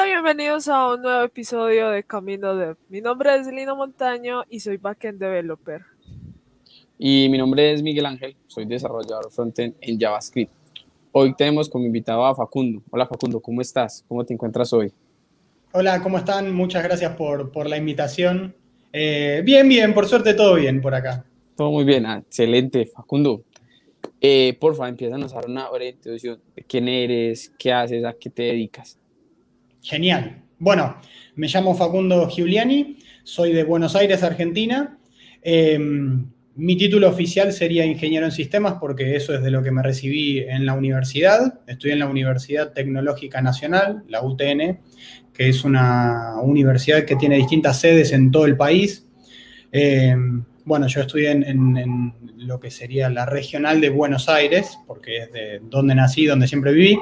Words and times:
Hola, 0.00 0.22
bienvenidos 0.22 0.66
a 0.68 0.94
un 0.94 1.02
nuevo 1.02 1.24
episodio 1.24 1.90
de 1.90 2.02
Camino 2.04 2.56
Dev. 2.56 2.76
Mi 2.88 3.02
nombre 3.02 3.36
es 3.36 3.46
Lino 3.46 3.76
Montaño 3.76 4.44
y 4.48 4.60
soy 4.60 4.78
backend 4.78 5.20
developer. 5.20 5.82
Y 6.98 7.28
mi 7.28 7.36
nombre 7.36 7.70
es 7.70 7.82
Miguel 7.82 8.06
Ángel, 8.06 8.34
soy 8.46 8.64
desarrollador 8.64 9.30
frontend 9.30 9.74
en 9.78 10.00
JavaScript. 10.00 10.50
Hoy 11.12 11.34
tenemos 11.36 11.68
como 11.68 11.84
invitado 11.84 12.24
a 12.24 12.34
Facundo. 12.34 12.82
Hola 12.88 13.06
Facundo, 13.06 13.40
¿cómo 13.40 13.60
estás? 13.60 14.02
¿Cómo 14.08 14.24
te 14.24 14.32
encuentras 14.32 14.72
hoy? 14.72 14.90
Hola, 15.72 16.02
¿cómo 16.02 16.16
están? 16.16 16.50
Muchas 16.54 16.82
gracias 16.82 17.14
por, 17.14 17.52
por 17.52 17.68
la 17.68 17.76
invitación. 17.76 18.54
Eh, 18.94 19.42
bien, 19.44 19.68
bien, 19.68 19.92
por 19.92 20.06
suerte 20.06 20.32
todo 20.32 20.54
bien 20.54 20.80
por 20.80 20.94
acá. 20.94 21.26
Todo 21.56 21.72
muy 21.72 21.84
bien, 21.84 22.06
excelente. 22.06 22.86
Facundo, 22.86 23.42
eh, 24.18 24.56
porfa, 24.58 24.88
empieza 24.88 25.16
a 25.16 25.18
dar 25.18 25.46
una 25.46 25.68
breve 25.68 25.90
introducción 25.90 26.40
de 26.56 26.62
quién 26.62 26.88
eres, 26.88 27.52
qué 27.58 27.70
haces, 27.70 28.02
a 28.02 28.14
qué 28.14 28.30
te 28.30 28.44
dedicas. 28.44 28.99
Genial. 29.82 30.42
Bueno, 30.58 30.96
me 31.36 31.48
llamo 31.48 31.74
Facundo 31.74 32.28
Giuliani, 32.28 32.98
soy 33.22 33.52
de 33.52 33.64
Buenos 33.64 33.96
Aires, 33.96 34.22
Argentina. 34.22 34.98
Em, 35.42 36.26
mi 36.56 36.76
título 36.76 37.08
oficial 37.08 37.52
sería 37.52 37.86
ingeniero 37.86 38.26
en 38.26 38.32
sistemas 38.32 38.74
porque 38.78 39.16
eso 39.16 39.34
es 39.34 39.42
de 39.42 39.50
lo 39.50 39.62
que 39.62 39.70
me 39.70 39.82
recibí 39.82 40.40
en 40.40 40.66
la 40.66 40.74
universidad. 40.74 41.60
Estudié 41.66 41.94
en 41.94 42.00
la 42.00 42.08
Universidad 42.08 42.72
Tecnológica 42.72 43.40
Nacional, 43.40 44.04
la 44.08 44.22
UTN, 44.22 44.80
que 45.32 45.48
es 45.48 45.64
una 45.64 46.34
universidad 46.42 47.04
que 47.04 47.16
tiene 47.16 47.36
distintas 47.36 47.80
sedes 47.80 48.12
en 48.12 48.30
todo 48.30 48.44
el 48.44 48.58
país. 48.58 49.06
Em, 49.72 50.44
bueno, 50.64 50.86
yo 50.86 51.00
estudié 51.00 51.30
en, 51.30 52.14
lo 52.36 52.58
que 52.58 52.70
sería 52.70 53.10
la 53.10 53.26
regional 53.26 53.80
de 53.80 53.90
Buenos 53.90 54.28
Aires, 54.28 54.78
porque 54.86 55.18
es 55.18 55.32
de 55.32 55.60
donde 55.62 55.94
nací, 55.94 56.26
donde 56.26 56.48
siempre 56.48 56.72
viví, 56.72 56.98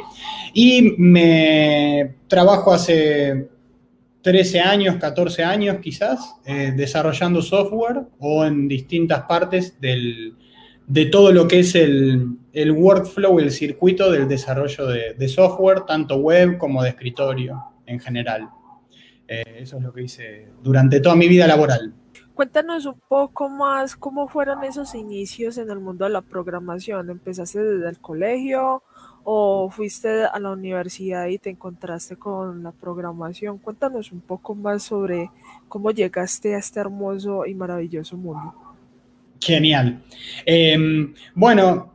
y 0.53 0.95
me 0.99 2.17
trabajo 2.29 2.73
hace 2.73 3.49
13 4.23 4.61
años, 4.61 4.97
14 4.97 5.45
años 5.45 5.77
quizás, 5.81 6.37
eh, 6.45 6.73
desarrollando 6.77 7.41
software 7.41 8.03
o 8.19 8.45
en 8.45 8.69
distintas 8.69 9.23
partes 9.23 9.79
de 9.81 11.07
todo 11.07 11.33
lo 11.33 11.47
que 11.47 11.61
es 11.61 11.75
el, 11.75 12.37
workflow, 12.55 13.39
el 13.39 13.51
circuito 13.51 14.11
del 14.11 14.29
desarrollo 14.29 14.87
de, 14.87 15.29
software, 15.29 15.83
tanto 15.87 16.17
web 16.17 16.59
como 16.59 16.83
de 16.83 16.91
escritorio 16.91 17.63
en 17.87 18.01
general. 18.01 18.49
Eh, 19.27 19.45
eso 19.61 19.77
es 19.77 19.83
lo 19.83 19.93
que 19.93 20.03
hice 20.03 20.49
durante 20.63 21.01
toda 21.01 21.15
mi 21.15 21.29
vida 21.29 21.47
laboral. 21.47 21.95
Cuéntanos 22.39 22.87
un 22.87 23.01
poco 23.09 23.49
más 23.49 23.97
cómo 23.97 24.29
fueron 24.29 24.63
esos 24.63 24.95
inicios 24.95 25.59
en 25.59 25.71
el 25.71 25.81
mundo 25.81 26.05
de 26.05 26.13
la 26.13 26.21
programación. 26.21 27.11
¿Empezaste 27.11 27.61
desde 27.61 27.89
el 27.89 27.99
colegio 27.99 28.85
o 29.25 29.69
fuiste 29.71 30.23
a 30.23 30.39
la 30.39 30.53
universidad 30.53 31.27
y 31.27 31.39
te 31.39 31.51
encontraste 31.51 32.15
con 32.15 32.63
la 32.63 32.71
programación? 32.71 33.59
Cuéntanos 33.59 34.13
un 34.13 34.21
poco 34.21 34.55
más 34.55 34.85
sobre 34.85 35.33
cómo 35.67 35.91
llegaste 35.91 36.55
a 36.55 36.59
este 36.59 36.79
hermoso 36.79 37.45
y 37.45 37.55
maravilloso 37.55 38.17
mundo. 38.17 38.55
Genial. 39.41 40.01
Em, 40.47 41.13
bueno, 41.35 41.95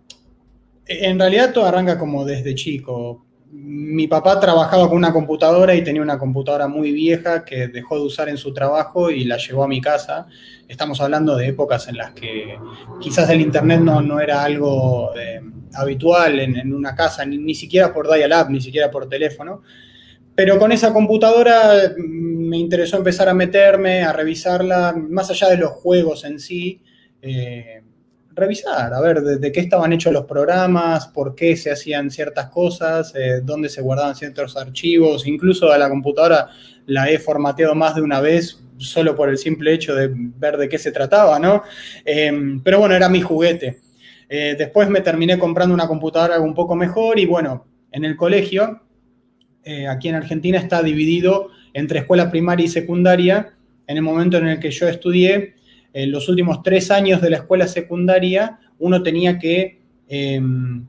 en 0.86 1.20
realidad 1.20 1.54
todo 1.54 1.68
arranca 1.68 1.98
como 1.98 2.26
desde 2.26 2.54
chico 2.54 3.24
mi 3.56 4.08
papá 4.08 4.40
trabajaba 4.40 4.88
con 4.88 4.98
una 4.98 5.14
computadora 5.14 5.76
y 5.76 5.84
tenía 5.84 6.02
una 6.02 6.18
computadora 6.18 6.68
muy 6.68 6.92
vieja 6.92 7.46
que 7.46 7.68
dejó 7.68 7.98
de 7.98 8.06
usar 8.06 8.28
en 8.28 8.38
su 8.38 8.52
trabajo 8.52 9.12
y 9.12 9.26
la 9.26 9.38
llevó 9.38 9.64
a 9.64 9.68
mi 9.68 9.80
casa. 9.80 10.26
Estamos 10.68 11.00
hablando 11.00 11.36
de 11.36 11.50
épocas 11.50 11.88
en 11.88 11.98
las 11.98 12.12
que 12.14 12.58
quizás 13.00 13.30
el 13.30 13.42
Internet 13.42 13.82
no, 13.82 14.20
era 14.20 14.44
algo 14.44 15.12
eh, 15.16 15.42
habitual 15.76 16.40
en, 16.40 16.74
una 16.74 16.96
casa, 16.96 17.24
ni, 17.26 17.54
siquiera 17.54 17.94
por 17.94 18.12
dial-up, 18.12 18.50
ni 18.50 18.60
siquiera 18.60 18.90
por 18.90 19.08
teléfono. 19.08 19.62
Pero 20.34 20.58
con 20.58 20.72
esa 20.72 20.92
computadora 20.92 21.94
mm, 21.96 22.48
me 22.50 22.58
interesó 22.58 22.98
empezar 22.98 23.30
a 23.30 23.36
meterme, 23.36 24.02
a 24.02 24.14
revisarla, 24.14 24.96
más 24.98 25.30
allá 25.30 25.50
de 25.50 25.58
los 25.58 25.72
juegos 25.74 26.24
en 26.24 26.40
sí. 26.40 26.82
Eh, 27.22 27.84
revisar, 28.36 28.94
a 28.94 29.02
ver 29.02 29.22
de, 29.22 29.52
qué 29.52 29.60
estaban 29.60 29.94
hechos 29.94 30.14
los 30.14 30.26
programas, 30.26 31.08
por 31.08 31.36
qué 31.36 31.56
se 31.56 31.72
hacían 31.72 32.10
ciertas 32.10 32.50
cosas, 32.50 33.14
eh, 33.16 33.42
dónde 33.44 33.70
se 33.70 33.82
guardaban 33.82 34.16
ciertos 34.16 34.58
archivos, 34.58 35.28
incluso 35.28 35.72
a 35.72 35.78
la 35.78 35.90
computadora 35.90 36.50
la 36.86 37.10
he 37.10 37.20
formateado 37.20 37.76
más 37.76 37.96
de 37.96 38.02
una 38.02 38.20
vez 38.20 38.60
solo 38.78 39.16
por 39.16 39.30
el 39.30 39.38
simple 39.38 39.74
hecho 39.74 39.96
de 39.96 40.10
ver 40.14 40.58
de 40.58 40.68
qué 40.68 40.78
se 40.78 40.92
trataba, 40.92 41.40
¿no? 41.40 41.64
Em, 42.04 42.62
pero 42.62 42.80
bueno, 42.80 42.96
era 42.96 43.08
mi 43.10 43.22
juguete. 43.22 43.80
Eh, 44.28 44.56
después 44.58 44.90
me 44.90 45.02
terminé 45.02 45.38
comprando 45.38 45.74
una 45.74 45.88
computadora 45.88 46.40
un 46.40 46.54
poco 46.54 46.76
mejor 46.76 47.20
y 47.20 47.26
bueno, 47.26 47.68
en 47.92 48.04
el 48.04 48.16
colegio, 48.16 48.82
eh, 49.64 49.88
aquí 49.88 50.10
en 50.10 50.16
Argentina 50.16 50.58
está 50.58 50.82
dividido 50.82 51.50
entre 51.74 52.00
escuela 52.00 52.32
primaria 52.32 52.66
y 52.66 52.70
secundaria. 52.70 53.54
En 53.86 53.98
el 53.98 54.04
momento 54.04 54.38
en 54.38 54.48
el 54.48 54.60
que 54.60 54.72
yo 54.72 54.88
estudié, 54.88 55.56
en 55.94 56.12
los 56.12 56.28
últimos 56.28 56.64
tres 56.64 56.92
años 56.92 57.22
de 57.22 57.30
la 57.30 57.38
escuela 57.38 57.68
secundaria 57.68 58.60
uno 58.80 59.02
tenía 59.04 59.38
que 59.38 59.80
em, 60.10 60.86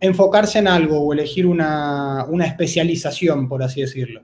enfocarse 0.00 0.58
en 0.58 0.68
algo 0.68 1.00
o 1.00 1.12
elegir 1.12 1.46
una, 1.46 2.26
especialización, 2.44 3.48
por 3.48 3.62
así 3.62 3.80
decirlo. 3.80 4.22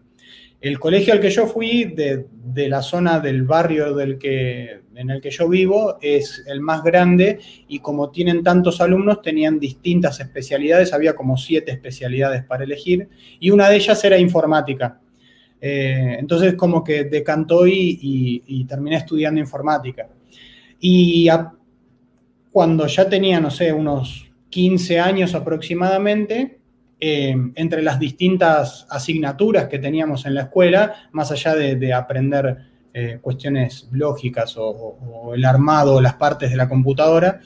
El 0.61 0.81
colegio 0.81 1.13
al 1.13 1.21
que 1.21 1.31
yo 1.31 1.47
fui, 1.47 1.85
de, 1.85 2.27
la 2.69 2.83
zona 2.83 3.21
del 3.21 3.45
barrio 3.45 3.95
del 3.95 4.19
que, 4.19 4.81
en 4.97 5.11
el 5.11 5.21
que 5.21 5.31
yo 5.31 5.49
vivo, 5.49 5.99
es 6.03 6.43
el 6.49 6.61
más 6.61 6.83
grande 6.83 7.39
y 7.69 7.79
como 7.79 8.11
tienen 8.11 8.43
tantos 8.43 8.81
alumnos, 8.81 9.23
tenían 9.23 9.61
distintas 9.61 10.19
especialidades, 10.19 10.93
había 10.93 11.15
como 11.15 11.37
siete 11.37 11.71
especialidades 11.71 12.43
para 12.43 12.65
elegir 12.65 13.09
y 13.39 13.51
una 13.51 13.69
de 13.69 13.77
ellas 13.77 14.03
era 14.03 14.19
informática. 14.19 15.01
Eh, 15.61 16.17
entonces 16.19 16.55
como 16.55 16.85
que 16.85 17.05
decantó 17.05 17.67
y, 17.67 18.65
terminé 18.69 18.97
estudiando 18.97 19.41
informática. 19.41 20.09
Y 20.81 21.29
cuando 22.53 22.87
ya 22.87 23.09
tenía, 23.09 23.41
no 23.41 23.51
sé, 23.51 23.73
unos 23.73 24.31
15 24.51 25.01
años 25.01 25.35
aproximadamente, 25.35 26.59
eh, 27.01 27.35
entre 27.55 27.83
las 27.83 27.99
distintas 27.99 28.87
asignaturas 28.91 29.69
que 29.69 29.79
teníamos 29.79 30.27
en 30.27 30.35
la 30.35 30.43
escuela, 30.43 30.95
más 31.13 31.31
allá 31.31 31.55
de, 31.55 31.93
aprender 31.93 32.59
eh, 32.93 33.19
cuestiones 33.21 33.89
lógicas 33.93 34.55
o, 34.57 35.33
el 35.35 35.45
armado 35.45 35.97
o 35.97 36.01
las 36.01 36.15
partes 36.15 36.51
de 36.51 36.57
la 36.57 36.69
computadora, 36.69 37.41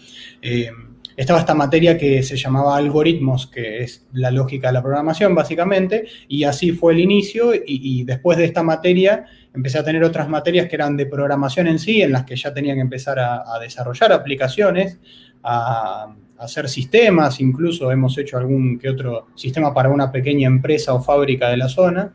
estaba 1.17 1.41
esta 1.41 1.55
materia 1.55 1.99
que 1.99 2.23
se 2.23 2.37
llamaba 2.37 2.77
algoritmos, 2.77 3.47
que 3.47 3.83
es 3.83 4.07
la 4.13 4.31
lógica 4.31 4.69
de 4.69 4.75
la 4.75 4.83
programación 4.83 5.35
básicamente, 5.35 6.07
y 6.29 6.45
así 6.45 6.73
fue 6.73 6.95
el 6.95 7.01
inicio 7.01 7.53
y, 7.55 8.05
después 8.05 8.39
de 8.39 8.45
esta 8.45 8.63
materia 8.63 9.27
empecé 9.55 9.79
a 9.79 9.85
tener 9.85 10.03
otras 10.03 10.29
materias 10.29 10.69
que 10.69 10.77
eran 10.77 10.97
de 10.97 11.07
programación 11.07 11.67
en 11.67 11.79
sí, 11.79 12.03
en 12.03 12.13
las 12.13 12.25
que 12.25 12.37
ya 12.37 12.55
tenía 12.55 12.75
que 12.75 12.81
empezar 12.81 13.19
a, 13.19 13.59
desarrollar 13.61 14.13
aplicaciones, 14.13 14.99
a, 15.43 16.15
hacer 16.39 16.69
sistemas, 16.69 17.41
incluso 17.41 17.93
hemos 17.93 18.19
hecho 18.19 18.37
algún 18.37 18.77
que 18.77 18.89
otro 18.89 19.29
sistema 19.37 19.73
para 19.73 19.91
una 19.91 20.11
pequeña 20.11 20.49
empresa 20.49 20.93
o 20.93 21.01
fábrica 21.01 21.49
de 21.49 21.57
la 21.57 21.69
zona. 21.69 22.13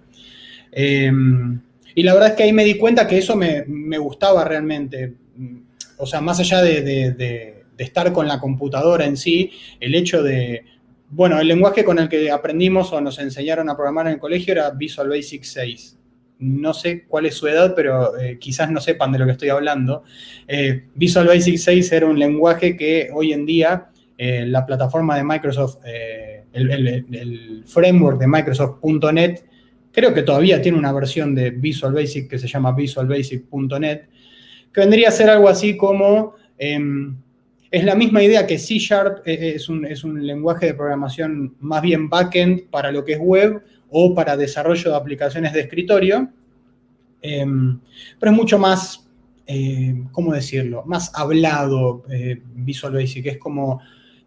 Em, 0.70 1.62
y 1.96 2.04
la 2.04 2.14
verdad 2.14 2.32
es 2.32 2.36
que 2.36 2.44
ahí 2.44 2.52
me 2.52 2.66
di 2.66 2.76
cuenta 2.76 3.08
que 3.08 3.20
eso 3.20 3.38
me, 3.38 3.64
gustaba 3.98 4.44
realmente. 4.44 5.14
O 5.98 6.06
sea, 6.06 6.20
más 6.20 6.42
allá 6.42 6.62
de 6.62 7.14
de 7.14 7.57
estar 7.84 8.12
con 8.14 8.28
la 8.28 8.40
computadora 8.40 9.06
en 9.06 9.18
sí, 9.18 9.52
el 9.80 9.96
hecho 9.96 10.24
de, 10.24 10.66
bueno, 11.10 11.40
el 11.40 11.48
lenguaje 11.48 11.86
con 11.86 12.00
el 12.00 12.10
que 12.10 12.30
aprendimos 12.30 12.92
o 12.92 13.00
nos 13.00 13.18
enseñaron 13.20 13.70
a 13.70 13.76
programar 13.76 14.08
en 14.08 14.14
el 14.14 14.20
colegio 14.20 14.54
era 14.54 14.70
Visual 14.72 15.08
Basic 15.08 15.44
6. 15.44 15.98
No 16.40 16.74
sé 16.74 17.06
cuál 17.08 17.26
es 17.26 17.36
su 17.36 17.48
edad, 17.48 17.74
pero 17.76 18.18
eh, 18.20 18.38
quizás 18.38 18.70
no 18.70 18.82
sepan 18.82 19.12
de 19.12 19.20
lo 19.20 19.26
que 19.26 19.32
estoy 19.32 19.50
hablando. 19.50 20.04
Eh, 20.48 20.88
Visual 20.96 21.28
Basic 21.28 21.58
6 21.58 21.92
era 21.94 22.08
un 22.08 22.20
lenguaje 22.20 22.76
que 22.76 23.10
hoy 23.14 23.32
en 23.32 23.46
día 23.46 23.90
eh, 24.18 24.46
la 24.48 24.66
plataforma 24.66 25.16
de 25.16 25.24
Microsoft, 25.24 25.78
el, 26.54 26.70
el, 26.72 27.64
framework 27.66 28.20
de 28.20 28.28
Microsoft.NET, 28.28 29.46
creo 29.92 30.14
que 30.14 30.24
todavía 30.24 30.62
tiene 30.62 30.78
una 30.78 30.92
versión 30.92 31.34
de 31.34 31.52
Visual 31.52 31.94
Basic 31.94 32.30
que 32.30 32.38
se 32.38 32.48
llama 32.48 32.74
Visual 32.74 33.08
Basic.NET, 33.08 34.10
que 34.74 34.82
vendría 34.82 35.08
a 35.08 35.12
ser 35.12 35.30
algo 35.30 35.48
así 35.48 35.78
como 35.78 36.36
em, 36.58 37.16
es 37.70 37.84
la 37.84 37.96
misma 37.96 38.24
idea 38.24 38.48
que 38.48 38.58
C 38.58 38.78
Sharp 38.78 39.28
eh, 39.28 39.56
es 39.56 39.70
un, 39.70 40.26
lenguaje 40.26 40.68
de 40.68 40.74
programación 40.74 41.56
más 41.60 41.82
bien 41.82 42.10
backend 42.10 42.70
para 42.70 42.92
lo 42.92 43.04
que 43.04 43.14
es 43.14 43.20
web 43.20 43.62
o 43.90 44.14
para 44.14 44.38
desarrollo 44.38 44.92
de 44.92 44.96
aplicaciones 44.96 45.54
de 45.54 45.62
escritorio, 45.62 46.30
em, 47.22 47.80
pero 48.20 48.32
es 48.32 48.38
mucho 48.38 48.58
más, 48.58 49.10
eh, 49.46 50.04
¿cómo 50.12 50.34
decirlo?, 50.34 50.84
más 50.86 51.12
hablado 51.14 52.04
eh, 52.10 52.42
Visual 52.56 52.94
Basic. 52.94 53.26
Es 53.28 53.38
como, 53.38 53.82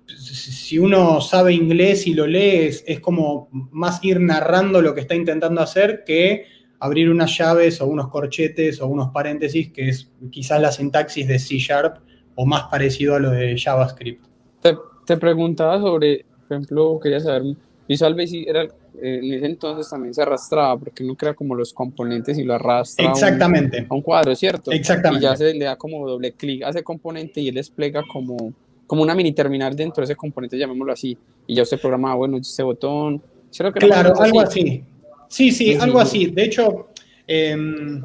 si 0.07 0.79
uno 0.79 1.21
sabe 1.21 1.53
inglés 1.53 2.07
y 2.07 2.15
lo 2.15 2.27
lee, 2.27 2.67
es, 2.67 2.85
es 2.87 3.01
como 3.01 3.49
más 3.53 4.03
ir 4.03 4.21
narrando 4.21 4.83
lo 4.83 4.95
que 4.95 5.03
está 5.03 5.15
intentando 5.15 5.61
hacer 5.61 6.05
que 6.07 6.47
abrir 6.79 7.11
unas 7.11 7.37
llaves 7.37 7.81
o 7.81 7.87
unos 7.87 8.09
corchetes 8.09 8.81
o 8.81 8.87
unos 8.87 9.11
paréntesis, 9.11 9.71
que 9.71 9.91
es 9.91 10.11
quizás 10.31 10.61
la 10.61 10.73
sintaxis 10.73 11.29
de 11.29 11.39
C 11.39 11.59
Sharp 11.59 12.10
o 12.41 12.47
más 12.47 12.63
parecido 12.71 13.17
a 13.17 13.19
lo 13.19 13.33
de 13.33 13.55
JavaScript. 13.59 14.25
Te, 14.63 14.75
te 15.05 15.17
preguntaba 15.19 15.79
sobre, 15.79 16.25
por 16.49 16.57
ejemplo, 16.57 16.99
quería 16.99 17.21
saber, 17.21 17.43
Visual 17.87 18.15
Basic 18.15 18.49
era 18.49 18.63
eh, 18.63 19.21
en 19.23 19.35
ese 19.35 19.45
entonces 19.45 19.91
también 19.91 20.15
se 20.15 20.23
arrastraba, 20.23 20.79
porque 20.79 21.05
uno 21.05 21.17
crea 21.17 21.35
como 21.35 21.55
los 21.55 21.75
componentes 21.75 22.39
y 22.39 22.45
lo 22.45 22.55
arrastra 22.55 23.11
Exactamente. 23.11 23.77
A, 23.77 23.83
un, 23.83 23.87
a 23.91 23.95
un 23.95 24.01
cuadro, 24.01 24.35
¿cierto? 24.35 24.73
Exactamente. 24.73 25.27
Y 25.27 25.29
ya 25.29 25.37
se 25.37 25.53
le 25.53 25.67
da 25.67 25.77
como 25.77 26.09
doble 26.09 26.33
clic 26.33 26.63
a 26.63 26.71
ese 26.71 26.83
componente 26.83 27.43
y 27.43 27.49
él 27.49 27.57
desplega 27.57 28.03
como, 28.11 28.55
como 28.87 29.03
una 29.03 29.15
mini 29.15 29.33
terminal 29.33 29.77
dentro 29.77 30.01
de 30.01 30.07
ese 30.07 30.17
componente, 30.17 30.57
llamémoslo 30.57 30.95
así. 30.95 31.19
Y 31.47 31.57
ya 31.57 31.63
usted 31.63 31.79
programa, 31.79 32.15
bueno, 32.15 32.39
este 32.39 32.63
botón. 32.63 33.23
Que 33.53 33.71
claro, 33.73 34.19
algo 34.19 34.41
así. 34.41 34.83
Sí, 35.29 35.51
sí, 35.51 35.75
algo 35.75 36.01
así. 36.01 36.27
De 36.27 36.45
hecho, 36.45 36.89
em, 37.27 38.03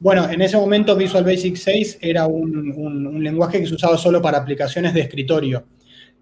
bueno, 0.00 0.30
en 0.30 0.40
ese 0.42 0.56
momento 0.56 0.94
Visual 0.96 1.24
Basic 1.24 1.56
6 1.56 1.98
era 2.00 2.26
un, 2.26 2.72
un, 2.72 3.22
lenguaje 3.22 3.60
que 3.60 3.66
se 3.66 3.74
usaba 3.74 3.98
solo 3.98 4.22
para 4.22 4.38
aplicaciones 4.38 4.94
de 4.94 5.00
escritorio. 5.00 5.66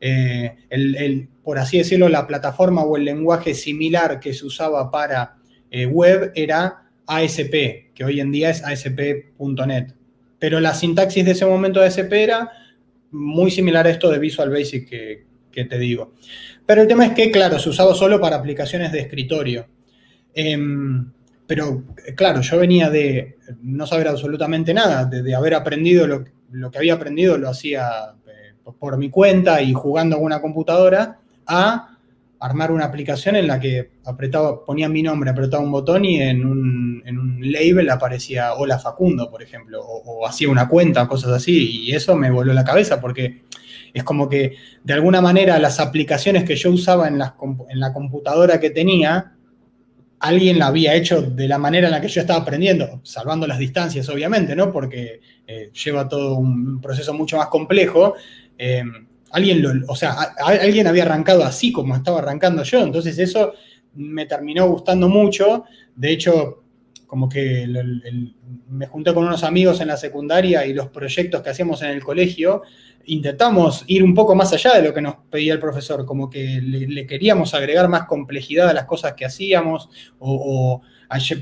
Eh, 0.01 0.57
el, 0.69 1.29
por 1.43 1.59
así 1.59 1.79
decirlo, 1.79 2.09
la 2.09 2.27
plataforma 2.27 2.83
o 2.83 2.97
el 2.97 3.05
lenguaje 3.05 3.55
similar 3.55 4.21
que 4.21 4.35
se 4.35 4.47
usaba 4.47 4.91
para 4.91 5.37
eh, 5.71 5.87
web 5.87 6.33
era 6.35 6.87
ASP, 7.07 7.93
que 7.95 8.05
hoy 8.05 8.21
en 8.21 8.33
día 8.33 8.51
es 8.51 8.65
ASP.NET. 8.65 9.95
Pero 10.39 10.61
la 10.61 10.75
sintaxis 10.75 11.25
de 11.25 11.33
ese 11.33 11.47
momento 11.47 11.81
de 11.81 11.87
ASP 11.87 12.13
era 12.13 12.51
muy 13.11 13.51
similar 13.51 13.87
a 13.87 13.91
esto 13.91 14.11
de 14.11 14.19
Visual 14.19 14.51
Basic 14.51 14.89
que, 14.89 15.25
te 15.65 15.79
digo. 15.79 16.13
Pero 16.67 16.83
el 16.83 16.89
tema 16.89 17.07
es 17.07 17.13
que, 17.13 17.31
claro, 17.31 17.59
se 17.59 17.71
usaba 17.71 17.95
solo 17.95 18.21
para 18.21 18.37
aplicaciones 18.37 18.93
de 18.93 19.01
escritorio. 19.01 19.67
Em, 20.35 21.11
pero, 21.47 21.85
claro, 22.17 22.41
yo 22.41 22.59
venía 22.59 22.91
de 22.91 23.37
no 23.63 23.87
saber 23.87 24.09
absolutamente 24.09 24.75
nada, 24.75 25.05
de, 25.05 25.35
haber 25.35 25.55
aprendido 25.55 26.07
lo, 26.07 26.25
lo, 26.51 26.71
que 26.71 26.79
había 26.79 26.95
aprendido, 26.95 27.39
lo 27.39 27.49
hacía 27.49 28.15
por 28.79 28.99
mi 28.99 29.11
cuenta 29.11 29.63
y 29.63 29.73
jugando 29.73 30.17
con 30.17 30.25
una 30.25 30.41
computadora, 30.41 31.19
a 31.47 31.97
armar 32.41 32.71
una 32.71 32.85
aplicación 32.85 33.37
en 33.37 33.47
la 33.47 33.59
que 33.59 33.93
apretaba, 34.05 34.65
ponía 34.65 34.89
mi 34.89 35.03
nombre, 35.03 35.31
apretaba 35.31 35.63
un 35.63 35.73
botón 35.73 36.05
y 36.05 36.21
en 36.21 36.45
un, 36.45 37.03
en 37.07 37.19
un 37.19 37.53
label 37.53 37.89
aparecía 37.91 38.55
Hola 38.55 38.79
Facundo, 38.79 39.31
por 39.31 39.43
ejemplo, 39.43 39.81
o, 39.83 40.27
hacía 40.27 40.49
una 40.49 40.69
cuenta, 40.69 41.09
cosas 41.09 41.33
así, 41.33 41.87
y 41.87 41.93
eso 41.93 42.17
me 42.17 42.31
voló 42.31 42.53
la 42.53 42.65
cabeza 42.65 43.01
porque 43.01 43.45
es 43.95 44.05
como 44.05 44.29
que 44.29 44.57
de 44.85 44.93
alguna 44.93 45.21
manera 45.21 45.59
las 45.59 45.81
aplicaciones 45.81 46.45
que 46.45 46.57
yo 46.57 46.71
usaba 46.71 47.09
en, 47.09 47.15
en 47.15 47.81
la 47.81 47.93
computadora 47.93 48.61
que 48.61 48.71
tenía, 48.71 49.36
alguien 50.21 50.59
la 50.59 50.69
había 50.69 50.95
hecho 50.95 51.23
de 51.23 51.49
la 51.49 51.59
manera 51.59 51.89
en 51.89 51.93
la 51.93 52.01
que 52.01 52.09
yo 52.09 52.21
estaba 52.21 52.41
aprendiendo, 52.41 53.01
salvando 53.03 53.47
las 53.47 53.59
distancias, 53.59 54.09
obviamente, 54.09 54.57
¿no? 54.57 54.73
Porque 54.73 55.21
eh, 55.47 55.71
lleva 55.73 56.09
todo 56.09 56.37
un 56.37 56.81
proceso 56.81 57.13
mucho 57.15 57.37
más 57.37 57.49
complejo, 57.49 58.15
eh, 58.59 58.83
alguien 59.31 59.63
lo, 59.63 59.73
o 59.89 59.97
sea, 59.97 60.13
alguien 60.39 60.87
había 60.87 61.03
arrancado 61.03 61.45
así 61.45 61.73
como 61.73 61.95
estaba 61.95 62.19
arrancando 62.19 62.63
yo, 62.63 62.83
entonces 62.83 63.19
eso 63.19 63.53
me 63.95 64.27
terminó 64.27 64.69
gustando 64.69 65.09
mucho. 65.09 65.65
De 65.95 66.13
hecho, 66.13 66.63
como 67.07 67.29
que 67.29 67.67
me 68.69 68.87
junté 68.87 69.15
con 69.15 69.27
unos 69.27 69.45
amigos 69.45 69.81
en 69.81 69.89
la 69.89 69.97
secundaria 69.97 70.67
y 70.67 70.75
los 70.75 70.89
proyectos 70.89 71.43
que 71.43 71.51
hacíamos 71.51 71.83
en 71.83 71.91
el 71.91 72.03
colegio, 72.03 72.63
intentamos 73.07 73.85
ir 73.87 74.03
un 74.03 74.15
poco 74.15 74.35
más 74.35 74.53
allá 74.53 74.75
de 74.75 74.83
lo 74.83 74.95
que 74.95 75.01
nos 75.01 75.17
pedía 75.31 75.53
el 75.53 75.59
profesor, 75.59 76.05
como 76.05 76.29
que 76.29 76.61
le, 76.61 77.07
queríamos 77.07 77.55
agregar 77.55 77.89
más 77.89 78.05
complejidad 78.05 78.69
a 78.69 78.73
las 78.73 78.85
cosas 78.85 79.15
que 79.15 79.25
hacíamos 79.25 79.89
o, 80.19 80.83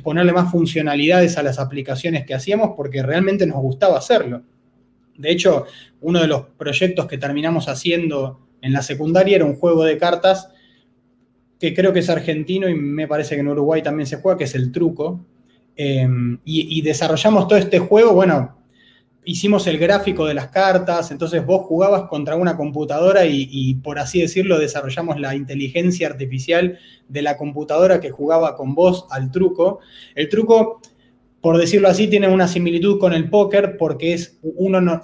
ponerle 0.03 0.33
más 0.33 0.51
funcionalidades 0.51 1.39
a 1.39 1.43
las 1.43 1.59
aplicaciones 1.59 2.27
que 2.27 2.35
hacíamos 2.35 2.73
porque 2.77 3.03
realmente 3.03 3.47
nos 3.47 3.57
gustaba 3.57 3.97
hacerlo. 3.97 4.43
De 5.17 5.31
hecho, 5.31 5.65
uno 6.01 6.21
de 6.21 6.27
los 6.27 6.43
proyectos 6.59 7.07
que 7.07 7.17
terminamos 7.17 7.69
haciendo 7.69 8.41
en 8.61 8.73
la 8.73 8.83
secundaria 8.83 9.37
era 9.37 9.45
un 9.45 9.57
juego 9.57 9.85
de 9.85 9.97
cartas 9.97 10.51
que 11.59 11.73
creo 11.73 11.93
que 11.93 12.01
es 12.01 12.11
argentino 12.11 12.69
y 12.69 12.75
me 12.75 13.09
parece 13.09 13.37
que 13.37 13.41
en 13.41 13.49
Uruguay 13.49 13.81
también 13.81 14.07
se 14.07 14.17
juega, 14.17 14.37
que 14.37 14.45
es 14.45 14.55
el 14.55 14.71
truco. 14.71 15.25
Em, 15.77 16.39
y, 16.45 16.83
desarrollamos 16.83 17.49
todo 17.49 17.59
este 17.59 17.79
juego, 17.79 18.13
bueno, 18.13 18.64
hicimos 19.25 19.67
el 19.67 19.79
gráfico 19.79 20.27
de 20.27 20.35
las 20.35 20.49
cartas, 20.49 21.11
entonces 21.11 21.45
vos 21.45 21.67
jugabas 21.67 22.09
contra 22.09 22.37
una 22.37 22.57
computadora 22.57 23.25
y, 23.27 23.75
por 23.83 23.99
así 23.99 24.21
decirlo 24.21 24.59
desarrollamos 24.59 25.19
la 25.19 25.35
inteligencia 25.35 26.09
artificial 26.09 26.79
de 27.09 27.23
la 27.23 27.37
computadora 27.37 28.01
que 28.01 28.11
jugaba 28.11 28.57
con 28.57 28.75
vos 28.75 29.07
al 29.11 29.31
truco. 29.31 29.81
El 30.15 30.29
truco 30.29 30.81
por 31.45 31.59
decirlo 31.59 31.89
así, 31.89 32.07
tiene 32.07 32.27
una 32.27 32.49
similitud 32.49 32.99
con 32.99 33.13
el 33.13 33.29
póker 33.29 33.77
porque 33.77 34.15
es, 34.15 34.39
uno 34.41 34.81
no, 34.81 35.03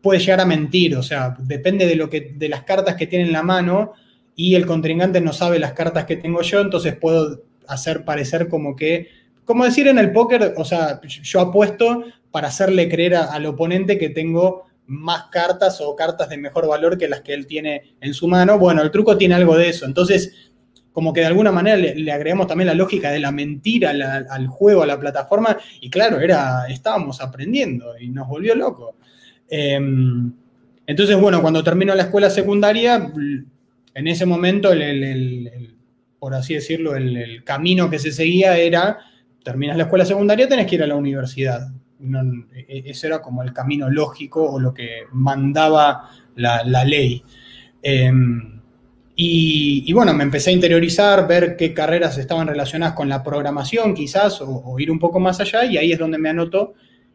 puede 0.00 0.20
llegar 0.20 0.40
a 0.40 0.46
mentir, 0.46 0.96
o 0.96 1.02
sea, 1.02 1.36
depende 1.38 1.86
de, 1.86 1.96
lo 1.96 2.08
que, 2.08 2.32
de 2.34 2.48
las 2.48 2.62
cartas 2.62 2.96
que 2.96 3.06
tiene 3.06 3.26
en 3.26 3.32
la 3.32 3.42
mano 3.42 3.92
y 4.34 4.54
el 4.54 4.64
contrincante 4.64 5.20
no 5.20 5.34
sabe 5.34 5.58
las 5.58 5.74
cartas 5.74 6.06
que 6.06 6.16
tengo 6.16 6.40
yo, 6.40 6.62
entonces 6.62 6.96
puedo 6.96 7.42
hacer 7.68 8.06
parecer 8.06 8.48
como 8.48 8.74
que, 8.74 9.08
como 9.44 9.64
decir 9.64 9.88
en 9.88 9.98
el 9.98 10.12
póker, 10.12 10.54
o 10.56 10.64
sea, 10.64 11.00
yo 11.02 11.40
apuesto 11.40 12.04
para 12.30 12.48
hacerle 12.48 12.88
creer 12.88 13.16
al 13.16 13.46
oponente 13.46 13.98
que 13.98 14.10
tengo 14.10 14.64
más 14.86 15.24
cartas 15.30 15.80
o 15.80 15.94
cartas 15.96 16.28
de 16.28 16.36
mejor 16.36 16.66
valor 16.66 16.98
que 16.98 17.08
las 17.08 17.20
que 17.20 17.34
él 17.34 17.46
tiene 17.46 17.94
en 18.00 18.14
su 18.14 18.28
mano. 18.28 18.58
Bueno, 18.58 18.82
el 18.82 18.90
truco 18.90 19.16
tiene 19.16 19.34
algo 19.34 19.56
de 19.56 19.68
eso, 19.68 19.86
entonces 19.86 20.50
como 20.92 21.12
que 21.12 21.20
de 21.20 21.26
alguna 21.26 21.50
manera 21.50 21.76
le, 21.76 22.12
agregamos 22.12 22.46
también 22.46 22.66
la 22.66 22.74
lógica 22.74 23.10
de 23.10 23.18
la 23.18 23.32
mentira 23.32 23.92
al 24.28 24.46
juego, 24.46 24.82
a 24.82 24.86
la 24.86 25.00
plataforma, 25.00 25.56
y 25.80 25.88
claro, 25.88 26.20
era, 26.20 26.66
estábamos 26.68 27.20
aprendiendo 27.20 27.98
y 27.98 28.10
nos 28.10 28.28
volvió 28.28 28.54
loco. 28.54 28.96
Em, 29.48 30.32
entonces, 30.86 31.18
bueno, 31.18 31.40
cuando 31.40 31.64
terminó 31.64 31.94
la 31.94 32.04
escuela 32.04 32.28
secundaria, 32.28 33.10
en 33.94 34.06
ese 34.06 34.26
momento, 34.26 34.70
por 36.18 36.34
así 36.34 36.54
decirlo, 36.54 36.94
el, 36.94 37.42
camino 37.44 37.88
que 37.88 37.98
se 37.98 38.12
seguía 38.12 38.56
era, 38.58 38.98
terminas 39.42 39.76
la 39.76 39.84
escuela 39.84 40.04
secundaria, 40.04 40.48
tenés 40.48 40.66
que 40.66 40.76
ir 40.76 40.82
a 40.82 40.86
la 40.86 40.96
universidad. 40.96 41.68
E, 42.54 42.66
e, 42.68 42.90
ese 42.90 43.06
era 43.06 43.22
como 43.22 43.42
el 43.42 43.52
camino 43.52 43.88
lógico 43.88 44.44
o 44.44 44.58
lo 44.58 44.74
que 44.74 45.02
mandaba 45.12 46.10
la, 46.34 46.84
ley. 46.84 47.22
Em, 47.82 48.60
y, 49.14 49.92
bueno, 49.92 50.14
me 50.14 50.24
empecé 50.24 50.50
a 50.50 50.54
interiorizar, 50.54 51.28
ver 51.28 51.56
qué 51.56 51.74
carreras 51.74 52.18
estaban 52.18 52.48
relacionadas 52.48 52.94
con 52.94 53.08
la 53.08 53.22
programación 53.22 53.94
quizás, 53.94 54.40
o, 54.40 54.78
ir 54.78 54.90
un 54.90 54.98
poco 54.98 55.20
más 55.20 55.38
allá, 55.40 55.64
y 55.64 55.76
ahí 55.76 55.92
es 55.92 55.98
donde 55.98 56.18
me 56.18 56.30
anoto 56.30 56.74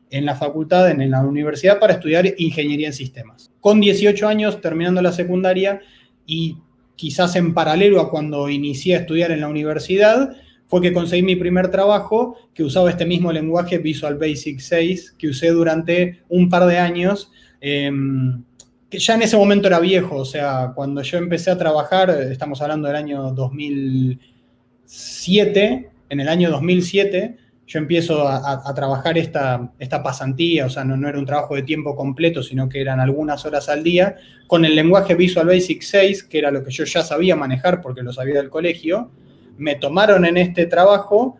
en 0.10 0.26
la 0.26 0.36
facultad, 0.36 0.90
en, 0.90 1.10
la 1.10 1.22
universidad, 1.22 1.80
para 1.80 1.94
estudiar 1.94 2.34
ingeniería 2.38 2.88
en 2.88 2.94
sistemas. 2.94 3.52
Con 3.60 3.82
18 3.82 4.28
años, 4.28 4.62
terminando 4.62 5.02
la 5.02 5.12
secundaria, 5.12 5.82
y 6.26 6.58
quizás 6.96 7.36
en 7.36 7.54
paralelo 7.54 8.00
a 8.00 8.10
cuando 8.10 8.48
inicié 8.50 8.96
a 8.96 9.00
estudiar 9.00 9.32
en 9.32 9.42
la 9.42 9.50
universidad, 9.50 10.38
fue 10.68 10.82
que 10.82 10.94
conseguí 10.94 11.24
mi 11.24 11.36
primer 11.36 11.72
trabajo 11.72 12.38
que 12.54 12.64
usaba 12.64 12.90
este 12.90 13.06
mismo 13.06 13.32
lenguaje 13.32 13.78
Visual 13.78 14.18
Basic 14.18 14.60
6, 14.60 15.16
que 15.18 15.30
usé 15.30 15.50
durante 15.50 16.24
un 16.30 16.50
par 16.50 16.66
de 16.66 16.78
años. 16.78 17.32
Em, 17.62 18.44
que 18.90 19.00
ya 19.00 19.16
en 19.16 19.22
ese 19.24 19.38
momento 19.38 19.68
era 19.68 19.80
viejo, 19.80 20.18
o 20.18 20.26
sea, 20.26 20.74
cuando 20.76 21.02
yo 21.02 21.18
empecé 21.18 21.52
a 21.52 21.58
trabajar, 21.58 22.10
estamos 22.10 22.62
hablando 22.62 22.88
del 22.88 22.96
año 22.96 23.34
2007, 23.34 25.90
en 26.10 26.20
el 26.20 26.30
año 26.30 26.50
2007 26.52 27.38
yo 27.68 27.80
empiezo 27.80 28.26
a, 28.26 28.74
trabajar 28.74 29.18
esta, 29.18 29.74
esta, 29.78 30.02
pasantía, 30.02 30.68
o 30.68 30.70
sea, 30.70 30.86
no, 30.86 30.96
no, 30.96 31.10
era 31.10 31.20
un 31.20 31.26
trabajo 31.26 31.54
de 31.54 31.64
tiempo 31.64 31.98
completo, 31.98 32.42
sino 32.42 32.70
que 32.70 32.80
eran 32.80 33.02
algunas 33.02 33.46
horas 33.46 33.68
al 33.68 33.84
día, 33.84 34.16
con 34.48 34.64
el 34.64 34.74
lenguaje 34.74 35.16
Visual 35.16 35.48
Basic 35.48 35.82
6, 35.82 36.24
que 36.24 36.40
era 36.40 36.50
lo 36.50 36.64
que 36.64 36.72
yo 36.72 36.86
ya 36.86 37.04
sabía 37.04 37.36
manejar 37.36 37.82
porque 37.82 38.04
lo 38.04 38.14
sabía 38.14 38.36
del 38.36 38.50
colegio, 38.50 39.12
me 39.58 39.76
tomaron 39.76 40.26
en 40.26 40.38
este 40.38 40.66
trabajo, 40.66 41.38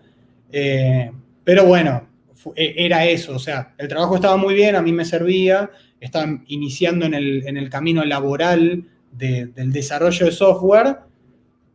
eh, 0.52 1.12
pero 1.44 1.66
bueno, 1.66 2.08
e, 2.56 2.74
era 2.78 3.06
eso, 3.06 3.36
o 3.36 3.40
sea, 3.40 3.74
el 3.78 3.88
trabajo 3.88 4.16
estaba 4.16 4.38
muy 4.38 4.54
bien, 4.54 4.76
a 4.76 4.82
mí 4.82 4.92
me 4.92 5.06
servía, 5.06 5.70
están 6.00 6.44
iniciando 6.48 7.06
en 7.06 7.14
el, 7.14 7.70
camino 7.70 8.04
laboral 8.06 8.86
del 9.12 9.72
desarrollo 9.72 10.26
de 10.28 10.32
software 10.32 10.98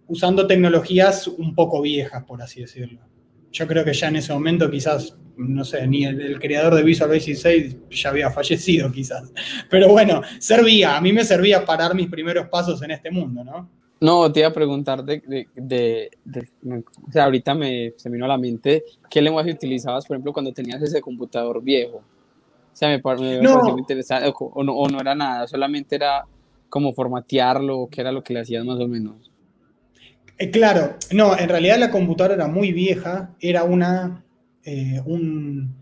usando 0.06 0.46
tecnologías 0.46 1.26
un 1.26 1.54
poco 1.54 1.80
viejas, 1.80 2.24
por 2.24 2.42
así 2.42 2.60
decirlo. 2.60 3.00
Yo 3.50 3.66
creo 3.66 3.84
que 3.84 3.92
ya 3.92 4.08
en 4.08 4.16
ese 4.16 4.32
momento 4.32 4.70
quizás, 4.70 5.16
no 5.36 5.64
sé, 5.64 5.86
ni 5.86 6.04
el, 6.04 6.38
creador 6.38 6.74
de 6.74 6.82
Visual 6.82 7.10
Basic 7.10 7.36
6 7.36 7.76
ya 7.90 8.10
había 8.10 8.30
fallecido 8.30 8.92
quizás. 8.92 9.32
Pero 9.70 9.88
bueno, 9.88 10.22
servía, 10.38 10.96
a 10.96 11.00
mí 11.00 11.12
me 11.12 11.24
servía 11.24 11.64
para 11.64 11.84
dar 11.84 11.94
mis 11.94 12.08
primeros 12.08 12.48
pasos 12.48 12.82
en 12.82 12.92
este 12.92 13.10
mundo, 13.10 13.42
¿no? 13.44 13.70
No, 14.02 14.32
te 14.32 14.40
iba 14.40 14.48
a 14.48 14.52
preguntar 14.52 15.04
de, 15.04 15.46
de, 15.54 16.10
o 16.66 17.12
sea, 17.12 17.22
ahorita 17.26 17.54
me, 17.54 17.92
se 17.96 18.10
me 18.10 18.14
vino 18.14 18.24
a 18.24 18.28
la 18.28 18.36
mente, 18.36 18.82
¿qué 19.08 19.22
lenguaje 19.22 19.52
utilizabas, 19.52 20.04
por 20.06 20.16
ejemplo, 20.16 20.32
cuando 20.32 20.52
tenías 20.52 20.82
ese 20.82 21.00
computador 21.00 21.62
viejo? 21.62 21.98
O 21.98 22.02
sea, 22.76 22.88
me, 22.88 22.98
pareció 22.98 23.40
muy 23.40 23.78
interesante, 23.78 24.32
o, 24.36 24.64
no, 24.64 24.72
o, 24.72 24.88
no, 24.88 25.00
era 25.00 25.14
nada, 25.14 25.46
solamente 25.46 25.94
era 25.94 26.26
como 26.68 26.92
formatearlo, 26.92 27.86
que 27.88 28.00
era 28.00 28.10
lo 28.10 28.24
que 28.24 28.34
le 28.34 28.40
hacías 28.40 28.64
más 28.64 28.80
o 28.80 28.88
menos. 28.88 29.30
Eh, 30.36 30.50
claro, 30.50 30.96
no, 31.12 31.38
en 31.38 31.48
realidad 31.48 31.78
la 31.78 31.92
computadora 31.92 32.34
era 32.34 32.48
muy 32.48 32.72
vieja, 32.72 33.36
era 33.38 33.62
una, 33.62 34.24
eh, 34.64 35.00
un 35.06 35.76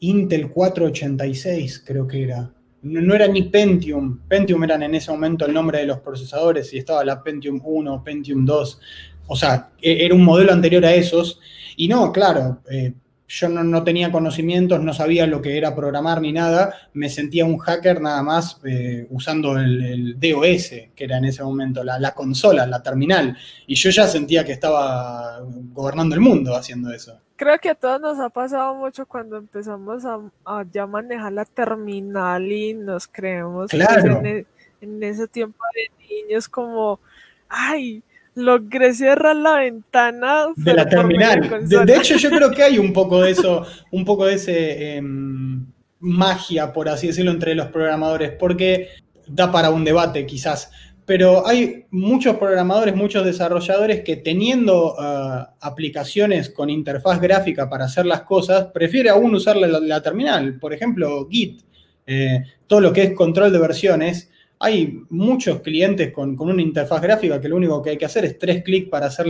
Intel 0.00 0.50
486 0.50 1.84
creo 1.86 2.08
que 2.08 2.24
era. 2.24 2.50
No, 2.82 3.00
no, 3.00 3.14
era 3.14 3.28
ni 3.28 3.42
Pentium, 3.42 4.20
Pentium 4.26 4.64
eran 4.64 4.82
en 4.82 4.94
ese 4.94 5.10
momento 5.10 5.44
el 5.46 5.52
nombre 5.52 5.78
de 5.78 5.86
los 5.86 5.98
procesadores 6.00 6.72
y 6.72 6.78
estaba 6.78 7.04
la 7.04 7.22
Pentium 7.22 7.60
1, 7.62 8.02
Pentium 8.02 8.44
2. 8.44 8.80
o 9.26 9.36
sea, 9.36 9.70
e, 9.80 10.04
era 10.04 10.14
un 10.14 10.24
modelo 10.24 10.52
anterior 10.52 10.84
a 10.84 10.94
esos. 10.94 11.40
Y 11.76 11.88
no, 11.88 12.10
claro, 12.12 12.62
eh, 12.70 12.92
yo 13.32 13.48
no, 13.48 13.84
tenía 13.84 14.10
conocimientos, 14.10 14.82
no 14.82 14.92
sabía 14.92 15.24
lo 15.24 15.40
que 15.40 15.56
era 15.56 15.72
programar 15.72 16.20
ni 16.20 16.32
nada, 16.32 16.74
me 16.94 17.08
sentía 17.08 17.44
un 17.44 17.58
hacker 17.58 18.00
nada 18.00 18.24
más 18.24 18.60
eh, 18.64 19.06
usando 19.10 19.56
el, 19.56 20.18
DOS, 20.18 20.70
que 20.96 21.04
era 21.04 21.18
en 21.18 21.26
ese 21.26 21.44
momento 21.44 21.84
la, 21.84 22.12
consola, 22.12 22.66
la 22.66 22.82
terminal, 22.82 23.36
y 23.68 23.76
yo 23.76 23.90
ya 23.90 24.08
sentía 24.08 24.44
que 24.44 24.50
estaba 24.50 25.40
gobernando 25.72 26.16
el 26.16 26.20
mundo 26.20 26.56
haciendo 26.56 26.92
eso. 26.92 27.20
Creo 27.40 27.58
que 27.58 27.70
a 27.70 27.74
todos 27.74 27.98
nos 28.02 28.20
ha 28.20 28.28
pasado 28.28 28.74
mucho 28.74 29.06
cuando 29.06 29.38
empezamos 29.38 30.04
a, 30.04 30.64
ya 30.70 30.86
manejar 30.86 31.32
la 31.32 31.46
terminal 31.46 32.52
y 32.52 32.74
nos 32.74 33.08
creemos 33.08 33.70
claro. 33.70 34.20
en, 34.22 34.46
en 34.82 35.02
ese 35.02 35.26
tiempo 35.26 35.58
de 35.74 36.06
niños 36.06 36.50
como, 36.50 37.00
ay, 37.48 38.02
logré 38.34 38.92
cerrar 38.92 39.36
la 39.36 39.54
ventana 39.54 40.48
de 40.54 40.74
la 40.74 40.86
terminal. 40.86 41.66
De, 41.66 41.96
hecho, 41.96 42.18
yo 42.18 42.28
creo 42.28 42.50
que 42.50 42.62
hay 42.62 42.78
un 42.78 42.92
poco 42.92 43.22
de 43.22 43.30
eso, 43.30 43.64
un 43.90 44.04
poco 44.04 44.26
de 44.26 44.34
ese 44.34 44.96
em, 44.96 45.64
magia, 45.98 46.74
por 46.74 46.90
así 46.90 47.06
decirlo, 47.06 47.30
entre 47.30 47.54
los 47.54 47.68
programadores, 47.68 48.32
porque 48.32 48.90
da 49.26 49.50
para 49.50 49.70
un 49.70 49.82
debate 49.82 50.26
quizás. 50.26 50.70
Pero 51.10 51.44
hay 51.44 51.86
muchos 51.90 52.36
programadores, 52.36 52.94
muchos 52.94 53.24
desarrolladores 53.24 54.04
que 54.04 54.14
teniendo 54.14 54.94
ah, 54.96 55.56
aplicaciones 55.60 56.50
con 56.50 56.70
interfaz 56.70 57.20
gráfica 57.20 57.68
para 57.68 57.86
hacer 57.86 58.06
las 58.06 58.22
cosas, 58.22 58.68
prefiere 58.72 59.10
aún 59.10 59.34
usar 59.34 59.56
la, 59.56 60.00
terminal. 60.02 60.60
Por 60.60 60.72
ejemplo, 60.72 61.26
Git, 61.28 61.62
eh, 62.06 62.44
todo 62.68 62.80
lo 62.80 62.92
que 62.92 63.02
es 63.02 63.14
control 63.14 63.52
de 63.52 63.58
versiones, 63.58 64.30
hay 64.60 65.00
muchos 65.08 65.62
clientes 65.62 66.12
con, 66.12 66.38
una 66.38 66.62
interfaz 66.62 67.02
gráfica 67.02 67.40
que 67.40 67.48
lo 67.48 67.56
único 67.56 67.82
que 67.82 67.90
hay 67.90 67.96
que 67.98 68.04
hacer 68.04 68.24
es 68.24 68.38
tres 68.38 68.62
clics 68.62 68.88
para 68.88 69.06
hacer 69.06 69.26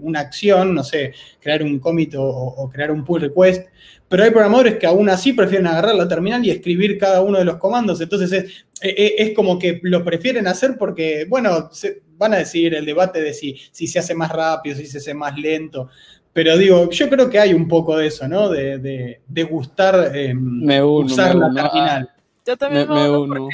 una 0.00 0.20
acción, 0.20 0.74
no 0.74 0.82
sé, 0.82 1.12
crear 1.40 1.62
un 1.62 1.78
commit 1.78 2.14
o, 2.16 2.70
crear 2.72 2.90
un 2.90 3.04
pull 3.04 3.20
request. 3.20 3.68
Pero 4.08 4.24
hay 4.24 4.30
programadores 4.30 4.78
que 4.78 4.86
aún 4.86 5.10
así 5.10 5.34
prefieren 5.34 5.66
agarrar 5.66 5.94
la 5.94 6.08
terminal 6.08 6.42
y 6.46 6.50
escribir 6.50 6.96
cada 6.96 7.20
uno 7.20 7.38
de 7.38 7.44
los 7.44 7.56
comandos. 7.56 8.00
Entonces 8.00 8.32
es, 8.32 8.64
es, 8.82 9.34
como 9.34 9.58
que 9.58 9.80
lo 9.82 10.04
prefieren 10.04 10.46
hacer 10.46 10.76
porque, 10.78 11.26
bueno, 11.28 11.70
van 12.16 12.34
a 12.34 12.38
decir 12.38 12.74
el 12.74 12.84
debate 12.84 13.20
de 13.20 13.32
si, 13.32 13.56
si 13.70 13.86
se 13.86 13.98
hace 13.98 14.14
más 14.14 14.30
rápido, 14.30 14.76
si 14.76 14.86
se 14.86 14.98
hace 14.98 15.14
más 15.14 15.36
lento. 15.38 15.88
Pero 16.32 16.56
digo, 16.56 16.88
yo 16.90 17.08
creo 17.08 17.28
que 17.28 17.38
hay 17.38 17.52
un 17.52 17.68
poco 17.68 17.96
de 17.96 18.06
eso, 18.06 18.26
¿no? 18.26 18.48
De, 18.48 19.20
de, 19.26 19.42
gustar 19.44 20.16
em, 20.16 20.62
usar 20.82 21.34
la 21.34 21.52
terminal. 21.52 22.10
Yo 22.46 22.56
también 22.56 22.88
me, 22.88 23.10
uno. 23.10 23.48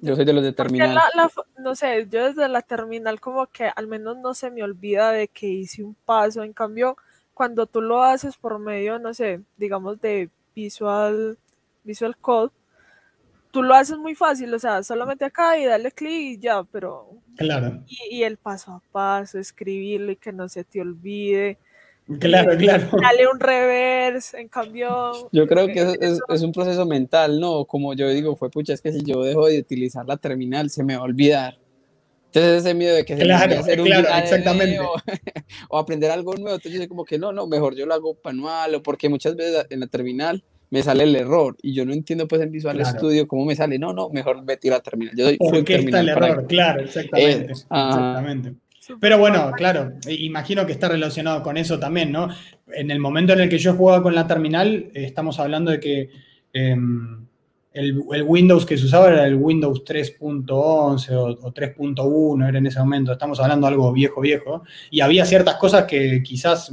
Yo 0.00 0.14
soy 0.14 0.24
de 0.24 0.32
los 0.32 0.44
de 0.44 0.52
terminal. 0.52 0.98
no 1.58 1.74
sé, 1.74 2.06
yo 2.10 2.26
desde 2.26 2.48
la 2.48 2.62
terminal 2.62 3.20
como 3.20 3.46
que 3.46 3.70
al 3.74 3.86
menos 3.86 4.16
no 4.18 4.34
se 4.34 4.50
me 4.50 4.62
olvida 4.62 5.10
de 5.12 5.28
que 5.28 5.46
hice 5.46 5.82
un 5.82 5.94
paso. 6.04 6.42
En 6.42 6.52
cambio, 6.52 6.96
cuando 7.34 7.66
tú 7.66 7.80
lo 7.80 8.02
haces 8.02 8.36
por 8.36 8.58
medio, 8.58 8.98
no 8.98 9.14
sé, 9.14 9.40
digamos 9.56 10.00
de 10.00 10.28
Visual, 10.54 11.38
Visual 11.84 12.16
Code, 12.16 12.50
tú 13.56 13.62
lo 13.62 13.74
haces 13.74 13.96
muy 13.96 14.14
fácil, 14.14 14.52
o 14.52 14.58
sea, 14.58 14.82
solamente 14.82 15.24
acá 15.24 15.58
y 15.58 15.64
darle 15.64 15.90
clic 15.90 16.12
y 16.12 16.38
ya, 16.38 16.62
pero... 16.70 17.08
Claro. 17.38 17.82
Y, 17.86 18.16
y, 18.16 18.22
el 18.22 18.36
paso 18.36 18.70
a 18.72 18.82
paso, 18.92 19.38
escribirlo 19.38 20.12
y 20.12 20.16
que 20.16 20.30
no 20.30 20.46
se 20.46 20.62
te 20.62 20.82
olvide. 20.82 21.56
Claro, 22.20 22.54
claro. 22.58 22.86
Dale 23.00 23.26
un 23.26 23.40
reverse, 23.40 24.38
en 24.38 24.48
cambio. 24.48 25.30
Yo 25.32 25.46
creo 25.46 25.68
que 25.68 25.96
es, 26.00 26.20
es, 26.28 26.42
un 26.42 26.52
proceso 26.52 26.84
mental, 26.84 27.40
¿no? 27.40 27.64
Como 27.64 27.94
yo 27.94 28.10
digo, 28.10 28.36
fue 28.36 28.50
pucha, 28.50 28.74
es 28.74 28.82
que 28.82 28.92
si 28.92 29.02
yo 29.02 29.22
dejo 29.22 29.46
de 29.46 29.58
utilizar 29.60 30.04
la 30.04 30.18
terminal, 30.18 30.68
se 30.68 30.84
me 30.84 30.94
va 30.94 31.00
a 31.00 31.04
olvidar. 31.04 31.58
Entonces 32.26 32.62
ese 32.62 32.74
miedo 32.74 32.94
de 32.94 33.06
que 33.06 33.16
se 33.16 33.22
claro, 33.22 33.58
hacer 33.58 33.80
un 33.80 33.86
claro, 33.86 34.08
exactamente. 34.22 34.78
O, 35.70 35.78
aprender 35.78 36.10
algo 36.10 36.34
nuevo, 36.34 36.56
entonces 36.56 36.78
yo 36.78 36.88
como 36.88 37.06
que 37.06 37.18
no, 37.18 37.32
no, 37.32 37.46
mejor 37.46 37.74
yo 37.74 37.86
lo 37.86 37.94
hago 37.94 38.18
manual, 38.22 38.74
o 38.74 38.82
porque 38.82 39.08
muchas 39.08 39.34
veces 39.34 39.64
en 39.70 39.80
la 39.80 39.86
terminal 39.86 40.44
me 40.70 40.82
sale 40.82 41.04
el 41.04 41.14
error 41.14 41.56
y 41.62 41.74
yo 41.74 41.84
no 41.84 41.92
entiendo 41.92 42.26
pues 42.26 42.42
en 42.42 42.50
Visual 42.50 42.84
Studio 42.84 43.26
cómo 43.28 43.44
me 43.44 43.54
sale, 43.54 43.78
no, 43.78 43.92
no, 43.92 44.10
mejor 44.10 44.44
vete 44.44 44.68
a 44.68 44.72
la 44.72 44.80
terminal. 44.80 45.14
Yo 45.16 45.24
doy 45.24 45.36
¿Por 45.36 45.64
qué 45.64 45.76
está 45.76 46.00
el 46.00 46.08
error? 46.08 46.46
Claro, 46.46 46.82
exactamente. 46.82 47.46
Eh, 47.46 47.50
exactamente. 47.50 48.54
Pero 49.00 49.18
bueno, 49.18 49.50
claro, 49.56 49.94
imagino 50.08 50.64
que 50.64 50.72
está 50.72 50.88
relacionado 50.88 51.42
con 51.42 51.56
eso 51.56 51.78
también, 51.78 52.12
¿no? 52.12 52.28
En 52.72 52.90
el 52.90 53.00
momento 53.00 53.32
en 53.32 53.40
el 53.40 53.48
que 53.48 53.58
yo 53.58 53.74
jugaba 53.74 54.02
con 54.02 54.14
la 54.14 54.26
terminal, 54.26 54.90
estamos 54.94 55.40
hablando 55.40 55.72
de 55.72 55.80
que 55.80 56.10
em, 56.52 57.26
el, 57.72 58.02
Windows 58.24 58.64
que 58.64 58.78
se 58.78 58.86
usaba 58.86 59.08
era 59.08 59.26
el 59.26 59.34
Windows 59.34 59.84
3.11 59.84 61.10
o, 61.42 61.52
3.1, 61.52 62.48
era 62.48 62.58
en 62.58 62.66
ese 62.66 62.78
momento, 62.78 63.12
estamos 63.12 63.40
hablando 63.40 63.66
de 63.66 63.72
algo 63.72 63.92
viejo, 63.92 64.20
viejo, 64.20 64.62
y 64.90 65.00
había 65.00 65.26
ciertas 65.26 65.56
cosas 65.56 65.84
que 65.84 66.22
quizás 66.22 66.70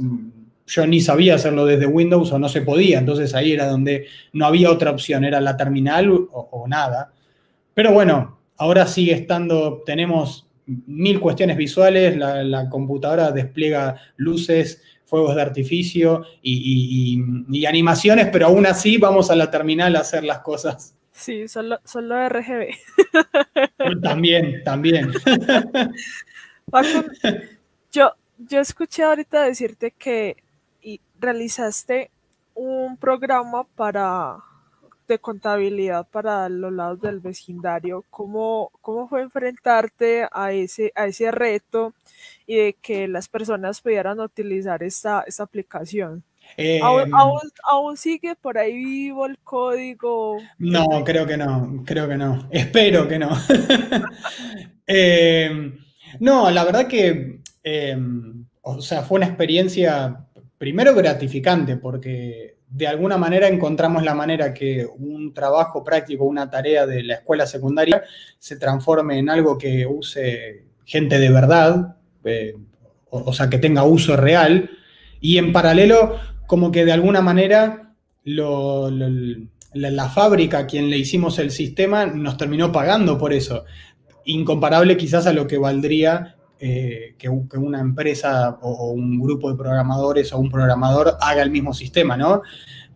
yo 0.66 0.86
ni 0.86 1.00
sabía 1.00 1.34
hacerlo 1.34 1.66
desde 1.66 1.86
Windows 1.86 2.32
o 2.32 2.38
no 2.38 2.48
se 2.48 2.62
podía, 2.62 2.98
entonces 2.98 3.34
ahí 3.34 3.52
era 3.52 3.66
donde 3.66 4.06
no 4.32 4.46
había 4.46 4.70
otra 4.70 4.90
opción, 4.90 5.24
era 5.24 5.40
la 5.40 5.56
terminal 5.56 6.10
o, 6.10 6.28
o 6.30 6.66
nada. 6.68 7.12
Pero 7.74 7.92
bueno, 7.92 8.38
ahora 8.56 8.86
sigue 8.86 9.12
estando, 9.12 9.82
tenemos 9.84 10.48
mil 10.66 11.20
cuestiones 11.20 11.56
visuales, 11.56 12.16
la, 12.16 12.68
computadora 12.70 13.30
despliega 13.32 14.00
luces, 14.16 14.82
fuegos 15.04 15.34
de 15.36 15.42
artificio 15.42 16.24
y, 16.42 17.66
animaciones, 17.66 18.28
pero 18.32 18.46
aún 18.46 18.66
así 18.66 18.98
vamos 18.98 19.30
a 19.30 19.36
la 19.36 19.50
terminal 19.50 19.96
a 19.96 20.00
hacer 20.00 20.24
las 20.24 20.40
cosas. 20.40 20.96
Sí, 21.12 21.46
solo, 21.46 21.78
solo 21.84 22.28
RGB. 22.28 22.74
También, 24.02 24.62
también. 24.64 25.12
yo, 27.92 28.12
yo 28.38 28.60
escuché 28.60 29.04
ahorita 29.04 29.44
decirte 29.44 29.92
que 29.92 30.36
realizaste 31.18 32.10
un 32.54 32.96
programa 32.96 33.64
para 33.74 34.38
de 35.06 35.18
contabilidad 35.18 36.06
para 36.10 36.48
los 36.48 36.72
lados 36.72 37.00
del 37.00 37.20
vecindario, 37.20 38.04
¿cómo, 38.10 38.70
cómo 38.80 39.08
fue 39.08 39.22
enfrentarte 39.22 40.26
a 40.32 40.52
ese, 40.52 40.92
a 40.94 41.06
ese 41.06 41.30
reto 41.30 41.94
y 42.46 42.56
de 42.56 42.76
que 42.80 43.08
las 43.08 43.28
personas 43.28 43.80
pudieran 43.80 44.20
utilizar 44.20 44.82
esta, 44.82 45.22
esta 45.26 45.42
aplicación? 45.42 46.24
Em, 46.56 46.82
¿Aún, 46.82 47.96
sigue 47.96 48.34
por 48.36 48.58
ahí 48.58 48.74
vivo 48.74 49.26
el 49.26 49.38
código? 49.38 50.38
No, 50.58 50.86
creo 51.04 51.26
que 51.26 51.36
no, 51.36 51.82
creo 51.86 52.06
que 52.06 52.16
no. 52.16 52.48
Espero 52.50 53.08
que 53.08 53.18
no. 53.18 53.30
Em, 54.86 55.78
no, 56.20 56.50
la 56.50 56.62
verdad 56.62 56.86
que, 56.86 57.40
em, 57.62 58.44
o 58.60 58.82
sea, 58.82 59.02
fue 59.02 59.16
una 59.16 59.26
experiencia 59.26 60.26
primero 60.58 60.94
gratificante 60.94 61.76
porque 61.76 62.56
de 62.68 62.86
alguna 62.88 63.16
manera 63.16 63.46
encontramos 63.48 64.02
la 64.02 64.14
manera 64.14 64.52
que 64.52 64.84
un 64.84 65.32
trabajo 65.32 65.84
práctico, 65.84 66.24
una 66.24 66.50
tarea 66.50 66.86
de 66.86 67.04
la 67.04 67.14
escuela 67.14 67.46
secundaria 67.46 68.02
se 68.38 68.56
transforme 68.56 69.18
en 69.18 69.30
algo 69.30 69.56
que 69.56 69.86
use 69.86 70.64
gente 70.84 71.18
de 71.18 71.30
verdad, 71.30 71.96
eh, 72.24 72.54
o, 73.10 73.32
sea, 73.32 73.48
que 73.48 73.58
tenga 73.58 73.84
uso 73.84 74.16
real, 74.16 74.70
y 75.20 75.38
en 75.38 75.52
paralelo, 75.52 76.18
como 76.46 76.72
que 76.72 76.84
de 76.84 76.92
alguna 76.92 77.22
manera 77.22 77.94
la, 78.24 80.08
fábrica 80.08 80.58
a 80.58 80.66
quien 80.66 80.90
le 80.90 80.98
hicimos 80.98 81.38
el 81.38 81.50
sistema 81.50 82.06
nos 82.06 82.36
terminó 82.36 82.72
pagando 82.72 83.18
por 83.18 83.32
eso, 83.32 83.64
incomparable 84.24 84.96
quizás 84.96 85.26
a 85.26 85.32
lo 85.32 85.46
que 85.46 85.58
valdría 85.58 86.36
eh, 86.66 87.14
que, 87.18 87.28
una 87.28 87.78
empresa 87.78 88.56
o, 88.62 88.92
un 88.92 89.20
grupo 89.20 89.50
de 89.50 89.58
programadores 89.58 90.32
o 90.32 90.38
un 90.38 90.50
programador 90.50 91.18
haga 91.20 91.42
el 91.42 91.50
mismo 91.50 91.74
sistema, 91.74 92.16
¿no? 92.16 92.40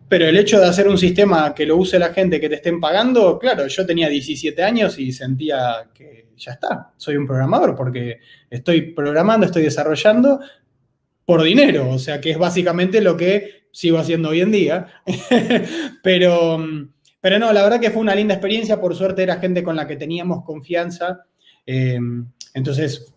Pero 0.07 0.25
el 0.25 0.37
hecho 0.37 0.59
de 0.59 0.65
hacer 0.65 0.87
un 0.87 0.97
sistema 0.97 1.53
que 1.53 1.67
lo 1.67 1.77
use 1.77 1.99
la 1.99 2.11
gente 2.11 2.41
que 2.41 2.49
te 2.49 2.55
estén 2.55 2.79
pagando, 2.79 3.37
claro, 3.37 3.67
yo 3.67 3.85
tenía 3.85 4.09
17 4.09 4.63
años 4.63 4.97
y 4.97 5.11
sentía 5.11 5.87
que 5.93 6.29
ya 6.35 6.53
está, 6.53 6.93
soy 6.97 7.17
un 7.17 7.27
programador 7.27 7.75
porque 7.75 8.17
estoy 8.49 8.93
programando, 8.93 9.45
estoy 9.45 9.61
desarrollando 9.61 10.39
por 11.23 11.43
dinero, 11.43 11.91
o 11.91 11.99
sea 11.99 12.19
que 12.19 12.31
es 12.31 12.39
básicamente 12.39 13.01
lo 13.01 13.15
que 13.15 13.67
sigo 13.71 13.99
haciendo 13.99 14.29
hoy 14.29 14.41
en 14.41 14.51
día. 14.51 14.87
pero, 16.01 16.57
pero 17.21 17.37
no, 17.37 17.53
la 17.53 17.61
verdad 17.61 17.79
que 17.79 17.91
fue 17.91 18.01
una 18.01 18.15
linda 18.15 18.33
experiencia, 18.33 18.81
por 18.81 18.95
suerte 18.95 19.21
era 19.21 19.37
gente 19.37 19.61
con 19.61 19.75
la 19.75 19.85
que 19.85 19.95
teníamos 19.95 20.43
confianza. 20.43 21.19
Eh, 21.67 21.99
entonces, 22.59 23.13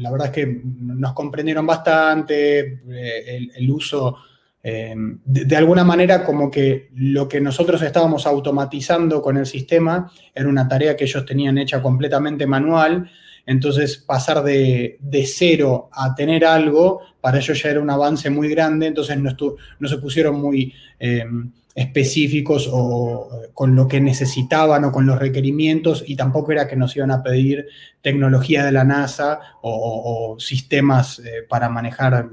la 0.00 0.10
verdad 0.10 0.28
es 0.28 0.32
que 0.32 0.62
nos 0.64 1.12
comprendieron 1.12 1.66
bastante, 1.66 2.80
eh, 2.90 3.48
el, 3.54 3.70
uso, 3.70 4.16
eh, 4.62 4.94
de, 4.96 5.56
alguna 5.56 5.84
manera 5.84 6.24
como 6.24 6.50
que 6.50 6.88
lo 6.94 7.28
que 7.28 7.40
nosotros 7.40 7.82
estábamos 7.82 8.26
automatizando 8.26 9.20
con 9.20 9.36
el 9.36 9.44
sistema 9.44 10.10
era 10.34 10.48
una 10.48 10.66
tarea 10.66 10.96
que 10.96 11.04
ellos 11.04 11.26
tenían 11.26 11.58
hecha 11.58 11.82
completamente 11.82 12.46
manual. 12.46 13.10
Entonces 13.44 13.98
pasar 13.98 14.42
de, 14.42 14.98
cero 15.26 15.90
a 15.92 16.14
tener 16.14 16.46
algo, 16.46 17.02
para 17.20 17.38
ellos 17.38 17.62
ya 17.62 17.70
era 17.70 17.80
un 17.80 17.90
avance 17.90 18.30
muy 18.30 18.48
grande, 18.48 18.86
entonces 18.86 19.18
no, 19.18 19.30
no 19.78 19.88
se 19.88 19.98
pusieron 19.98 20.40
muy 20.40 20.72
em, 20.98 21.52
específicos 21.76 22.70
o 22.72 23.28
con 23.52 23.76
lo 23.76 23.86
que 23.86 24.00
necesitaban 24.00 24.84
o 24.84 24.92
con 24.92 25.04
los 25.04 25.18
requerimientos 25.18 26.02
y 26.06 26.16
tampoco 26.16 26.52
era 26.52 26.66
que 26.66 26.74
nos 26.74 26.96
iban 26.96 27.10
a 27.10 27.22
pedir 27.22 27.66
tecnología 28.00 28.64
de 28.64 28.72
la 28.72 28.82
NASA 28.82 29.40
o, 29.60 30.36
sistemas 30.38 31.18
eh, 31.18 31.44
para 31.46 31.68
manejar 31.68 32.30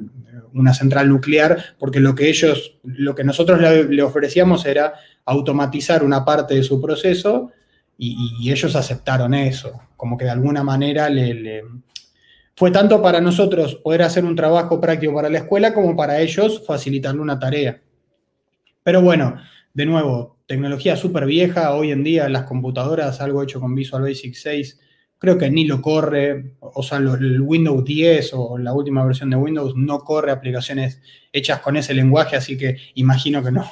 una 0.54 0.74
central 0.74 1.10
nuclear, 1.10 1.76
porque 1.78 2.00
lo 2.00 2.16
que 2.16 2.30
ellos, 2.30 2.78
lo 2.84 3.14
que 3.16 3.26
nosotros 3.26 3.60
le, 3.60 4.02
ofrecíamos 4.02 4.66
era 4.66 4.94
automatizar 5.26 6.06
una 6.06 6.24
parte 6.24 6.56
de 6.56 6.64
su 6.64 6.82
proceso 6.82 7.52
y, 7.98 8.50
ellos 8.50 8.76
aceptaron 8.78 9.34
eso, 9.34 9.82
como 9.98 10.18
que 10.18 10.26
de 10.26 10.32
alguna 10.32 10.64
manera 10.64 11.10
le, 11.10 11.64
fue 12.56 12.72
tanto 12.72 13.02
para 13.02 13.20
nosotros 13.20 13.76
poder 13.76 14.04
hacer 14.04 14.24
un 14.24 14.38
trabajo 14.38 14.80
práctico 14.80 15.14
para 15.14 15.30
la 15.30 15.40
escuela 15.40 15.74
como 15.74 15.98
para 15.98 16.22
ellos 16.22 16.64
facilitarle 16.66 17.20
una 17.20 17.38
tarea. 17.38 17.83
Pero 18.84 19.02
bueno, 19.02 19.38
de 19.74 19.86
nuevo, 19.86 20.40
tecnología 20.46 20.96
súper 20.96 21.26
vieja, 21.26 21.74
hoy 21.74 21.92
en 21.92 22.04
día 22.04 22.30
las 22.30 22.44
computadoras, 22.44 23.22
algo 23.22 23.42
hecho 23.42 23.60
con 23.60 23.76
Visual 23.76 24.04
Basic 24.04 24.36
6, 24.36 24.80
creo 25.18 25.38
que 25.38 25.50
ni 25.50 25.66
lo 25.66 25.82
corre, 25.82 26.56
o 26.60 26.84
sea, 26.84 26.98
el 26.98 27.42
Windows 27.42 27.86
10 27.86 28.32
o 28.34 28.58
la 28.58 28.74
última 28.74 29.06
versión 29.06 29.30
de 29.30 29.38
Windows 29.38 29.74
no 29.76 30.00
corre 30.00 30.32
aplicaciones 30.32 31.02
hechas 31.32 31.60
con 31.62 31.78
ese 31.78 31.94
lenguaje, 31.94 32.36
así 32.36 32.58
que 32.58 32.78
imagino 32.96 33.42
que 33.42 33.52
no, 33.52 33.66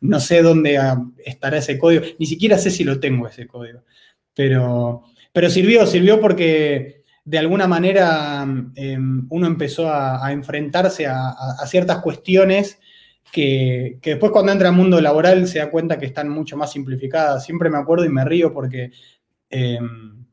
no 0.00 0.18
sé 0.18 0.42
dónde 0.42 0.78
ah, 0.78 1.02
estará 1.24 1.58
ese 1.58 1.78
código, 1.78 2.04
ni 2.18 2.26
siquiera 2.26 2.56
sé 2.56 2.70
si 2.70 2.84
lo 2.84 3.00
tengo 3.00 3.28
ese 3.28 3.46
código, 3.46 3.82
pero, 4.34 5.02
pero 5.32 5.50
sirvió, 5.50 5.86
sirvió 5.86 6.20
porque 6.20 7.04
de 7.24 7.38
alguna 7.38 7.66
manera 7.66 8.46
em, 8.74 9.26
uno 9.30 9.46
empezó 9.46 9.92
a, 9.92 10.30
enfrentarse 10.32 11.06
a, 11.06 11.34
ciertas 11.66 11.98
cuestiones 11.98 12.78
que, 13.34 13.98
después 14.00 14.30
cuando 14.30 14.52
entra 14.52 14.68
al 14.68 14.76
mundo 14.76 15.00
laboral 15.00 15.48
se 15.48 15.58
da 15.58 15.68
cuenta 15.68 15.98
que 15.98 16.06
están 16.06 16.28
mucho 16.28 16.56
más 16.56 16.70
simplificadas. 16.70 17.44
Siempre 17.44 17.68
me 17.68 17.78
acuerdo 17.78 18.04
y 18.04 18.08
me 18.08 18.24
río 18.24 18.52
porque 18.52 18.92
em, 19.50 20.24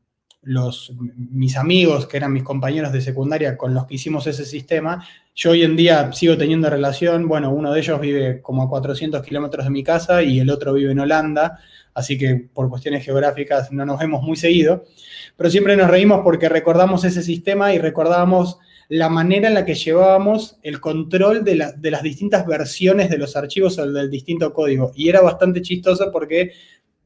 los, 0.42 0.94
mis 1.16 1.56
amigos, 1.56 2.06
que 2.06 2.16
eran 2.16 2.32
mis 2.32 2.44
compañeros 2.44 2.92
de 2.92 3.00
secundaria 3.00 3.56
con 3.56 3.74
los 3.74 3.86
que 3.86 3.96
hicimos 3.96 4.28
ese 4.28 4.44
sistema, 4.44 5.04
yo 5.34 5.50
hoy 5.50 5.64
en 5.64 5.74
día 5.74 6.12
sigo 6.12 6.38
teniendo 6.38 6.70
relación. 6.70 7.26
Bueno, 7.26 7.50
uno 7.50 7.72
de 7.72 7.80
ellos 7.80 8.00
vive 8.00 8.40
como 8.40 8.62
a 8.62 8.68
400 8.68 9.20
kilómetros 9.26 9.64
de 9.64 9.72
mi 9.72 9.82
casa 9.82 10.22
y 10.22 10.38
el 10.38 10.48
otro 10.48 10.72
vive 10.72 10.92
en 10.92 11.00
Holanda, 11.00 11.58
así 11.94 12.16
que 12.16 12.48
por 12.54 12.70
cuestiones 12.70 13.04
geográficas 13.04 13.72
no 13.72 13.84
nos 13.84 13.98
vemos 13.98 14.22
muy 14.22 14.36
seguido. 14.36 14.84
Pero 15.36 15.50
siempre 15.50 15.76
nos 15.76 15.90
reímos 15.90 16.20
porque 16.22 16.48
recordamos 16.48 17.02
ese 17.02 17.24
sistema 17.24 17.74
y 17.74 17.78
recordábamos 17.78 18.60
la 18.92 19.08
manera 19.08 19.48
en 19.48 19.54
la 19.54 19.64
que 19.64 19.74
llevábamos 19.74 20.58
el 20.62 20.78
control 20.78 21.44
de, 21.44 21.56
las 21.56 22.02
distintas 22.02 22.46
versiones 22.46 23.08
de 23.08 23.16
los 23.16 23.36
archivos 23.36 23.78
o 23.78 23.90
del 23.90 24.10
distinto 24.10 24.52
código. 24.52 24.92
Y 24.94 25.08
era 25.08 25.22
bastante 25.22 25.62
chistoso 25.62 26.10
porque 26.12 26.52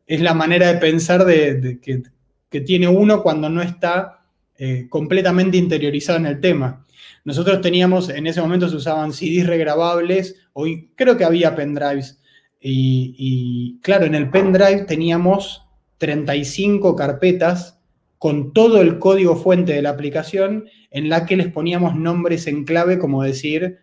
es 0.05 0.21
la 0.21 0.35
manera 0.35 0.73
de 0.73 0.81
pensar 0.81 1.25
de, 1.25 1.79
que, 1.81 2.61
tiene 2.63 2.89
uno 2.89 3.23
cuando 3.23 3.49
no 3.49 3.63
está 3.63 4.25
eh, 4.59 4.89
completamente 4.89 5.59
interiorizado 5.59 6.19
en 6.19 6.27
el 6.27 6.41
tema. 6.41 6.85
Nosotros 7.25 7.61
teníamos, 7.61 8.09
en 8.09 8.27
ese 8.27 8.41
momento 8.41 8.69
se 8.69 8.77
usaban 8.77 9.13
CDs 9.13 9.47
regrabables, 9.47 10.35
hoy 10.55 10.91
creo 10.97 11.17
que 11.17 11.25
había 11.25 11.55
pendrives. 11.55 12.19
Y, 12.61 13.15
y 13.17 13.81
claro, 13.81 14.07
en 14.07 14.17
el 14.17 14.31
pendrive 14.31 14.87
teníamos 14.89 15.63
35 15.99 16.97
carpetas 16.97 17.79
con 18.19 18.53
todo 18.53 18.81
el 18.81 18.99
código 18.99 19.37
fuente 19.37 19.75
de 19.75 19.83
la 19.83 19.91
aplicación 19.91 20.65
en 20.97 21.11
la 21.11 21.27
que 21.27 21.37
les 21.37 21.53
poníamos 21.53 21.95
nombres 21.95 22.47
en 22.47 22.65
clave 22.65 22.99
como 22.99 23.23
decir 23.23 23.81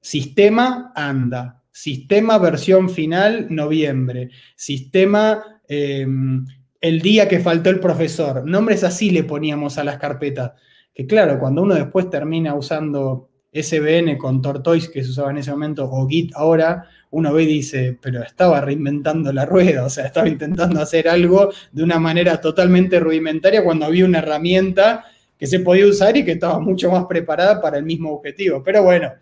sistema 0.00 0.92
anda, 0.96 1.62
sistema 1.70 2.36
versión 2.38 2.90
final 2.90 3.46
noviembre, 3.48 4.30
sistema 4.56 5.60
em, 5.68 6.44
el 6.80 7.00
día 7.00 7.28
que 7.28 7.38
faltó 7.38 7.70
el 7.70 7.78
profesor, 7.78 8.44
nombres 8.44 8.82
así 8.82 9.10
le 9.10 9.22
poníamos 9.22 9.78
a 9.78 9.84
las 9.84 9.98
carpetas, 9.98 10.54
que 10.92 11.06
claro, 11.06 11.38
cuando 11.38 11.62
uno 11.62 11.76
después 11.76 12.10
termina 12.10 12.56
usando 12.56 13.30
SBN 13.52 14.18
con 14.18 14.42
Tortoise 14.42 14.90
que 14.90 15.04
se 15.04 15.10
usaba 15.10 15.30
en 15.30 15.38
ese 15.38 15.52
momento 15.52 15.88
o 15.88 16.08
Git 16.08 16.32
ahora, 16.34 16.88
uno 17.10 17.32
ve 17.32 17.44
y 17.44 17.46
dice, 17.46 17.96
pero 18.02 18.20
estaba 18.20 18.60
reinventando 18.60 19.32
la 19.32 19.46
rueda, 19.46 19.84
o 19.86 19.90
sea, 19.90 20.06
estaba 20.06 20.28
intentando 20.28 20.80
hacer 20.80 21.08
algo 21.08 21.52
de 21.70 21.84
una 21.84 22.00
manera 22.00 22.40
totalmente 22.40 22.98
rudimentaria 22.98 23.62
cuando 23.62 23.86
había 23.86 24.04
una 24.04 24.18
herramienta 24.18 25.04
que 25.38 25.46
se 25.46 25.60
podía 25.60 25.86
usar 25.86 26.16
y 26.16 26.24
que 26.24 26.32
estaba 26.32 26.58
mucho 26.58 26.90
más 26.90 27.06
preparada 27.06 27.60
para 27.60 27.78
el 27.78 27.84
mismo 27.84 28.12
objetivo. 28.12 28.62
Pero 28.64 28.82
bueno, 28.82 29.12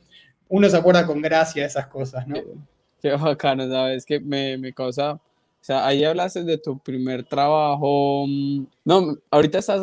uno 0.49 0.69
se 0.69 0.77
acuerda 0.77 1.07
con 1.07 1.21
gracia 1.21 1.63
de 1.63 1.69
esas 1.69 1.87
cosas, 1.87 2.27
¿no? 2.27 2.37
Qué, 3.03 3.11
bacano, 3.11 3.69
¿sabes? 3.69 4.07
Que 4.07 4.19
me, 4.19 4.57
me 4.57 4.73
causa 4.73 5.21
o 5.61 5.67
sea, 5.67 5.85
ahí 5.85 6.05
hablaste 6.05 6.45
de 6.45 6.59
tu 6.59 6.79
primer 6.79 7.25
trabajo. 7.25 8.25
Mm, 8.29 8.67
no, 8.85 9.17
ahorita 9.29 9.59
estás, 9.59 9.83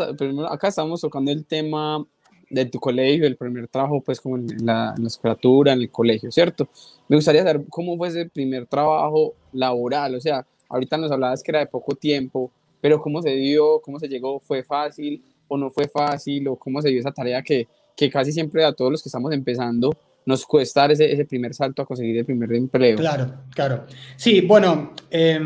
acá 0.49 0.69
estamos 0.69 1.01
tocando 1.01 1.29
el 1.29 1.45
tema 1.45 2.05
de 2.49 2.65
tu 2.65 2.79
colegio, 2.79 3.27
el 3.27 3.35
primer 3.35 3.67
trabajo, 3.67 3.99
pues 3.99 4.21
como 4.21 4.37
en 4.37 4.65
la, 4.65 4.95
en 4.97 5.67
en 5.67 5.81
el 5.81 5.91
colegio, 5.91 6.31
¿cierto? 6.31 6.69
Me 7.09 7.17
gustaría 7.17 7.43
saber 7.43 7.65
cómo 7.69 7.97
fue 7.97 8.07
ese 8.07 8.29
primer 8.29 8.65
trabajo 8.65 9.33
laboral, 9.51 10.15
o 10.15 10.21
sea, 10.21 10.45
ahorita 10.69 10.95
nos 10.95 11.11
hablabas 11.11 11.43
que 11.43 11.51
era 11.51 11.59
de 11.59 11.65
poco 11.65 11.95
tiempo, 11.95 12.49
pero 12.79 13.01
cómo 13.01 13.21
se 13.21 13.31
dio, 13.31 13.81
cómo 13.81 13.99
se 13.99 14.07
llegó, 14.07 14.39
fue 14.39 14.63
fácil 14.63 15.21
o 15.47 15.57
no 15.57 15.69
fue 15.69 15.87
fácil, 15.87 16.47
o 16.47 16.55
cómo 16.55 16.81
se 16.81 16.89
dio 16.89 16.99
esa 16.99 17.11
tarea 17.11 17.41
que, 17.41 17.67
que 17.95 18.09
casi 18.09 18.31
siempre 18.31 18.63
a 18.63 18.73
todos 18.73 18.91
los 18.91 19.03
que 19.03 19.09
estamos 19.09 19.31
empezando 19.33 19.91
nos 20.25 20.45
cuesta 20.45 20.81
dar 20.81 20.91
ese, 20.91 21.11
ese 21.11 21.25
primer 21.25 21.53
salto 21.53 21.81
a 21.81 21.85
conseguir 21.85 22.17
el 22.17 22.25
primer 22.25 22.53
empleo. 22.53 22.97
Claro, 22.97 23.43
claro. 23.53 23.85
Sí, 24.15 24.39
bueno, 24.41 24.93
eh, 25.11 25.37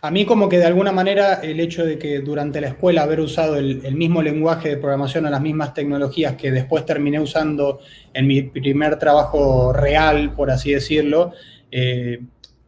a 0.00 0.10
mí 0.10 0.24
como 0.24 0.48
que 0.48 0.58
de 0.58 0.66
alguna 0.66 0.92
manera 0.92 1.34
el 1.42 1.58
hecho 1.60 1.84
de 1.84 1.98
que 1.98 2.20
durante 2.20 2.60
la 2.60 2.68
escuela 2.68 3.02
haber 3.02 3.20
usado 3.20 3.56
el, 3.56 3.94
mismo 3.94 4.22
lenguaje 4.22 4.70
de 4.70 4.76
programación 4.76 5.26
o 5.26 5.30
las 5.30 5.40
mismas 5.40 5.74
tecnologías 5.74 6.36
que 6.36 6.52
después 6.52 6.84
terminé 6.86 7.18
usando 7.20 7.80
en 8.14 8.26
mi 8.26 8.42
primer 8.42 8.98
trabajo 8.98 9.72
real, 9.72 10.34
por 10.34 10.50
así 10.50 10.72
decirlo, 10.72 11.32
eh, 11.70 12.20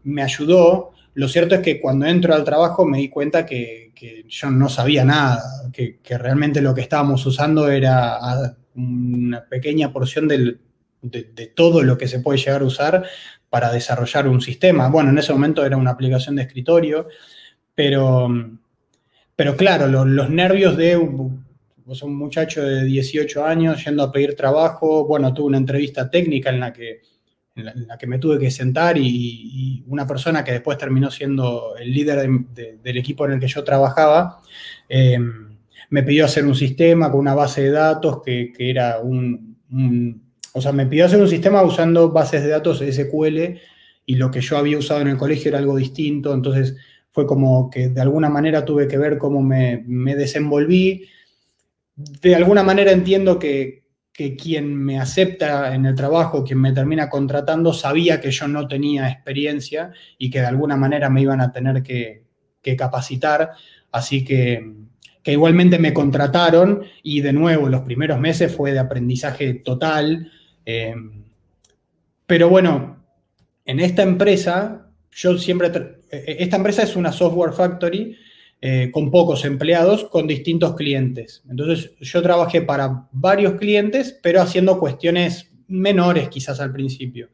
me 0.04 0.22
ayudó. 0.22 0.92
Lo 1.14 1.28
cierto 1.28 1.54
es 1.56 1.60
que 1.60 1.80
cuando 1.80 2.06
entro 2.06 2.34
al 2.34 2.44
trabajo 2.44 2.84
me 2.84 2.98
di 2.98 3.08
cuenta 3.08 3.46
que, 3.46 3.89
yo 4.28 4.50
no 4.50 4.68
sabía 4.68 5.04
nada, 5.04 5.42
que, 5.72 5.98
realmente 6.18 6.60
lo 6.60 6.74
que 6.74 6.80
estábamos 6.82 7.24
usando 7.26 7.68
era 7.68 8.18
una 8.74 9.44
pequeña 9.44 9.92
porción 9.92 10.28
de, 10.28 10.58
todo 11.54 11.82
lo 11.82 11.96
que 11.96 12.08
se 12.08 12.20
puede 12.20 12.38
llegar 12.38 12.62
a 12.62 12.66
usar 12.66 13.04
para 13.48 13.72
desarrollar 13.72 14.28
un 14.28 14.40
sistema. 14.40 14.88
Bueno, 14.88 15.10
en 15.10 15.18
ese 15.18 15.32
momento 15.32 15.64
era 15.64 15.76
una 15.76 15.90
aplicación 15.90 16.36
de 16.36 16.42
escritorio, 16.42 17.08
pero, 17.74 18.28
pero 19.34 19.56
claro, 19.56 19.86
los, 19.86 20.30
nervios 20.30 20.76
de 20.76 20.96
un, 20.96 21.44
muchacho 22.06 22.62
de 22.62 22.84
18 22.84 23.44
años 23.44 23.84
yendo 23.84 24.04
a 24.04 24.12
pedir 24.12 24.36
trabajo, 24.36 25.06
bueno, 25.06 25.34
tuve 25.34 25.48
una 25.48 25.58
entrevista 25.58 26.08
técnica 26.08 26.50
en 26.50 26.60
la 26.60 26.72
que, 26.72 27.00
en 27.54 27.86
la, 27.86 27.98
que 27.98 28.06
me 28.06 28.18
tuve 28.18 28.38
que 28.38 28.50
sentar 28.50 28.96
y, 28.98 29.84
una 29.86 30.06
persona 30.06 30.44
que 30.44 30.52
después 30.52 30.78
terminó 30.78 31.10
siendo 31.10 31.74
el 31.76 31.92
líder 31.92 32.28
del 32.82 32.96
equipo 32.96 33.26
en 33.26 33.32
el 33.32 33.40
que 33.40 33.48
yo 33.48 33.64
trabajaba, 33.64 34.40
em, 34.88 35.58
me 35.90 36.02
pidió 36.04 36.26
hacer 36.26 36.44
un 36.46 36.54
sistema 36.54 37.10
con 37.10 37.20
una 37.20 37.34
base 37.34 37.62
de 37.62 37.70
datos 37.70 38.22
que, 38.22 38.52
era 38.56 39.00
un 39.00 39.56
o 40.52 40.60
sea, 40.60 40.72
me 40.72 40.86
pidió 40.86 41.06
hacer 41.06 41.20
un 41.20 41.28
sistema 41.28 41.62
usando 41.62 42.10
bases 42.10 42.42
de 42.42 42.48
datos 42.48 42.80
SQL 42.80 43.60
y 44.06 44.16
lo 44.16 44.30
que 44.30 44.40
yo 44.40 44.56
había 44.56 44.78
usado 44.78 45.00
en 45.00 45.08
el 45.08 45.16
colegio 45.16 45.50
era 45.50 45.58
algo 45.58 45.76
distinto, 45.76 46.34
entonces 46.34 46.76
fue 47.12 47.26
como 47.26 47.70
que 47.70 47.88
de 47.88 48.00
alguna 48.00 48.28
manera 48.28 48.64
tuve 48.64 48.88
que 48.88 48.98
ver 48.98 49.18
cómo 49.18 49.42
me, 49.42 49.84
desenvolví. 50.16 51.06
De 51.94 52.34
alguna 52.34 52.62
manera 52.62 52.92
entiendo 52.92 53.38
que, 53.38 53.79
quien 54.12 54.74
me 54.76 55.00
acepta 55.00 55.74
en 55.74 55.86
el 55.86 55.94
trabajo, 55.94 56.44
quien 56.44 56.60
me 56.60 56.72
termina 56.72 57.08
contratando, 57.08 57.72
sabía 57.72 58.20
que 58.20 58.30
yo 58.30 58.48
no 58.48 58.68
tenía 58.68 59.08
experiencia 59.08 59.92
y 60.18 60.30
que 60.30 60.40
de 60.40 60.46
alguna 60.46 60.76
manera 60.76 61.08
me 61.08 61.22
iban 61.22 61.40
a 61.40 61.52
tener 61.52 61.82
que, 61.82 62.24
capacitar, 62.76 63.50
así 63.90 64.24
que, 64.24 64.74
que 65.22 65.32
igualmente 65.32 65.78
me 65.78 65.94
contrataron 65.94 66.82
y 67.02 67.20
de 67.20 67.32
nuevo 67.32 67.68
los 67.68 67.80
primeros 67.80 68.20
meses 68.20 68.54
fue 68.54 68.72
de 68.72 68.78
aprendizaje 68.78 69.54
total, 69.54 70.30
eh, 70.66 70.94
pero 72.26 72.48
bueno, 72.48 73.04
en 73.64 73.80
esta 73.80 74.02
empresa, 74.02 74.88
yo 75.10 75.36
siempre, 75.38 75.68
eh, 76.10 76.36
esta 76.38 76.56
empresa 76.56 76.82
es 76.82 76.94
una 76.94 77.10
software 77.10 77.52
factory 77.52 78.16
eh, 78.60 78.90
con 78.92 79.10
pocos 79.10 79.44
empleados, 79.44 80.04
con 80.04 80.26
distintos 80.26 80.74
clientes. 80.74 81.42
Entonces 81.48 81.92
yo 82.00 82.22
trabajé 82.22 82.62
para 82.62 83.08
varios 83.12 83.54
clientes, 83.54 84.18
pero 84.22 84.42
haciendo 84.42 84.78
cuestiones 84.78 85.50
menores 85.68 86.28
quizás 86.28 86.60
al 86.60 86.72
principio. 86.72 87.30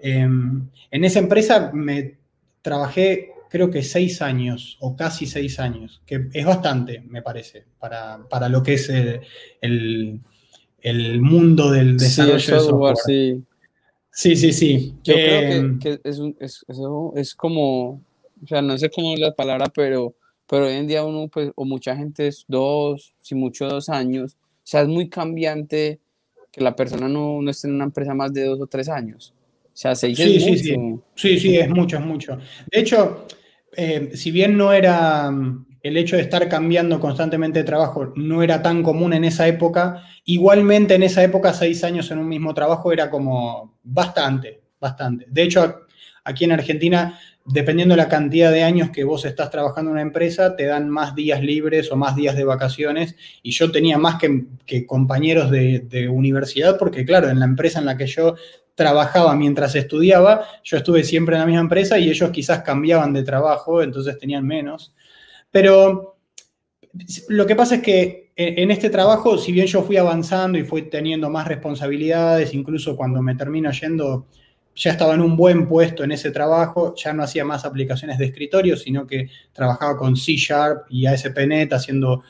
en 0.00 0.70
esa 0.90 1.18
empresa 1.18 1.70
me 1.72 2.18
trabajé 2.62 3.32
creo 3.48 3.70
que 3.70 3.82
seis 3.82 4.22
años 4.22 4.76
o 4.80 4.94
casi 4.94 5.26
seis 5.26 5.58
años, 5.58 6.02
que 6.06 6.28
es 6.32 6.44
bastante, 6.44 7.00
me 7.00 7.22
parece, 7.22 7.64
para, 7.78 8.48
lo 8.48 8.62
que 8.62 8.74
es 8.74 8.90
el, 8.90 10.20
mundo 11.20 11.70
del 11.70 11.96
desarrollo 11.96 12.34
de 12.34 12.40
software. 12.40 12.96
Sí. 13.04 13.42
sí, 14.10 14.36
sí, 14.36 14.52
sí. 14.52 14.94
Yo 15.02 15.14
creo 15.14 15.78
que, 15.78 15.92
eh, 15.92 16.00
es, 16.04 16.64
es, 17.14 17.34
como, 17.34 18.02
o 18.42 18.46
sea, 18.46 18.62
no 18.62 18.76
sé 18.78 18.90
cómo 18.90 19.14
es 19.14 19.20
la 19.20 19.34
palabra, 19.34 19.66
pero, 19.74 20.14
pero 20.48 20.66
hoy 20.66 20.74
en 20.74 20.86
día 20.86 21.04
uno, 21.04 21.28
pues, 21.28 21.50
o 21.54 21.64
mucha 21.64 21.94
gente 21.96 22.26
es 22.28 22.44
dos, 22.48 23.14
si 23.20 23.34
mucho 23.34 23.68
dos 23.68 23.88
años, 23.88 24.36
o 24.36 24.60
sea, 24.64 24.82
es 24.82 24.88
muy 24.88 25.08
cambiante 25.08 26.00
que 26.50 26.60
la 26.62 26.74
persona 26.74 27.08
no, 27.08 27.40
no 27.42 27.50
esté 27.50 27.68
en 27.68 27.74
una 27.74 27.84
empresa 27.84 28.14
más 28.14 28.32
de 28.32 28.44
dos 28.44 28.60
o 28.60 28.66
tres 28.66 28.88
años. 28.88 29.34
O 29.64 29.70
sea, 29.80 29.94
seis 29.94 30.18
sí, 30.18 30.40
sí, 30.40 30.56
Sí. 30.58 30.74
sí, 31.14 31.38
sí, 31.38 31.56
es 31.56 31.68
mucho, 31.70 31.98
es 31.98 32.04
mucho. 32.04 32.38
De 32.70 32.80
hecho, 32.80 33.26
eh, 33.76 34.10
si 34.14 34.30
bien 34.30 34.56
no 34.56 34.72
era 34.72 35.30
mm, 35.30 35.66
el 35.82 35.96
hecho 35.96 36.16
de 36.16 36.22
estar 36.22 36.48
cambiando 36.48 36.98
constantemente 36.98 37.60
de 37.60 37.64
trabajo, 37.64 38.12
no 38.16 38.42
era 38.42 38.60
tan 38.62 38.82
común 38.82 39.12
en 39.12 39.24
esa 39.24 39.46
época, 39.46 40.02
igualmente 40.24 40.94
en 40.94 41.04
esa 41.04 41.22
época 41.22 41.52
seis 41.52 41.84
años 41.84 42.10
en 42.10 42.18
un 42.18 42.28
mismo 42.28 42.52
trabajo 42.54 42.92
era 42.92 43.08
como 43.10 43.76
bastante, 43.84 44.60
bastante. 44.80 45.26
De 45.28 45.42
hecho, 45.42 45.82
aquí 46.24 46.44
en 46.44 46.52
Argentina, 46.52 47.18
dependiendo 47.48 47.94
de 47.94 48.02
la 48.02 48.08
cantidad 48.08 48.52
de 48.52 48.62
años 48.62 48.90
que 48.90 49.04
vos 49.04 49.24
estás 49.24 49.50
trabajando 49.50 49.90
en 49.90 49.94
una 49.94 50.02
empresa, 50.02 50.54
te 50.54 50.66
dan 50.66 50.88
más 50.90 51.14
días 51.14 51.42
libres 51.42 51.90
o 51.90 51.96
más 51.96 52.14
días 52.14 52.36
de 52.36 52.44
vacaciones. 52.44 53.16
Y 53.42 53.52
yo 53.52 53.72
tenía 53.72 53.96
más 53.98 54.18
que, 54.18 54.86
compañeros 54.86 55.50
de, 55.50 56.08
universidad, 56.10 56.78
porque 56.78 57.04
claro, 57.04 57.28
en 57.28 57.38
la 57.38 57.46
empresa 57.46 57.78
en 57.78 57.86
la 57.86 57.96
que 57.96 58.06
yo 58.06 58.34
trabajaba 58.74 59.34
mientras 59.34 59.74
estudiaba, 59.74 60.44
yo 60.62 60.76
estuve 60.76 61.02
siempre 61.02 61.34
en 61.34 61.40
la 61.40 61.46
misma 61.46 61.62
empresa 61.62 61.98
y 61.98 62.10
ellos 62.10 62.30
quizás 62.30 62.62
cambiaban 62.62 63.12
de 63.12 63.24
trabajo, 63.24 63.82
entonces 63.82 64.18
tenían 64.18 64.46
menos. 64.46 64.94
Pero 65.50 66.18
lo 67.28 67.46
que 67.46 67.56
pasa 67.56 67.76
es 67.76 67.82
que 67.82 68.32
en 68.36 68.70
este 68.70 68.88
trabajo, 68.88 69.36
si 69.36 69.50
bien 69.50 69.66
yo 69.66 69.82
fui 69.82 69.96
avanzando 69.96 70.58
y 70.58 70.64
fui 70.64 70.82
teniendo 70.82 71.28
más 71.28 71.48
responsabilidades, 71.48 72.54
incluso 72.54 72.94
cuando 72.94 73.20
me 73.20 73.34
termino 73.34 73.72
yendo, 73.72 74.28
ya 74.78 74.92
estaba 74.92 75.14
en 75.14 75.22
un 75.22 75.36
buen 75.36 75.66
puesto 75.66 76.04
en 76.04 76.12
ese 76.12 76.30
trabajo, 76.30 76.94
ya 76.94 77.12
no 77.12 77.24
hacía 77.24 77.44
más 77.44 77.64
aplicaciones 77.64 78.16
de 78.16 78.26
escritorio, 78.26 78.76
sino 78.76 79.06
que 79.06 79.28
trabajaba 79.52 79.96
con 79.96 80.16
C 80.16 80.36
Sharp 80.36 80.86
y 80.88 81.04
ASP.NET 81.06 81.72
haciendo 81.72 82.22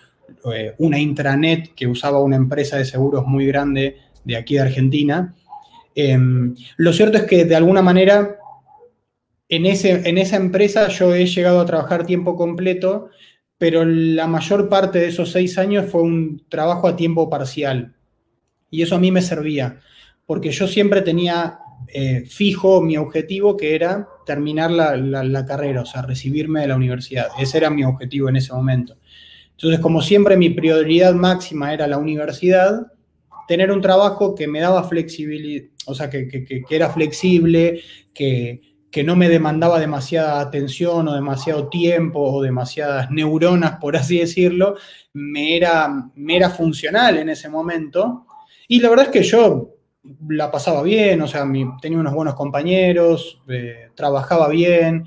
eh, 0.51 0.75
una 0.79 0.99
intranet 0.99 1.75
que 1.75 1.87
usaba 1.87 2.23
una 2.23 2.37
empresa 2.37 2.79
de 2.79 2.87
seguros 2.87 3.27
muy 3.27 3.47
grande 3.47 3.99
de 4.25 4.37
aquí 4.37 4.55
de 4.55 4.61
Argentina. 4.61 5.35
Em, 5.95 6.55
lo 6.79 6.93
cierto 6.95 7.19
es 7.19 7.25
que 7.25 7.45
de 7.45 7.55
alguna 7.55 7.83
manera 7.83 8.39
en, 9.51 9.67
ese, 9.67 10.09
en 10.09 10.17
esa 10.17 10.37
empresa 10.37 10.89
yo 10.89 11.15
he 11.15 11.27
llegado 11.27 11.61
a 11.61 11.67
trabajar 11.67 12.07
tiempo 12.07 12.35
completo, 12.35 13.11
pero 13.59 13.85
la 13.85 14.27
mayor 14.27 14.71
parte 14.71 15.01
de 15.01 15.09
esos 15.09 15.33
seis 15.33 15.59
años 15.59 15.85
fue 15.91 16.01
un 16.01 16.43
trabajo 16.49 16.89
a 16.89 16.97
tiempo 16.97 17.29
parcial. 17.29 17.95
Y 18.71 18.81
eso 18.81 18.95
a 18.95 19.01
mí 19.01 19.13
me 19.13 19.21
servía, 19.21 19.81
porque 20.25 20.51
yo 20.51 20.67
siempre 20.67 21.03
tenía 21.03 21.59
eh, 21.87 22.25
fijo 22.27 22.83
mi 22.83 22.97
objetivo, 22.97 23.57
que 23.57 23.75
era 23.75 24.09
terminar 24.27 24.71
la, 24.71 25.47
carrera, 25.47 25.83
o 25.83 25.87
sea, 25.87 26.03
recibirme 26.03 26.61
de 26.61 26.69
la 26.69 26.77
universidad. 26.77 27.29
Ese 27.39 27.59
era 27.59 27.71
mi 27.71 27.85
objetivo 27.85 28.29
en 28.29 28.37
ese 28.37 28.53
momento. 28.53 28.97
Entonces, 29.53 29.81
como 29.81 30.03
siempre, 30.03 30.37
mi 30.37 30.51
prioridad 30.51 31.15
máxima 31.15 31.73
era 31.73 31.87
la 31.87 31.99
universidad, 31.99 32.93
tener 33.47 33.73
un 33.73 33.81
trabajo 33.81 34.35
que 34.35 34.47
me 34.47 34.61
daba 34.61 34.85
flexibilidad, 34.85 35.69
o 35.87 35.95
sea, 35.95 36.11
que, 36.11 36.29
era 36.69 36.91
flexible, 36.91 37.81
que, 38.13 38.61
no 39.05 39.15
me 39.15 39.29
demandaba 39.29 39.79
demasiada 39.79 40.41
atención 40.41 41.07
o 41.07 41.15
demasiado 41.15 41.69
tiempo 41.69 42.21
o 42.21 42.43
demasiadas 42.43 43.13
neuronas, 43.13 43.77
por 43.81 43.97
así 43.97 44.19
decirlo, 44.19 44.75
me 45.13 45.57
era, 45.57 46.11
me 46.17 46.37
era 46.37 46.51
funcional 46.51 47.17
en 47.17 47.29
ese 47.29 47.49
momento. 47.49 48.27
Y 48.67 48.81
la 48.81 48.91
verdad 48.91 49.07
es 49.07 49.13
que 49.13 49.23
yo 49.23 49.78
la 50.29 50.51
pasaba 50.51 50.83
bien, 50.83 51.21
o 51.23 51.29
sea, 51.29 51.47
tenía 51.81 51.99
unos 51.99 52.15
buenos 52.15 52.35
compañeros, 52.35 53.41
eh, 53.49 53.89
trabajaba 53.95 54.49
bien. 54.49 55.07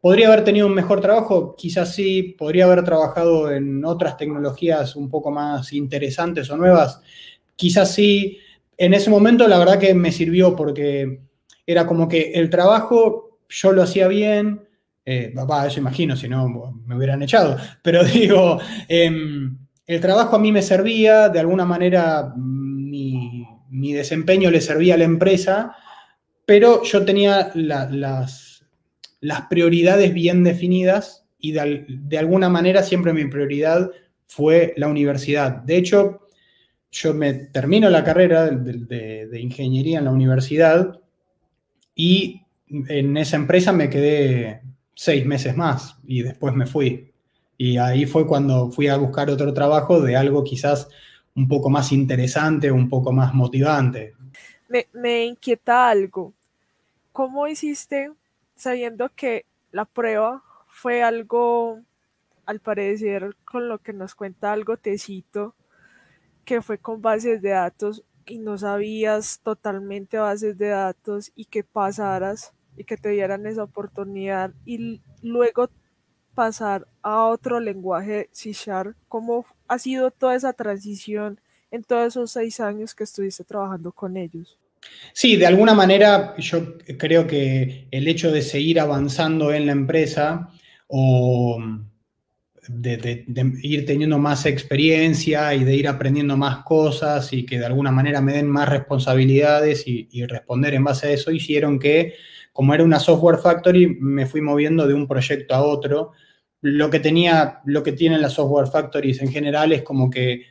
¿Podría 0.00 0.28
haber 0.28 0.44
tenido 0.44 0.66
un 0.66 0.74
mejor 0.74 1.00
trabajo? 1.00 1.54
Quizás 1.56 1.94
sí. 1.94 2.34
¿Podría 2.38 2.64
haber 2.64 2.84
trabajado 2.84 3.50
en 3.50 3.84
otras 3.84 4.16
tecnologías 4.16 4.94
un 4.96 5.08
poco 5.10 5.30
más 5.30 5.72
interesantes 5.72 6.48
o 6.50 6.56
nuevas? 6.56 7.00
Quizás 7.56 7.92
sí 7.92 8.38
en 8.78 8.94
ese 8.94 9.10
momento 9.10 9.48
la 9.48 9.58
verdad 9.58 9.78
que 9.78 9.94
me 9.94 10.12
sirvió 10.12 10.54
porque 10.54 11.20
era 11.66 11.86
como 11.86 12.08
que 12.08 12.32
el 12.32 12.50
trabajo 12.50 13.38
yo 13.48 13.72
lo 13.72 13.82
hacía 13.82 14.08
bien, 14.08 14.66
eh, 15.04 15.32
eso 15.66 15.80
imagino, 15.80 16.16
si 16.16 16.28
no 16.28 16.74
me 16.84 16.96
hubieran 16.96 17.22
echado, 17.22 17.56
pero 17.82 18.04
digo, 18.04 18.58
em, 18.88 19.56
el 19.86 20.00
trabajo 20.00 20.36
a 20.36 20.38
mí 20.38 20.52
me 20.52 20.62
servía, 20.62 21.28
de 21.28 21.40
alguna 21.40 21.64
manera 21.64 22.32
mi, 23.76 23.92
desempeño 23.92 24.50
le 24.50 24.60
servía 24.60 24.94
a 24.94 24.98
la 24.98 25.04
empresa, 25.04 25.76
pero 26.44 26.82
yo 26.82 27.04
tenía 27.04 27.50
las, 27.54 28.62
las, 29.20 29.42
prioridades 29.48 30.12
bien 30.14 30.44
definidas 30.44 31.26
y 31.38 31.52
de 31.52 32.18
alguna 32.18 32.48
manera 32.48 32.82
siempre 32.82 33.12
mi 33.12 33.26
prioridad 33.26 33.90
fue 34.26 34.74
la 34.76 34.88
universidad. 34.88 35.62
De 35.62 35.76
hecho, 35.76 36.26
yo 36.90 37.14
me 37.14 37.34
termino 37.34 37.90
la 37.90 38.04
carrera 38.04 38.46
de, 38.46 39.40
ingeniería 39.40 39.98
en 39.98 40.06
la 40.06 40.10
universidad 40.10 40.98
y 41.94 42.42
en 42.68 43.16
esa 43.16 43.36
empresa 43.36 43.72
me 43.72 43.90
quedé 43.90 44.62
seis 44.94 45.26
meses 45.26 45.56
más 45.56 45.98
y 46.06 46.22
después 46.22 46.54
me 46.54 46.66
fui. 46.66 47.12
Y 47.58 47.78
ahí 47.78 48.06
fue 48.06 48.26
cuando 48.26 48.70
fui 48.70 48.88
a 48.88 48.96
buscar 48.96 49.30
otro 49.30 49.52
trabajo 49.54 50.00
de 50.00 50.16
algo 50.16 50.44
quizás 50.44 50.88
un 51.36 51.46
poco 51.46 51.70
más 51.70 51.92
interesante, 51.92 52.72
un 52.72 52.88
poco 52.88 53.12
más 53.12 53.34
motivante. 53.34 54.14
Me, 54.68 54.88
me 54.92 55.24
inquieta 55.24 55.88
algo. 55.88 56.32
¿Cómo 57.12 57.46
hiciste 57.46 58.10
sabiendo 58.56 59.10
que 59.14 59.44
la 59.70 59.84
prueba 59.84 60.42
fue 60.66 61.02
algo, 61.02 61.80
al 62.46 62.60
parecer, 62.60 63.36
con 63.44 63.68
lo 63.68 63.78
que 63.78 63.92
nos 63.92 64.14
cuenta 64.14 64.52
algo 64.52 64.76
tecito, 64.76 65.54
que 66.44 66.62
fue 66.62 66.78
con 66.78 67.02
bases 67.02 67.42
de 67.42 67.50
datos 67.50 68.02
y 68.26 68.38
no 68.38 68.58
sabías 68.58 69.40
totalmente 69.42 70.18
bases 70.18 70.56
de 70.58 70.68
datos 70.68 71.32
y 71.34 71.44
que 71.44 71.64
pasaras 71.64 72.52
y 72.76 72.84
que 72.84 72.96
te 72.96 73.10
dieran 73.10 73.46
esa 73.46 73.64
oportunidad 73.64 74.52
y 74.64 75.00
luego 75.22 75.70
pasar 76.34 76.86
a 77.02 77.24
otro 77.24 77.60
lenguaje 77.60 78.28
C 78.32 78.52
Sharp, 78.52 78.96
¿cómo 79.08 79.46
ha 79.68 79.78
sido 79.78 80.10
toda 80.10 80.34
esa 80.34 80.52
transición 80.52 81.40
en 81.70 81.82
todos 81.84 82.08
esos 82.08 82.30
seis 82.30 82.60
años 82.60 82.94
que 82.94 83.04
estuviste 83.04 83.44
trabajando 83.44 83.92
con 83.92 84.16
ellos? 84.16 84.58
Sí, 85.12 85.36
de 85.36 85.46
alguna 85.46 85.74
manera 85.74 86.36
yo 86.38 86.78
creo 86.98 87.26
que 87.26 87.88
el 87.90 88.06
hecho 88.08 88.30
de 88.30 88.42
seguir 88.42 88.78
avanzando 88.80 89.52
en 89.52 89.66
la 89.66 89.72
empresa 89.72 90.48
o 90.86 91.58
de, 92.68 93.24
ir 93.62 93.86
teniendo 93.86 94.18
más 94.18 94.46
experiencia 94.46 95.54
y 95.54 95.64
de 95.64 95.74
ir 95.74 95.88
aprendiendo 95.88 96.36
más 96.36 96.64
cosas 96.64 97.32
y 97.32 97.44
que 97.44 97.58
de 97.58 97.66
alguna 97.66 97.92
manera 97.92 98.20
me 98.20 98.32
den 98.32 98.48
más 98.48 98.68
responsabilidades 98.68 99.84
y, 99.86 100.24
responder 100.26 100.74
en 100.74 100.84
base 100.84 101.08
a 101.08 101.10
eso, 101.10 101.30
hicieron 101.30 101.78
que, 101.78 102.14
como 102.52 102.74
era 102.74 102.84
una 102.84 103.00
software 103.00 103.38
factory, 103.38 103.86
me 104.00 104.26
fui 104.26 104.40
moviendo 104.40 104.86
de 104.86 104.94
un 104.94 105.06
proyecto 105.06 105.54
a 105.54 105.62
otro. 105.62 106.12
Lo 106.68 106.90
que 106.90 107.00
tenía, 107.00 107.60
lo 107.64 107.82
que 107.82 107.92
tienen 107.92 108.22
las 108.22 108.34
software 108.34 108.66
factories 108.68 109.20
en 109.20 109.30
general 109.30 109.72
es 109.72 109.82
como 109.82 110.10
que 110.10 110.46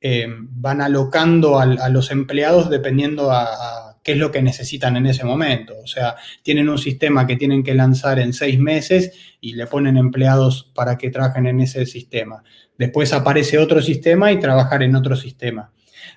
eh, 0.00 0.26
van 0.28 0.80
alocando 0.80 1.58
a, 1.58 1.88
los 1.88 2.10
empleados 2.10 2.70
dependiendo 2.70 3.30
a 3.32 3.86
qué 4.06 4.12
es 4.12 4.18
lo 4.18 4.30
que 4.30 4.40
necesitan 4.40 4.96
en 4.96 5.06
ese 5.06 5.24
momento. 5.24 5.74
O 5.82 5.86
sea, 5.88 6.14
tienen 6.44 6.68
un 6.68 6.78
sistema 6.78 7.26
que 7.26 7.34
tienen 7.34 7.64
que 7.64 7.74
lanzar 7.74 8.20
en 8.20 8.32
seis 8.32 8.56
meses 8.56 9.12
y 9.40 9.54
le 9.54 9.66
ponen 9.66 9.96
empleados 9.96 10.70
para 10.76 10.96
que 10.96 11.10
trabajen 11.10 11.48
en 11.48 11.60
ese 11.60 11.84
sistema. 11.86 12.44
Después 12.78 13.12
aparece 13.12 13.58
otro 13.58 13.82
sistema 13.82 14.30
y 14.30 14.38
trabajar 14.38 14.84
en 14.84 14.94
otro 14.94 15.16
sistema. 15.16 15.72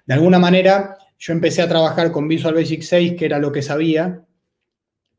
De 0.06 0.14
alguna 0.14 0.38
manera, 0.38 0.98
yo 1.18 1.34
empecé 1.34 1.64
a 1.64 1.68
trabajar 1.68 2.12
con 2.12 2.28
Visual 2.28 2.54
Basic 2.54 2.84
6, 2.84 3.16
que 3.18 3.26
era 3.26 3.40
lo 3.40 3.52
que 3.52 3.64
sabía. 3.64 4.22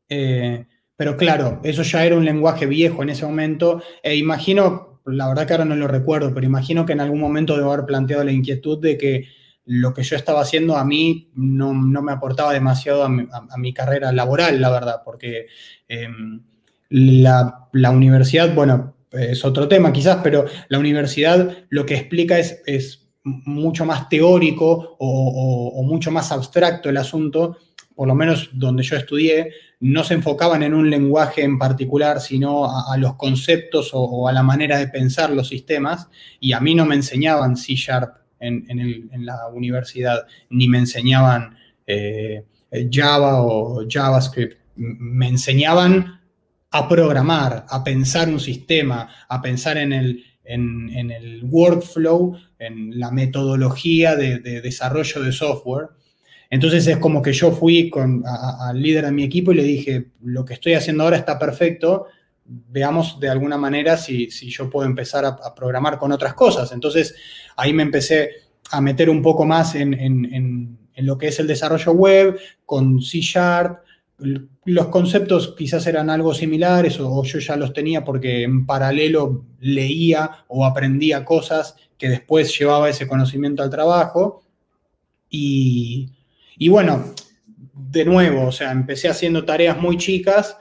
Eh, 0.07 0.65
pero 0.95 1.17
claro, 1.17 1.59
eso 1.63 1.83
ya 1.83 2.05
era 2.05 2.15
un 2.15 2.25
lenguaje 2.25 2.65
viejo 2.65 3.03
en 3.03 3.09
ese 3.09 3.25
momento. 3.25 3.81
E 4.03 4.15
imagino, 4.15 5.01
la 5.05 5.27
verdad 5.27 5.47
que 5.47 5.53
ahora 5.53 5.65
no 5.65 5.75
lo 5.75 5.87
recuerdo, 5.87 6.33
pero 6.33 6.45
imagino 6.45 6.85
que 6.85 6.93
en 6.93 7.01
algún 7.01 7.19
momento 7.19 7.57
debo 7.57 7.73
haber 7.73 7.85
planteado 7.85 8.23
la 8.23 8.31
inquietud 8.31 8.79
de 8.79 8.97
que 8.97 9.25
lo 9.65 9.93
que 9.93 10.03
yo 10.03 10.15
estaba 10.15 10.41
haciendo 10.41 10.75
a 10.75 10.85
mí 10.85 11.29
no, 11.35 11.73
me 11.73 12.11
aportaba 12.11 12.53
demasiado 12.53 13.03
a 13.03 13.09
mi, 13.57 13.73
carrera 13.73 14.11
laboral, 14.11 14.59
la 14.59 14.69
verdad, 14.69 15.01
porque 15.05 15.47
em, 15.87 16.41
la, 16.89 17.67
universidad, 17.91 18.53
bueno, 18.53 18.95
es 19.11 19.45
otro 19.45 19.67
tema 19.67 19.93
quizás, 19.93 20.19
pero 20.23 20.45
la 20.69 20.79
universidad 20.79 21.65
lo 21.69 21.85
que 21.85 21.95
explica 21.95 22.39
es, 22.39 22.61
es 22.65 23.09
mucho 23.23 23.85
más 23.85 24.09
teórico 24.09 24.95
o, 24.99 25.83
mucho 25.83 26.11
más 26.11 26.31
abstracto 26.31 26.89
el 26.89 26.97
asunto, 26.97 27.57
por 27.95 28.07
lo 28.07 28.15
menos 28.15 28.49
donde 28.53 28.83
yo 28.83 28.97
estudié, 28.97 29.51
no 29.81 30.03
se 30.03 30.13
enfocaban 30.13 30.63
en 30.63 30.73
un 30.73 30.89
lenguaje 30.89 31.43
en 31.43 31.57
particular, 31.57 32.21
sino 32.21 32.65
a, 32.65 32.95
los 32.97 33.15
conceptos 33.15 33.91
o, 33.93 34.27
a 34.27 34.31
la 34.31 34.43
manera 34.43 34.77
de 34.77 34.87
pensar 34.87 35.31
los 35.31 35.49
sistemas, 35.49 36.07
y 36.39 36.53
a 36.53 36.59
mí 36.59 36.75
no 36.75 36.85
me 36.85 36.95
enseñaban 36.95 37.57
C 37.57 37.73
Sharp 37.75 38.15
en, 38.39 39.25
la 39.25 39.47
universidad, 39.47 40.25
ni 40.49 40.67
me 40.67 40.77
enseñaban 40.77 41.57
eh, 41.85 42.45
Java 42.89 43.41
o 43.41 43.85
JavaScript, 43.87 44.57
me 44.75 45.27
enseñaban 45.27 46.21
a 46.71 46.87
programar, 46.87 47.65
a 47.69 47.83
pensar 47.83 48.29
un 48.29 48.39
sistema, 48.39 49.09
a 49.27 49.41
pensar 49.41 49.77
en 49.77 49.93
el, 49.93 50.23
en, 50.43 51.11
el 51.11 51.43
workflow, 51.43 52.37
en 52.59 52.99
la 52.99 53.11
metodología 53.11 54.15
de, 54.15 54.39
desarrollo 54.39 55.21
de 55.21 55.31
software. 55.31 55.89
Entonces 56.51 56.85
es 56.85 56.97
como 56.97 57.23
que 57.23 57.33
yo 57.33 57.51
fui 57.51 57.89
con, 57.89 58.23
al 58.25 58.79
líder 58.79 59.05
de 59.05 59.11
mi 59.11 59.23
equipo 59.23 59.51
y 59.51 59.55
le 59.55 59.63
dije, 59.63 60.11
lo 60.23 60.45
que 60.45 60.53
estoy 60.53 60.73
haciendo 60.73 61.03
ahora 61.03 61.17
está 61.17 61.39
perfecto, 61.39 62.05
veamos 62.45 63.19
de 63.19 63.29
alguna 63.29 63.57
manera 63.57 63.97
si, 63.97 64.29
yo 64.29 64.69
puedo 64.69 64.85
empezar 64.85 65.25
a, 65.25 65.55
programar 65.55 65.97
con 65.97 66.11
otras 66.11 66.35
cosas. 66.35 66.71
Entonces 66.71 67.15
ahí 67.55 67.73
me 67.73 67.81
empecé 67.81 68.29
a 68.69 68.79
meter 68.81 69.09
un 69.09 69.23
poco 69.23 69.45
más 69.45 69.73
en, 69.73 69.95
en 71.01 71.05
lo 71.07 71.17
que 71.17 71.29
es 71.29 71.39
el 71.39 71.47
desarrollo 71.47 71.93
web, 71.93 72.39
con 72.65 73.01
C 73.01 73.19
Sharp, 73.21 73.79
los 74.65 74.87
conceptos 74.87 75.55
quizás 75.57 75.87
eran 75.87 76.09
algo 76.09 76.33
similares 76.33 76.99
o, 76.99 77.23
yo 77.23 77.39
ya 77.39 77.55
los 77.55 77.73
tenía 77.73 78.03
porque 78.03 78.43
en 78.43 78.65
paralelo 78.65 79.45
leía 79.59 80.45
o 80.47 80.65
aprendía 80.65 81.25
cosas 81.25 81.75
que 81.97 82.09
después 82.09 82.57
llevaba 82.57 82.89
ese 82.89 83.07
conocimiento 83.07 83.63
al 83.63 83.69
trabajo. 83.69 84.43
Y, 85.29 86.11
bueno, 86.69 87.13
de 87.73 88.05
nuevo, 88.05 88.47
o 88.47 88.51
sea, 88.51 88.71
empecé 88.71 89.09
haciendo 89.09 89.45
tareas 89.45 89.79
muy 89.79 89.97
chicas 89.97 90.57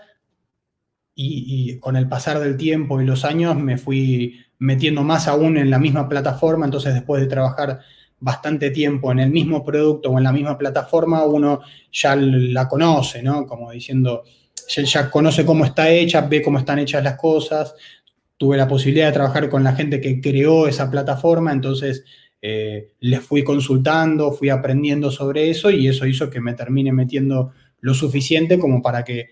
y, 1.14 1.72
y, 1.72 1.78
con 1.78 1.96
el 1.96 2.08
pasar 2.08 2.38
del 2.40 2.56
tiempo 2.56 3.00
y 3.00 3.04
los 3.04 3.24
años 3.24 3.56
me 3.56 3.78
fui 3.78 4.40
metiendo 4.58 5.02
más 5.02 5.28
aún 5.28 5.56
en 5.56 5.70
la 5.70 5.78
misma 5.78 6.08
plataforma, 6.08 6.64
entonces 6.64 6.94
después 6.94 7.20
de 7.20 7.28
trabajar 7.28 7.80
bastante 8.20 8.70
tiempo 8.70 9.10
en 9.10 9.18
el 9.20 9.30
mismo 9.30 9.64
producto 9.64 10.10
o 10.10 10.18
en 10.18 10.24
la 10.24 10.32
misma 10.32 10.56
plataforma, 10.56 11.24
uno 11.24 11.60
ya 11.90 12.14
la 12.14 12.68
conoce, 12.68 13.22
¿no? 13.22 13.46
Como 13.46 13.70
diciendo, 13.70 14.24
ya, 14.68 15.10
conoce 15.10 15.44
cómo 15.44 15.64
está 15.64 15.88
hecha, 15.90 16.20
ve 16.20 16.42
cómo 16.42 16.58
están 16.58 16.78
hechas 16.78 17.02
las 17.02 17.16
cosas. 17.16 17.74
Tuve 18.36 18.56
la 18.56 18.68
posibilidad 18.68 19.06
de 19.06 19.12
trabajar 19.12 19.48
con 19.48 19.64
la 19.64 19.74
gente 19.74 20.00
que 20.00 20.20
creó 20.20 20.68
esa 20.68 20.90
plataforma, 20.90 21.52
entonces 21.52 22.04
eh, 22.42 22.92
les 23.00 23.20
fui 23.20 23.44
consultando, 23.44 24.32
fui 24.32 24.48
aprendiendo 24.48 25.10
sobre 25.10 25.50
eso 25.50 25.70
y 25.70 25.88
eso 25.88 26.06
hizo 26.06 26.30
que 26.30 26.40
me 26.40 26.54
termine 26.54 26.92
metiendo 26.92 27.52
lo 27.80 27.94
suficiente 27.94 28.58
como 28.58 28.82
para 28.82 29.04
que 29.04 29.28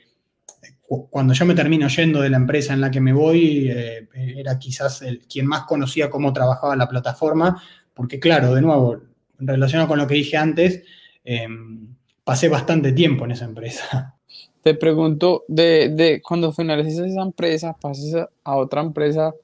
cuando 0.88 1.34
yo 1.34 1.44
me 1.44 1.54
termino 1.54 1.86
yendo 1.88 2.22
de 2.22 2.30
la 2.30 2.38
empresa 2.38 2.72
en 2.72 2.80
la 2.80 2.90
que 2.90 3.00
me 3.00 3.12
voy, 3.12 3.70
eh, 3.70 4.08
era 4.14 4.58
quizás 4.58 5.02
el, 5.02 5.20
quien 5.26 5.46
más 5.46 5.64
conocía 5.64 6.08
cómo 6.08 6.32
trabajaba 6.32 6.76
la 6.76 6.88
plataforma, 6.88 7.62
porque 7.92 8.18
claro, 8.18 8.54
de 8.54 8.62
nuevo, 8.62 8.96
relacionado 9.38 9.88
con 9.88 9.98
lo 9.98 10.06
que 10.06 10.14
dije 10.14 10.38
antes, 10.38 10.82
em, 11.24 11.94
pasé 12.24 12.48
bastante 12.48 12.92
tiempo 12.92 13.26
en 13.26 13.32
esa 13.32 13.44
empresa. 13.44 14.14
Te 14.62 14.74
pregunto, 14.74 15.44
de, 15.46 15.90
de 15.90 16.22
cuando 16.22 16.52
finalices 16.52 17.10
esa 17.10 17.22
empresa, 17.22 17.76
¿pasas 17.78 18.26
a 18.44 18.56
otra 18.56 18.80
empresa 18.80 19.34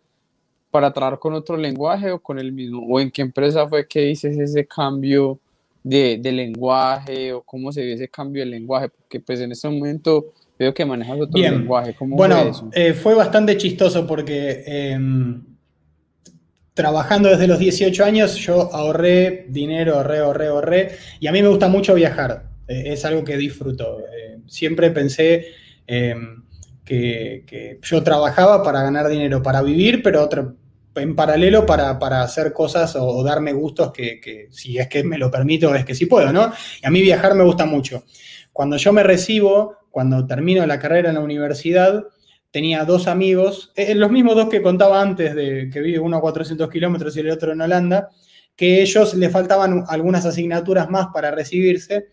para 0.75 0.93
trabajar 0.93 1.21
con 1.21 1.35
otro 1.35 1.57
lenguaje 1.57 2.11
o 2.11 2.19
con 2.19 2.37
el 2.37 2.51
mismo? 2.51 2.85
¿O 2.89 2.99
en 2.99 3.09
qué 3.09 3.23
empresa 3.23 3.69
fue 3.69 3.87
que 3.87 4.11
hice 4.11 4.31
ese 4.31 4.67
cambio 4.67 5.39
de, 5.85 6.19
de 6.21 6.33
lenguaje 6.33 7.33
o 7.33 7.43
cómo 7.43 7.71
se 7.71 7.85
vio 7.85 7.95
ese 7.95 8.09
cambio 8.09 8.43
de 8.43 8.51
lenguaje? 8.51 8.89
Porque 8.89 9.21
pues 9.21 9.39
en 9.39 9.53
este 9.53 9.69
momento 9.69 10.33
veo 10.59 10.75
que 10.75 10.85
manejas 10.85 11.21
otro 11.21 11.41
lenguaje. 11.41 11.95
¿Cómo 11.95 12.17
bueno, 12.17 12.41
fue, 12.41 12.51
eso? 12.51 12.71
Eh, 12.73 12.93
fue 12.93 13.15
bastante 13.15 13.57
chistoso 13.57 14.05
porque... 14.05 14.65
Em, 14.67 15.45
trabajando 16.75 17.29
desde 17.29 17.47
los 17.47 17.61
18 17.61 18.05
años, 18.05 18.35
yo 18.35 18.75
ahorré 18.75 19.47
dinero, 19.49 19.95
ahorré, 19.95 20.19
ahorré, 20.19 20.47
ahorré, 20.49 20.91
y 21.21 21.29
a 21.29 21.33
mí 21.33 21.41
me 21.41 21.47
gusta 21.47 21.69
mucho 21.69 21.95
viajar, 21.95 22.51
eh, 22.67 22.87
es 22.87 23.05
algo 23.05 23.23
que 23.23 23.37
disfruto. 23.37 24.01
Eh, 24.01 24.41
siempre 24.49 24.91
pensé 24.91 25.47
em, 25.87 26.43
que, 26.85 27.79
yo 27.81 28.03
trabajaba 28.03 28.65
para 28.65 28.83
ganar 28.83 29.09
dinero, 29.09 29.41
para 29.41 29.63
vivir, 29.63 30.03
pero 30.03 30.29
en 30.97 31.15
paralelo 31.15 31.67
para, 31.67 32.23
hacer 32.23 32.53
cosas 32.53 32.97
o, 32.97 33.23
darme 33.23 33.53
gustos 33.53 33.93
que, 33.93 34.49
si 34.51 34.79
es 34.79 34.89
que 34.89 35.05
me 35.05 35.19
lo 35.19 35.31
permito, 35.31 35.75
es 35.75 35.85
que 35.85 35.95
sí 35.95 36.07
puedo, 36.07 36.33
¿no? 36.33 36.53
Y 36.83 36.87
a 36.87 36.91
mí 36.91 37.03
viajar 37.03 37.35
me 37.35 37.45
gusta 37.45 37.67
mucho. 37.67 38.05
Cuando 38.53 38.77
yo 38.77 38.93
me 38.93 39.03
recibo, 39.03 39.77
cuando 39.91 40.27
termino 40.27 40.65
la 40.67 40.79
carrera 40.79 41.09
en 41.09 41.17
la 41.17 41.21
universidad, 41.21 42.05
tenía 42.51 42.85
dos 42.85 43.09
amigos, 43.09 43.73
eh, 43.75 43.95
los 43.95 44.11
mismos 44.11 44.37
dos 44.37 44.49
que 44.49 44.63
contaba 44.63 45.01
antes, 45.01 45.35
de 45.35 45.69
que 45.73 45.81
vive 45.81 45.99
uno 45.99 46.17
a 46.17 46.21
400 46.21 46.71
kilómetros 46.71 47.17
y 47.17 47.21
el 47.21 47.31
otro 47.31 47.53
en 47.53 47.61
Holanda, 47.61 48.11
que 48.55 48.81
ellos 48.81 49.15
le 49.15 49.29
faltaban 49.31 49.85
algunas 49.89 50.25
asignaturas 50.25 50.89
más 50.89 51.09
para 51.13 51.33
recibirse. 51.33 52.07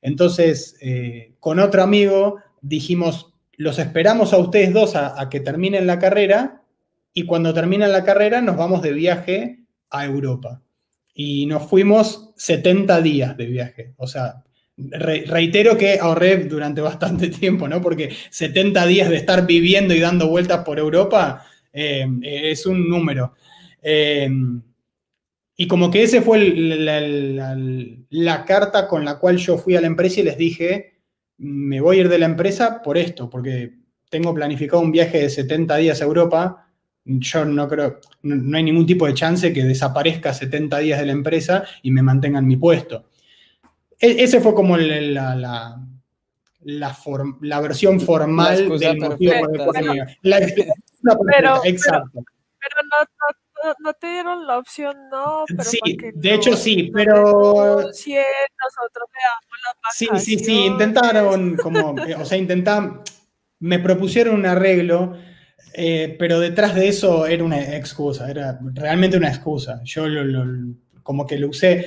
Entonces, 0.00 0.76
eh, 0.80 1.32
con 1.40 1.58
otro 1.58 1.82
amigo 1.82 2.36
dijimos, 2.60 3.34
los 3.56 3.78
esperamos 3.78 4.32
a 4.32 4.38
ustedes 4.38 4.72
dos 4.72 4.94
a 4.94 5.28
que 5.28 5.40
terminen 5.40 5.86
la 5.86 5.98
carrera 5.98 6.59
y 7.12 7.24
cuando 7.24 7.52
terminen 7.54 7.92
la 7.92 8.04
carrera 8.04 8.40
nos 8.40 8.56
vamos 8.56 8.82
de 8.82 8.92
viaje 8.92 9.64
a 9.90 10.04
Europa. 10.04 10.62
Y 11.12 11.46
nos 11.46 11.68
fuimos 11.68 12.32
70 12.36 13.00
días 13.02 13.36
de 13.36 13.46
viaje. 13.46 13.94
O 13.96 14.06
sea, 14.06 14.44
reitero 14.76 15.76
que 15.76 15.98
ahorré 15.98 16.44
durante 16.44 16.80
bastante 16.80 17.28
tiempo, 17.40 17.68
¿no? 17.68 17.80
Porque 17.80 18.10
70 18.30 18.86
días 18.86 19.10
de 19.10 19.16
estar 19.16 19.46
viviendo 19.46 19.94
y 19.94 20.00
dando 20.00 20.28
vueltas 20.28 20.64
por 20.64 20.78
Europa 20.78 21.44
eh, 21.72 22.06
es 22.22 22.64
un 22.66 22.88
número. 22.88 23.34
Eh, 23.82 24.30
y 25.60 25.66
como 25.66 25.90
que 25.90 26.02
ese 26.02 26.22
fue 26.22 26.38
la, 28.08 28.44
carta 28.46 28.88
con 28.88 29.04
la 29.04 29.18
cual 29.18 29.36
yo 29.36 29.58
fui 29.58 29.76
a 29.76 29.82
la 29.82 29.88
empresa 29.88 30.20
y 30.20 30.22
les 30.22 30.38
dije, 30.38 31.02
me 31.36 31.82
voy 31.82 31.98
a 31.98 32.00
ir 32.00 32.08
de 32.08 32.18
la 32.18 32.24
empresa 32.24 32.80
por 32.80 32.96
esto, 32.96 33.28
porque 33.28 33.74
tengo 34.08 34.32
planificado 34.32 34.80
un 34.80 34.90
viaje 34.90 35.20
de 35.20 35.28
70 35.28 35.76
días 35.76 36.00
a 36.00 36.06
Europa. 36.06 36.69
Yo 37.04 37.44
no 37.44 37.66
creo, 37.68 38.00
no, 38.22 38.56
hay 38.56 38.62
ningún 38.62 38.86
tipo 38.86 39.06
de 39.06 39.14
chance 39.14 39.52
que 39.52 39.64
desaparezca 39.64 40.34
70 40.34 40.78
días 40.78 41.00
de 41.00 41.06
la 41.06 41.12
empresa 41.12 41.64
y 41.82 41.90
me 41.90 42.02
mantengan 42.02 42.46
mi 42.46 42.56
puesto. 42.56 43.10
E-, 43.98 44.22
ese 44.22 44.40
fue 44.40 44.54
como 44.54 44.76
la, 44.76 45.34
la, 45.34 45.80
la, 46.62 47.60
versión 47.60 48.00
formal 48.00 48.78
del 48.78 48.98
motivo 48.98 49.32
de 49.32 50.16
La 50.22 50.38
pero, 51.26 51.64
exacto. 51.64 52.22
Pero, 52.58 52.76
no, 52.82 53.74
no, 53.78 53.92
te 53.94 54.06
dieron 54.06 54.46
la 54.46 54.58
opción, 54.58 55.08
no. 55.10 55.44
Pero 55.48 55.64
sí, 55.64 55.80
de 56.14 56.34
hecho 56.34 56.56
sí, 56.56 56.90
pero. 56.92 57.92
Si 57.92 58.12
nosotros 58.12 59.08
veamos 59.12 59.44
la 59.64 59.90
Sí, 59.92 60.08
sí, 60.18 60.38
sí, 60.38 60.66
intentaron, 60.66 61.56
como, 61.56 61.98
eh, 62.00 62.14
o 62.14 62.24
sea, 62.24 62.36
intentaron, 62.38 63.02
me 63.58 63.78
propusieron 63.78 64.34
un 64.34 64.46
arreglo. 64.46 65.16
Eh, 65.74 66.16
pero 66.18 66.40
detrás 66.40 66.74
de 66.74 66.88
eso 66.88 67.26
era 67.26 67.44
una 67.44 67.76
excusa, 67.76 68.30
era 68.30 68.58
realmente 68.74 69.16
una 69.16 69.28
excusa. 69.28 69.80
Yo 69.84 70.04
como 71.02 71.26
que 71.26 71.38
lo 71.38 71.48
usé 71.48 71.86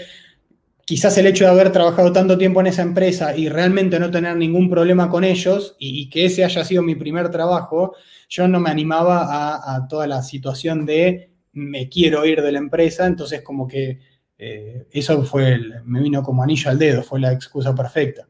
quizás 0.85 1.17
el 1.17 1.27
hecho 1.27 1.45
de 1.45 1.51
haber 1.51 1.71
trabajado 1.71 2.11
tanto 2.11 2.37
tiempo 2.37 2.59
en 2.61 2.67
esa 2.67 2.81
empresa 2.81 3.35
y 3.35 3.49
realmente 3.49 3.99
no 3.99 4.11
tener 4.11 4.35
ningún 4.35 4.69
problema 4.69 5.09
con 5.09 5.23
ellos 5.23 5.75
y, 5.79 6.09
que 6.09 6.25
ese 6.25 6.43
haya 6.43 6.63
sido 6.63 6.83
mi 6.83 6.95
primer 6.95 7.29
trabajo, 7.29 7.95
yo 8.29 8.47
no 8.47 8.59
me 8.59 8.69
animaba 8.69 9.75
a, 9.75 9.87
toda 9.87 10.07
la 10.07 10.21
situación 10.21 10.85
de 10.85 11.31
me 11.53 11.87
quiero 11.87 12.25
ir 12.25 12.41
de 12.41 12.51
la 12.51 12.59
empresa, 12.59 13.05
entonces 13.05 13.41
como 13.41 13.67
que 13.67 13.99
eh, 14.37 14.87
eso 14.91 15.23
fue, 15.23 15.59
me 15.85 16.01
vino 16.01 16.23
como 16.23 16.43
anillo 16.43 16.69
al 16.69 16.79
dedo, 16.79 17.03
fue 17.03 17.19
la 17.19 17.31
excusa 17.31 17.73
perfecta. 17.73 18.27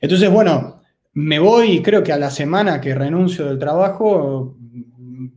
Entonces, 0.00 0.30
bueno, 0.30 0.82
me 1.12 1.38
voy, 1.38 1.82
creo 1.82 2.02
que 2.02 2.12
a 2.12 2.18
la 2.18 2.30
semana 2.30 2.80
que 2.80 2.94
renuncio 2.94 3.46
del 3.46 3.58
trabajo, 3.58 4.55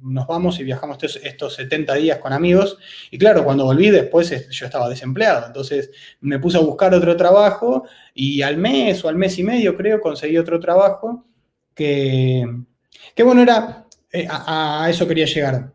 nos 0.10 0.28
vamos 0.28 0.60
y 0.60 0.64
viajamos 0.64 0.98
estos, 1.24 1.56
70 1.56 1.94
días 1.96 2.18
con 2.18 2.34
amigos. 2.34 2.78
Y 3.12 3.18
claro, 3.18 3.44
cuando 3.44 3.66
volví 3.66 3.90
después 3.90 4.50
yo 4.50 4.66
estaba 4.66 4.90
desempleado. 4.90 5.48
Entonces 5.48 5.92
me 6.22 6.40
puse 6.40 6.58
a 6.58 6.62
buscar 6.62 6.94
otro 6.94 7.16
trabajo 7.16 7.86
y 8.14 8.42
al 8.42 8.58
mes 8.58 9.04
o 9.04 9.10
al 9.10 9.16
mes 9.16 9.38
y 9.40 9.44
medio 9.44 9.76
creo 9.76 10.02
conseguí 10.02 10.38
otro 10.38 10.60
trabajo 10.60 11.26
que, 11.74 12.46
que 13.16 13.24
bueno, 13.24 13.42
era, 13.42 13.86
eh, 14.12 14.28
a, 14.30 14.88
eso 14.90 15.08
quería 15.08 15.26
llegar. 15.26 15.74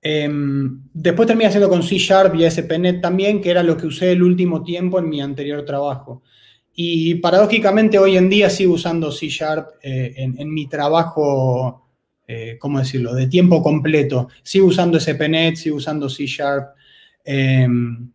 Em, 0.00 0.82
después 0.92 1.26
terminé 1.26 1.46
haciendo 1.46 1.68
con 1.68 1.82
C 1.82 1.96
Sharp 1.96 2.34
y 2.34 2.44
ASP.NET 2.44 3.00
también, 3.00 3.40
que 3.40 3.50
era 3.50 3.62
lo 3.62 3.76
que 3.76 3.86
usé 3.86 4.12
el 4.12 4.22
último 4.22 4.62
tiempo 4.62 4.98
en 4.98 5.08
mi 5.08 5.20
anterior 5.20 5.64
trabajo. 5.64 6.22
Y 6.74 7.16
paradójicamente 7.16 7.98
hoy 7.98 8.16
en 8.16 8.30
día 8.30 8.48
sigo 8.48 8.74
usando 8.74 9.12
C 9.12 9.28
Sharp 9.28 9.74
eh, 9.82 10.14
en, 10.16 10.40
en, 10.40 10.52
mi 10.52 10.66
trabajo 10.68 11.91
eh, 12.26 12.56
¿cómo 12.58 12.78
decirlo?, 12.78 13.14
de 13.14 13.26
tiempo 13.26 13.62
completo. 13.62 14.28
Sigo 14.42 14.66
usando 14.66 14.98
SPNet, 14.98 15.56
sigo 15.56 15.76
usando 15.76 16.08
C 16.08 16.26
Sharp. 16.26 16.74
Em, 17.24 18.10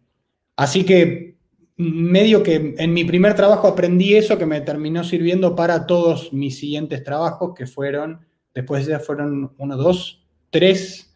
así 0.56 0.84
que 0.84 1.36
medio 1.78 2.42
que 2.42 2.74
en 2.78 2.94
mi 2.94 3.04
primer 3.04 3.36
trabajo 3.36 3.68
aprendí 3.68 4.16
eso 4.16 4.38
que 4.38 4.46
me 4.46 4.62
terminó 4.62 5.04
sirviendo 5.04 5.56
para 5.56 5.86
todos 5.86 6.34
mis 6.34 6.58
siguientes 6.58 7.04
trabajos, 7.04 7.54
que 7.56 7.68
fueron, 7.68 8.26
después 8.54 8.86
ya 8.88 9.00
fueron 9.00 9.54
uno, 9.58 9.78
dos, 9.78 10.26
tres, 10.50 11.16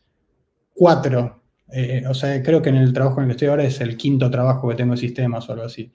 cuatro. 0.74 1.42
Eh, 1.74 2.04
o 2.08 2.14
sea, 2.14 2.42
creo 2.44 2.62
que 2.62 2.70
en 2.70 2.76
el 2.76 2.94
trabajo 2.94 3.18
en 3.18 3.24
el 3.24 3.28
que 3.30 3.32
estoy 3.32 3.48
ahora 3.48 3.64
es 3.64 3.82
el 3.82 3.98
quinto 3.98 4.30
trabajo 4.30 4.70
que 4.70 4.76
tengo 4.76 4.94
en 4.94 4.98
sistemas 4.98 5.50
o 5.50 5.54
algo 5.54 5.66
así. 5.66 5.92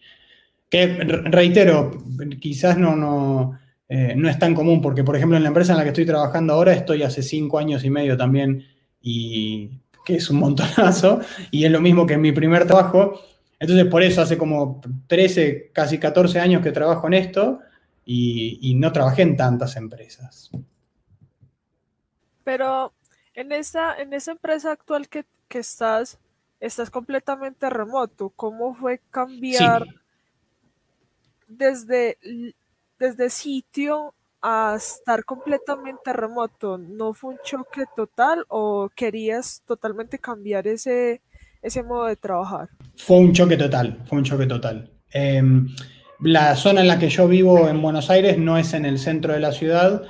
Que 0.69 0.87
reitero, 0.87 1.93
quizás 2.41 2.77
no, 2.77 2.97
no, 2.97 3.57
eh, 3.89 4.15
no 4.17 4.29
es 4.29 4.39
tan 4.39 4.55
común, 4.55 4.81
porque 4.81 5.05
por 5.05 5.17
ejemplo 5.17 5.37
en 5.37 5.43
la 5.43 5.49
empresa 5.49 5.73
en 5.73 5.79
la 5.79 5.85
que 5.85 5.91
estoy 5.91 6.07
trabajando 6.07 6.55
ahora 6.55 6.73
estoy 6.73 7.03
hace 7.03 7.23
cinco 7.23 7.59
años 7.59 7.85
y 7.85 7.91
medio 7.91 8.17
también, 8.17 8.65
y 9.01 9.81
que 10.05 10.17
es 10.17 10.31
un 10.31 10.39
montonazo, 10.39 11.21
y 11.51 11.65
es 11.65 11.71
lo 11.71 11.81
mismo 11.81 12.07
que 12.07 12.15
en 12.15 12.21
mi 12.21 12.33
primer 12.33 12.67
trabajo. 12.67 13.21
Entonces 13.59 13.87
por 13.87 14.03
eso 14.03 14.23
hace 14.23 14.37
como 14.37 14.81
13, 15.07 15.71
casi 15.73 15.99
14 15.99 16.41
años 16.41 16.63
que 16.63 16.73
trabajo 16.73 17.07
en 17.07 17.15
esto 17.15 17.61
y, 18.05 18.75
no 18.77 18.93
trabajé 18.93 19.23
en 19.23 19.37
tantas 19.37 19.77
empresas. 19.77 20.51
Pero 22.45 22.93
en 23.35 23.51
esa, 23.53 23.97
en 23.97 24.13
esa 24.13 24.33
empresa 24.33 24.73
actual 24.73 25.09
que, 25.09 25.25
estás, 25.51 26.19
estás 26.61 26.91
completamente 26.91 27.69
remoto. 27.71 28.29
¿Cómo 28.31 28.75
fue 28.75 29.01
cambiar 29.11 29.87
desde 31.49 32.19
desde 32.99 33.31
sitio 33.31 34.15
a 34.43 34.75
estar 34.77 35.25
completamente 35.25 36.13
remoto, 36.13 36.79
¿no 36.79 37.13
fue 37.13 37.35
un 37.35 37.39
choque 37.43 37.85
total 37.97 38.45
o 38.49 38.89
querías 38.95 39.63
totalmente 39.67 40.19
cambiar 40.19 40.67
ese, 40.67 41.23
ese 41.63 41.83
modo 41.83 42.07
de 42.07 42.17
trabajar? 42.17 42.69
Fue 42.97 43.19
un 43.19 43.33
choque 43.33 43.57
total, 43.57 44.03
fue 44.07 44.19
un 44.19 44.25
choque 44.25 44.47
total. 44.47 44.91
Em, 45.11 45.69
la 46.21 46.55
zona 46.55 46.81
en 46.83 46.89
la 46.89 46.99
que 46.99 47.09
yo 47.09 47.27
vivo 47.27 47.69
en 47.69 47.83
Buenos 47.83 48.09
Aires 48.11 48.39
no 48.39 48.57
es 48.57 48.73
en 48.73 48.87
el 48.87 48.99
centro 48.99 49.33
de 49.33 49.41
la 49.41 49.53
ciudad, 49.53 50.03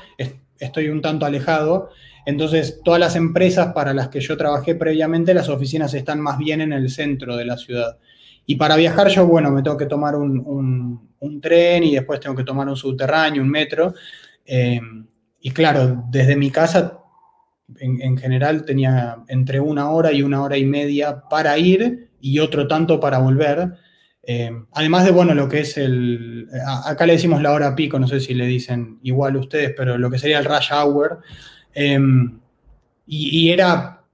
estoy 0.58 0.88
un 0.88 1.00
tanto 1.00 1.26
alejado, 1.26 1.90
entonces 2.26 2.80
todas 2.84 3.00
las 3.00 3.16
empresas 3.16 3.72
para 3.72 3.94
las 3.94 4.08
que 4.08 4.20
yo 4.20 4.36
trabajé 4.36 4.74
previamente, 4.74 5.34
las 5.34 5.48
oficinas 5.48 5.94
están 5.94 6.20
más 6.20 6.38
bien 6.38 6.60
en 6.60 6.72
el 6.72 6.90
centro 6.90 7.36
de 7.36 7.44
la 7.44 7.56
ciudad. 7.56 7.98
Y 8.46 8.54
para 8.54 8.76
viajar 8.76 9.08
yo, 9.08 9.26
bueno, 9.26 9.50
me 9.50 9.62
tengo 9.62 9.76
que 9.76 9.86
tomar 9.86 10.14
un, 10.14 11.04
tren 11.42 11.82
y 11.82 11.94
después 11.96 12.20
tengo 12.20 12.36
que 12.36 12.44
tomar 12.44 12.68
un 12.68 12.76
subterráneo, 12.76 13.42
un 13.42 13.50
metro. 13.50 13.92
Eh, 14.44 14.80
y 15.40 15.50
claro, 15.50 16.04
desde 16.08 16.36
mi 16.36 16.50
casa, 16.52 17.00
en, 17.78 18.16
general, 18.16 18.64
tenía 18.64 19.16
entre 19.26 19.58
una 19.58 19.90
hora 19.90 20.12
y 20.12 20.22
una 20.22 20.42
hora 20.42 20.56
y 20.56 20.64
media 20.64 21.24
para 21.28 21.58
ir 21.58 22.10
y 22.20 22.38
otro 22.38 22.68
tanto 22.68 23.00
para 23.00 23.18
volver. 23.18 23.72
Eh, 24.22 24.52
además 24.72 25.04
de, 25.04 25.10
bueno, 25.10 25.34
lo 25.34 25.48
que 25.48 25.60
es 25.60 25.76
el... 25.76 26.48
Acá 26.84 27.04
le 27.04 27.14
decimos 27.14 27.42
la 27.42 27.52
hora 27.52 27.74
pico, 27.74 27.98
no 27.98 28.06
sé 28.06 28.20
si 28.20 28.34
le 28.34 28.46
dicen 28.46 29.00
igual 29.02 29.36
ustedes, 29.36 29.74
pero 29.76 29.98
lo 29.98 30.08
que 30.08 30.18
sería 30.18 30.38
el 30.38 30.44
rush 30.44 30.72
hour. 30.72 31.20
Eh, 31.74 31.98
y, 33.08 33.40
y 33.40 33.50
era, 33.50 34.04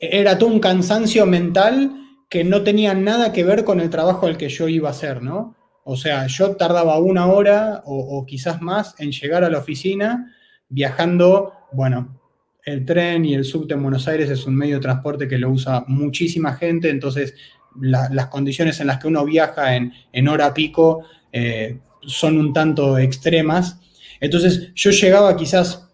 era 0.00 0.38
todo 0.38 0.48
un 0.48 0.60
cansancio 0.60 1.26
mental 1.26 2.07
que 2.28 2.44
no 2.44 2.62
tenía 2.62 2.94
nada 2.94 3.32
que 3.32 3.44
ver 3.44 3.64
con 3.64 3.80
el 3.80 3.90
trabajo 3.90 4.26
al 4.26 4.36
que 4.36 4.48
yo 4.48 4.68
iba 4.68 4.88
a 4.88 4.92
hacer, 4.92 5.22
¿no? 5.22 5.56
O 5.84 5.96
sea, 5.96 6.26
yo 6.26 6.56
tardaba 6.56 6.98
una 6.98 7.26
hora 7.26 7.82
o, 7.86 8.26
quizás 8.26 8.60
más 8.60 8.94
en 8.98 9.10
llegar 9.10 9.42
a 9.42 9.48
la 9.48 9.58
oficina 9.58 10.34
viajando, 10.68 11.54
bueno, 11.72 12.20
el 12.62 12.84
tren 12.84 13.24
y 13.24 13.32
el 13.32 13.46
subte 13.46 13.72
en 13.72 13.82
Buenos 13.82 14.06
Aires 14.06 14.28
es 14.28 14.44
un 14.44 14.54
medio 14.54 14.74
de 14.74 14.82
transporte 14.82 15.26
que 15.26 15.38
lo 15.38 15.48
usa 15.50 15.84
muchísima 15.86 16.52
gente, 16.54 16.90
entonces 16.90 17.34
las 17.80 18.26
condiciones 18.26 18.80
en 18.80 18.88
las 18.88 18.98
que 18.98 19.08
uno 19.08 19.24
viaja 19.24 19.76
en, 19.76 20.28
hora 20.28 20.52
pico 20.52 21.04
eh, 21.32 21.78
son 22.02 22.36
un 22.36 22.52
tanto 22.52 22.98
extremas. 22.98 23.80
Entonces 24.20 24.72
yo 24.74 24.90
llegaba 24.90 25.36
quizás 25.36 25.87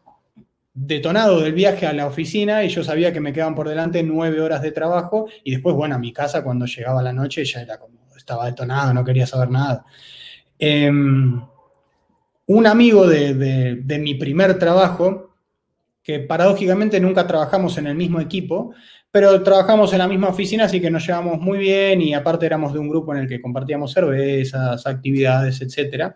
detonado 0.74 1.40
del 1.40 1.52
viaje 1.52 1.86
a 1.86 1.92
la 1.92 2.06
oficina 2.06 2.64
y 2.64 2.68
yo 2.68 2.82
sabía 2.82 3.12
que 3.12 3.20
me 3.20 3.32
quedaban 3.32 3.54
por 3.54 3.68
delante 3.68 4.02
nueve 4.02 4.40
horas 4.40 4.60
de 4.60 4.72
trabajo 4.72 5.28
y 5.44 5.52
después, 5.52 5.76
bueno, 5.76 5.94
a 5.94 5.98
mi 5.98 6.12
casa 6.12 6.42
cuando 6.42 6.66
llegaba 6.66 7.00
la 7.00 7.12
noche 7.12 7.44
ya 7.44 7.62
era 7.62 7.78
como, 7.78 7.94
estaba 8.16 8.46
detonado, 8.46 8.92
no 8.92 9.04
quería 9.04 9.26
saber 9.26 9.50
nada. 9.50 9.84
Em, 10.58 11.40
un 12.46 12.66
amigo 12.66 13.06
de, 13.06 13.34
de, 13.76 13.98
mi 13.98 14.14
primer 14.14 14.58
trabajo, 14.58 15.36
que 16.02 16.20
paradójicamente 16.20 17.00
nunca 17.00 17.26
trabajamos 17.26 17.78
en 17.78 17.86
el 17.86 17.94
mismo 17.94 18.20
equipo, 18.20 18.74
pero 19.10 19.42
trabajamos 19.42 19.92
en 19.92 20.00
la 20.00 20.08
misma 20.08 20.28
oficina, 20.28 20.64
así 20.64 20.80
que 20.80 20.90
nos 20.90 21.06
llevamos 21.06 21.40
muy 21.40 21.58
bien 21.58 22.02
y 22.02 22.14
aparte 22.14 22.46
éramos 22.46 22.72
de 22.72 22.80
un 22.80 22.88
grupo 22.88 23.14
en 23.14 23.20
el 23.20 23.28
que 23.28 23.40
compartíamos 23.40 23.92
cervezas, 23.92 24.86
actividades, 24.86 25.60
etc. 25.62 26.14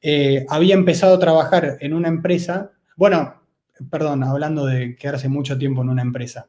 Eh, 0.00 0.44
había 0.48 0.74
empezado 0.74 1.16
a 1.16 1.18
trabajar 1.18 1.76
en 1.80 1.92
una 1.92 2.08
empresa, 2.08 2.72
bueno, 2.96 3.41
perdón, 3.90 4.24
hablando 4.24 4.66
de 4.66 4.96
quedarse 4.96 5.28
mucho 5.28 5.58
tiempo 5.58 5.82
en 5.82 5.88
una 5.88 6.02
empresa. 6.02 6.48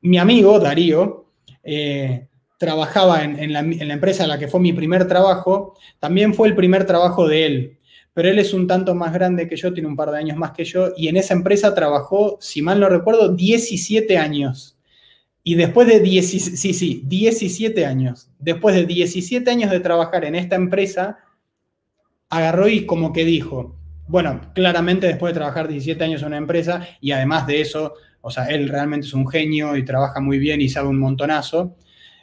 Mi 0.00 0.18
amigo, 0.18 0.58
Darío, 0.58 1.26
eh, 1.62 2.26
trabajaba 2.58 3.24
en, 3.24 3.52
la, 3.52 3.60
empresa 3.60 4.22
en 4.22 4.28
la 4.28 4.38
que 4.38 4.46
fue 4.46 4.60
mi 4.60 4.72
primer 4.72 5.08
trabajo, 5.08 5.76
también 5.98 6.32
fue 6.32 6.46
el 6.46 6.54
primer 6.54 6.86
trabajo 6.86 7.26
de 7.26 7.46
él, 7.46 7.78
pero 8.14 8.28
él 8.28 8.38
es 8.38 8.54
un 8.54 8.68
tanto 8.68 8.94
más 8.94 9.12
grande 9.12 9.48
que 9.48 9.56
yo, 9.56 9.72
tiene 9.72 9.88
un 9.88 9.96
par 9.96 10.10
de 10.12 10.18
años 10.18 10.36
más 10.36 10.52
que 10.52 10.64
yo, 10.64 10.90
y 10.96 11.08
en 11.08 11.16
esa 11.16 11.34
empresa 11.34 11.74
trabajó, 11.74 12.38
si 12.40 12.62
mal 12.62 12.78
no 12.78 12.88
recuerdo, 12.88 13.34
17 13.34 14.16
años. 14.16 14.78
Y 15.42 15.56
después 15.56 15.88
de 15.88 15.98
17, 15.98 16.56
sí, 16.56 16.72
sí, 16.72 17.02
17 17.04 17.84
años, 17.84 18.30
después 18.38 18.76
de 18.76 18.86
17 18.86 19.50
años 19.50 19.70
de 19.72 19.80
trabajar 19.80 20.24
en 20.24 20.36
esta 20.36 20.54
empresa, 20.54 21.18
agarró 22.28 22.68
y 22.68 22.86
como 22.86 23.12
que 23.12 23.24
dijo, 23.24 23.76
bueno, 24.06 24.40
claramente 24.54 25.06
después 25.06 25.32
de 25.32 25.38
trabajar 25.38 25.68
17 25.68 26.02
años 26.04 26.22
en 26.22 26.28
una 26.28 26.36
empresa 26.36 26.86
y 27.00 27.12
además 27.12 27.46
de 27.46 27.60
eso, 27.60 27.94
o 28.20 28.30
sea, 28.30 28.46
él 28.46 28.68
realmente 28.68 29.06
es 29.06 29.14
un 29.14 29.28
genio 29.28 29.76
y 29.76 29.84
trabaja 29.84 30.20
muy 30.20 30.38
bien 30.38 30.60
y 30.60 30.68
sabe 30.68 30.88
un 30.88 30.98
montonazo. 30.98 31.76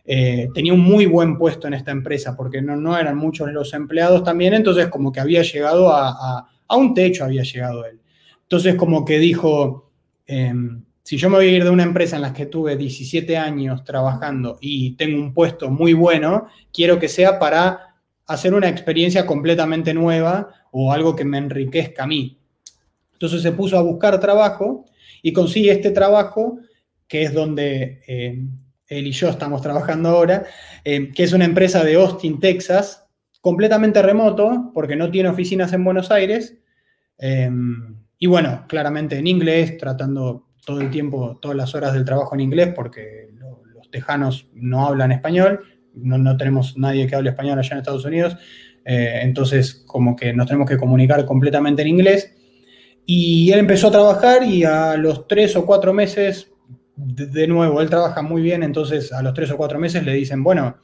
Eh, 0.05 0.49
tenía 0.53 0.73
un 0.73 0.79
muy 0.79 1.05
buen 1.05 1.37
puesto 1.37 1.67
en 1.67 1.75
esta 1.75 1.91
empresa 1.91 2.35
porque 2.35 2.61
no, 2.61 2.97
eran 2.97 3.17
muchos 3.17 3.51
los 3.51 3.73
empleados 3.73 4.23
también, 4.23 4.53
entonces 4.53 4.87
como 4.87 5.11
que 5.11 5.19
había 5.19 5.43
llegado 5.43 5.91
a, 5.93 6.47
un 6.75 6.93
techo, 6.93 7.25
había 7.25 7.43
llegado 7.43 7.85
él. 7.85 7.99
Entonces 8.41 8.75
como 8.75 9.05
que 9.05 9.19
dijo, 9.19 9.91
em, 10.25 10.83
si 11.03 11.17
yo 11.17 11.29
me 11.29 11.37
voy 11.37 11.47
a 11.47 11.51
ir 11.51 11.63
de 11.63 11.69
una 11.69 11.83
empresa 11.83 12.15
en 12.15 12.21
la 12.21 12.33
que 12.33 12.45
tuve 12.45 12.77
17 12.77 13.37
años 13.37 13.83
trabajando 13.83 14.57
y 14.61 14.95
tengo 14.95 15.19
un 15.19 15.33
puesto 15.33 15.69
muy 15.69 15.93
bueno, 15.93 16.47
quiero 16.71 16.99
que 16.99 17.07
sea 17.07 17.39
para 17.39 17.88
hacer 18.29 18.53
una 18.53 18.69
experiencia 18.69 19.25
completamente 19.25 19.93
nueva 19.93 20.49
o 20.71 20.93
algo 20.93 21.15
que 21.15 21.25
me 21.25 21.39
enriquezca 21.39 22.03
a 22.03 22.07
mí. 22.07 22.39
Entonces 23.13 23.41
se 23.41 23.51
puso 23.51 23.77
a 23.77 23.81
buscar 23.81 24.19
trabajo 24.19 24.85
y 25.23 25.33
consigue 25.33 25.71
este 25.71 25.89
trabajo, 25.89 26.59
que 27.07 27.23
es 27.23 27.33
donde 27.33 28.01
eh, 28.07 28.39
él 28.87 29.07
y 29.07 29.11
yo 29.11 29.29
estamos 29.29 29.63
trabajando 29.63 30.09
ahora, 30.09 30.45
eh, 30.85 31.11
que 31.11 31.23
es 31.23 31.33
una 31.33 31.45
empresa 31.45 31.83
de 31.83 31.95
Austin, 31.95 32.39
Texas, 32.39 33.07
completamente 33.41 33.99
remoto, 34.01 34.71
porque 34.75 34.95
no 34.95 35.09
tiene 35.09 35.29
oficinas 35.29 35.73
en 35.73 35.83
Buenos 35.83 36.11
Aires. 36.11 36.55
Eh, 37.17 37.49
y 38.19 38.27
bueno, 38.27 38.65
claramente 38.67 39.17
en 39.17 39.25
inglés, 39.25 39.75
tratando 39.79 40.49
todo 40.63 40.81
el 40.81 40.91
tiempo, 40.91 41.39
todas 41.41 41.57
las 41.57 41.73
horas 41.73 41.93
del 41.93 42.05
trabajo 42.05 42.35
en 42.35 42.41
inglés, 42.41 42.73
porque 42.75 43.31
los 43.73 43.89
tejanos 43.89 44.47
no 44.53 44.85
hablan 44.85 45.11
español, 45.11 45.61
no, 46.01 46.17
no 46.17 46.37
tenemos 46.37 46.77
nadie 46.77 47.07
que 47.07 47.15
hable 47.15 47.29
español 47.29 47.59
allá 47.59 47.73
en 47.73 47.77
Estados 47.79 48.05
Unidos. 48.05 48.37
Eh, 48.85 49.19
entonces, 49.21 49.83
como 49.85 50.15
que 50.15 50.33
nos 50.33 50.47
tenemos 50.47 50.69
que 50.69 50.77
comunicar 50.77 51.25
completamente 51.25 51.81
en 51.81 51.89
inglés. 51.89 52.33
Y 53.05 53.51
él 53.51 53.59
empezó 53.59 53.87
a 53.87 53.91
trabajar 53.91 54.43
y 54.43 54.63
a 54.63 54.95
los 54.95 55.27
tres 55.27 55.55
o 55.55 55.65
cuatro 55.65 55.93
meses, 55.93 56.51
de, 56.95 57.47
nuevo, 57.47 57.81
él 57.81 57.89
trabaja 57.89 58.21
muy 58.21 58.41
bien, 58.41 58.61
entonces 58.61 59.11
a 59.13 59.21
los 59.21 59.33
tres 59.33 59.49
o 59.51 59.57
cuatro 59.57 59.79
meses 59.79 60.03
le 60.03 60.13
dicen, 60.13 60.43
bueno, 60.43 60.77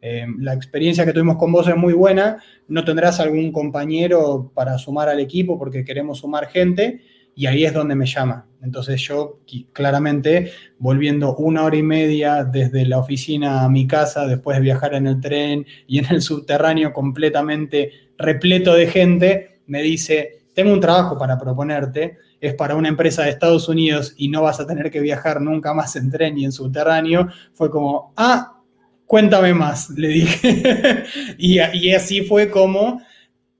eh, 0.00 0.26
la 0.38 0.54
experiencia 0.54 1.04
que 1.04 1.12
tuvimos 1.12 1.36
con 1.36 1.52
vos 1.52 1.68
es 1.68 1.76
muy 1.76 1.92
buena, 1.92 2.42
no 2.68 2.84
tendrás 2.84 3.20
algún 3.20 3.52
compañero 3.52 4.50
para 4.54 4.78
sumar 4.78 5.08
al 5.08 5.20
equipo 5.20 5.58
porque 5.58 5.84
queremos 5.84 6.18
sumar 6.18 6.46
gente 6.48 7.02
y 7.38 7.46
ahí 7.46 7.64
es 7.64 7.72
donde 7.72 7.94
me 7.94 8.04
llama. 8.04 8.48
Entonces 8.62 9.00
yo 9.00 9.38
claramente 9.72 10.50
volviendo 10.80 11.36
una 11.36 11.62
hora 11.62 11.76
y 11.76 11.84
media 11.84 12.42
desde 12.42 12.84
la 12.84 12.98
oficina 12.98 13.62
a 13.62 13.68
mi 13.68 13.86
casa, 13.86 14.26
después 14.26 14.56
de 14.56 14.64
viajar 14.64 14.94
en 14.94 15.06
el 15.06 15.20
tren 15.20 15.64
y 15.86 16.00
en 16.00 16.06
el 16.10 16.20
subterráneo 16.20 16.92
completamente 16.92 17.92
repleto 18.18 18.74
de 18.74 18.88
gente, 18.88 19.60
me 19.68 19.82
dice, 19.82 20.46
tengo 20.52 20.72
un 20.72 20.80
trabajo 20.80 21.16
para 21.16 21.38
proponerte, 21.38 22.18
es 22.40 22.54
para 22.54 22.74
una 22.74 22.88
empresa 22.88 23.22
de 23.22 23.30
Estados 23.30 23.68
Unidos 23.68 24.14
y 24.16 24.30
no 24.30 24.42
vas 24.42 24.58
a 24.58 24.66
tener 24.66 24.90
que 24.90 24.98
viajar 24.98 25.40
nunca 25.40 25.72
más 25.72 25.94
en 25.94 26.10
tren 26.10 26.36
y 26.36 26.44
en 26.44 26.50
subterráneo. 26.50 27.28
Fue 27.52 27.70
como, 27.70 28.14
ah, 28.16 28.60
cuéntame 29.06 29.54
más, 29.54 29.90
le 29.90 30.08
dije. 30.08 31.04
y, 31.38 31.60
y 31.60 31.92
así 31.92 32.22
fue 32.22 32.50
como 32.50 33.00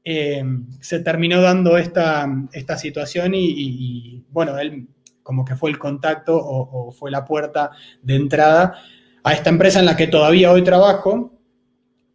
eh, 0.04 0.42
se 0.80 1.00
terminó 1.00 1.40
dando 1.40 1.76
esta, 1.76 2.26
esta 2.52 2.78
situación 2.78 3.32
y, 3.34 4.24
bueno, 4.30 4.58
él 4.58 4.88
como 5.22 5.44
que 5.44 5.56
fue 5.56 5.70
el 5.70 5.78
contacto 5.78 6.36
o, 6.36 6.90
fue 6.92 7.10
la 7.10 7.24
puerta 7.24 7.70
de 8.02 8.16
entrada 8.16 8.78
a 9.22 9.32
esta 9.34 9.50
empresa 9.50 9.78
en 9.78 9.84
la 9.86 9.96
que 9.96 10.06
todavía 10.06 10.50
hoy 10.50 10.64
trabajo, 10.64 11.38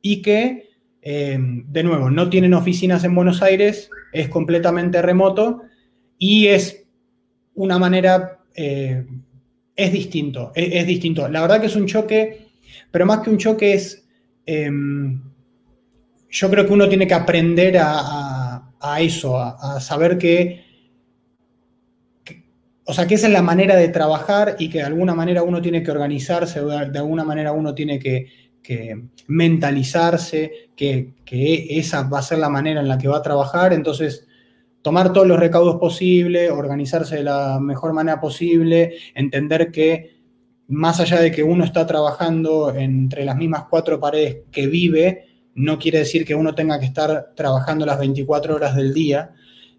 y 0.05 0.21
que, 0.21 0.69
eh, 1.01 1.39
de 1.39 1.83
nuevo, 1.83 2.11
no 2.11 2.29
tienen 2.29 2.53
oficinas 2.53 3.03
en 3.05 3.15
Buenos 3.15 3.41
Aires, 3.41 3.89
es 4.11 4.29
completamente 4.29 5.01
remoto 5.01 5.63
y 6.19 6.47
es 6.47 6.85
una 7.55 7.79
manera, 7.79 8.39
eh, 8.53 9.07
es 9.75 9.91
distinto, 9.91 10.51
es, 10.53 10.85
distinto. 10.85 11.27
La 11.29 11.41
verdad 11.41 11.61
que 11.61 11.67
es 11.67 11.75
un 11.75 11.87
choque, 11.87 12.49
pero 12.91 13.05
más 13.05 13.21
que 13.21 13.29
un 13.29 13.37
choque 13.37 13.73
es, 13.73 14.05
em, 14.45 15.23
yo 16.33 16.49
creo 16.49 16.65
que 16.65 16.73
uno 16.73 16.89
tiene 16.89 17.05
que 17.05 17.13
aprender 17.13 17.77
a, 17.79 18.71
eso, 18.99 19.37
a, 19.37 19.79
saber 19.79 20.17
que, 20.17 20.65
o 22.85 22.93
sea, 22.93 23.05
que 23.05 23.13
esa 23.13 23.27
es 23.27 23.33
la 23.33 23.43
manera 23.43 23.75
de 23.75 23.89
trabajar 23.89 24.55
y 24.57 24.67
que 24.67 24.79
de 24.79 24.85
alguna 24.85 25.13
manera 25.13 25.43
uno 25.43 25.61
tiene 25.61 25.83
que 25.83 25.91
organizarse, 25.91 26.59
de 26.59 26.99
alguna 26.99 27.23
manera 27.23 27.51
uno 27.51 27.75
tiene 27.75 27.99
que, 27.99 28.25
mentalizarse, 29.27 30.69
que, 30.75 31.13
que, 31.23 31.77
esa 31.77 32.09
va 32.09 32.19
a 32.19 32.23
ser 32.23 32.39
la 32.39 32.49
manera 32.49 32.81
en 32.81 32.87
la 32.87 32.97
que 32.97 33.07
va 33.07 33.17
a 33.17 33.21
trabajar. 33.21 33.71
Entonces, 33.71 34.27
tomar 34.81 35.13
todos 35.13 35.27
los 35.27 35.39
recaudos 35.39 35.75
posibles, 35.75 36.49
organizarse 36.49 37.17
de 37.17 37.23
la 37.23 37.59
mejor 37.59 37.93
manera 37.93 38.19
posible, 38.19 38.95
entender 39.13 39.69
que 39.71 40.15
más 40.67 40.99
allá 40.99 41.21
de 41.21 41.31
que 41.31 41.43
uno 41.43 41.63
está 41.63 41.85
trabajando 41.85 42.73
entre 42.73 43.23
las 43.23 43.35
mismas 43.35 43.65
cuatro 43.69 43.99
paredes 43.99 44.37
que 44.51 44.65
vive, 44.65 45.32
no 45.55 45.77
quiere 45.79 45.99
decir 45.99 46.25
que 46.25 46.35
uno 46.35 46.55
tenga 46.55 46.79
que 46.79 46.85
estar 46.85 47.33
trabajando 47.35 47.85
las 47.85 47.99
24 47.99 48.55
horas 48.55 48.75
del 48.75 48.93
día. 48.93 49.31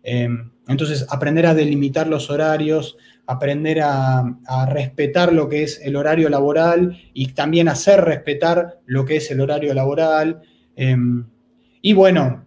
Eh, 0.02 0.28
entonces, 0.68 1.06
aprender 1.10 1.46
a 1.46 1.54
delimitar 1.54 2.06
los 2.06 2.30
horarios, 2.30 2.96
aprender 3.26 3.80
a, 3.82 4.24
respetar 4.68 5.32
lo 5.32 5.48
que 5.48 5.62
es 5.62 5.80
el 5.82 5.96
horario 5.96 6.28
laboral 6.28 6.96
y 7.12 7.28
también 7.28 7.68
hacer 7.68 8.02
respetar 8.02 8.80
lo 8.86 9.04
que 9.04 9.16
es 9.16 9.30
el 9.30 9.40
horario 9.40 9.74
laboral. 9.74 10.42
Eh, 10.76 10.96
y 11.82 11.92
bueno, 11.92 12.44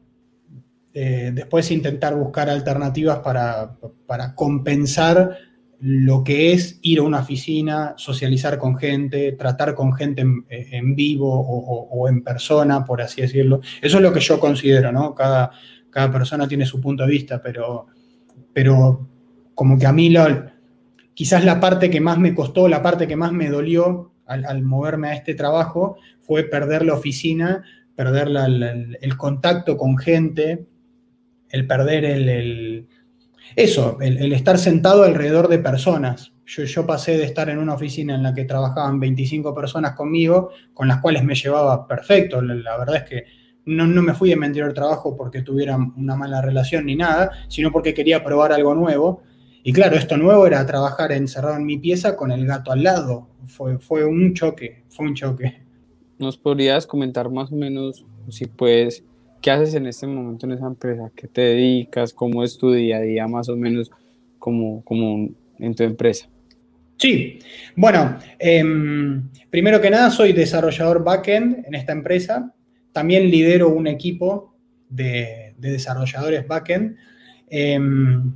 eh, 0.99 1.29
después 1.31 1.69
intentar 1.69 2.15
buscar 2.15 2.49
alternativas 2.49 3.19
para, 3.19 4.33
compensar 4.33 5.37
lo 5.79 6.23
que 6.23 6.53
es 6.53 6.79
ir 6.81 6.99
a 6.99 7.03
una 7.03 7.19
oficina, 7.19 7.93
socializar 7.97 8.57
con 8.57 8.77
gente, 8.77 9.33
tratar 9.33 9.75
con 9.75 9.93
gente 9.93 10.23
en, 10.49 10.95
vivo 10.95 11.29
o, 11.29 12.07
en 12.07 12.23
persona, 12.23 12.83
por 12.83 13.01
así 13.01 13.21
decirlo. 13.21 13.61
Eso 13.81 13.97
es 13.97 14.03
lo 14.03 14.11
que 14.11 14.19
yo 14.19 14.39
considero, 14.39 14.91
¿no? 14.91 15.13
Cada, 15.13 15.51
cada 15.89 16.11
persona 16.11 16.47
tiene 16.47 16.65
su 16.65 16.81
punto 16.81 17.03
de 17.03 17.11
vista, 17.11 17.41
pero, 17.41 17.87
pero 18.53 19.07
como 19.53 19.77
que 19.77 19.85
a 19.85 19.93
mí 19.93 20.13
quizás 21.13 21.45
la 21.45 21.59
parte 21.59 21.89
que 21.89 22.01
más 22.01 22.17
me 22.17 22.33
costó, 22.33 22.67
la 22.67 22.81
parte 22.81 23.07
que 23.07 23.15
más 23.15 23.31
me 23.31 23.49
dolió 23.49 24.13
al, 24.25 24.61
moverme 24.63 25.09
a 25.09 25.15
este 25.15 25.35
trabajo 25.35 25.97
fue 26.19 26.43
perder 26.43 26.85
la 26.85 26.93
oficina, 26.93 27.63
perder 27.95 28.29
el 29.01 29.17
contacto 29.17 29.77
con 29.77 29.97
gente, 29.97 30.67
el 31.49 31.65
perder 31.65 32.05
el, 32.05 32.87
eso, 33.57 33.97
el, 34.01 34.31
estar 34.33 34.59
sentado 34.59 35.03
alrededor 35.03 35.47
de 35.47 35.57
personas. 35.57 36.31
Yo, 36.45 36.63
yo, 36.65 36.85
pasé 36.85 37.17
de 37.17 37.23
estar 37.23 37.49
en 37.49 37.57
una 37.57 37.73
oficina 37.73 38.13
en 38.13 38.21
la 38.21 38.31
que 38.31 38.45
trabajaban 38.45 38.99
25 38.99 39.55
personas 39.55 39.95
conmigo, 39.95 40.51
con 40.75 40.87
las 40.87 41.01
cuales 41.01 41.23
me 41.23 41.33
llevaba 41.33 41.87
perfecto. 41.87 42.39
La, 42.39 42.77
verdad 42.77 42.97
es 42.97 43.03
que 43.09 43.23
no, 43.65 43.87
me 43.87 44.13
fui 44.13 44.29
de 44.29 44.35
mi 44.35 44.45
anterior 44.45 44.73
trabajo 44.73 45.17
porque 45.17 45.41
tuviera 45.41 45.75
una 45.75 46.15
mala 46.15 46.39
relación 46.39 46.85
ni 46.85 46.95
nada, 46.95 47.31
sino 47.47 47.71
porque 47.71 47.95
quería 47.95 48.23
probar 48.23 48.51
algo 48.51 48.75
nuevo. 48.75 49.23
Y 49.63 49.73
claro, 49.73 49.95
esto 49.95 50.17
nuevo 50.17 50.45
era 50.45 50.63
trabajar 50.67 51.11
encerrado 51.11 51.55
en 51.55 51.65
mi 51.65 51.79
pieza 51.79 52.15
con 52.15 52.31
el 52.31 52.45
gato 52.45 52.71
al 52.71 52.83
lado. 52.83 53.27
Fue, 53.47 53.79
fue 53.79 54.05
un 54.05 54.35
choque, 54.35 54.83
fue 54.89 55.07
un 55.07 55.15
choque. 55.15 55.63
¿Nos 56.19 56.37
podrías 56.37 56.85
comentar 56.85 57.31
más 57.31 57.51
o 57.51 57.55
menos, 57.55 58.05
si 58.29 58.45
puedes, 58.45 59.03
¿Qué 59.41 59.51
haces 59.51 59.75
en 59.75 59.85
este 59.87 60.07
momento 60.07 60.45
en 60.45 60.53
esa 60.53 60.67
empresa? 60.67 61.11
¿Qué 61.15 61.27
te 61.27 61.41
dedicas? 61.41 62.13
¿Cómo 62.13 62.43
es 62.43 62.57
tu 62.57 62.71
día 62.71 62.97
a 62.97 63.01
día 63.01 63.27
más 63.27 63.49
o 63.49 63.55
menos 63.55 63.91
como, 64.39 64.83
como 64.83 65.29
en 65.59 65.75
tu 65.75 65.83
empresa? 65.83 66.27
Sí, 66.97 67.39
bueno, 67.75 68.17
em, 68.39 69.29
primero 69.51 69.79
que 69.79 69.91
nada 69.91 70.09
soy 70.09 70.33
desarrollador 70.33 71.03
backend 71.03 71.65
en 71.67 71.75
esta 71.75 71.91
empresa. 71.91 72.53
También 72.91 73.29
lidero 73.29 73.69
un 73.69 73.85
equipo 73.85 74.55
de, 74.89 75.53
desarrolladores 75.57 76.47
backend. 76.47 76.95
Em, 77.49 78.33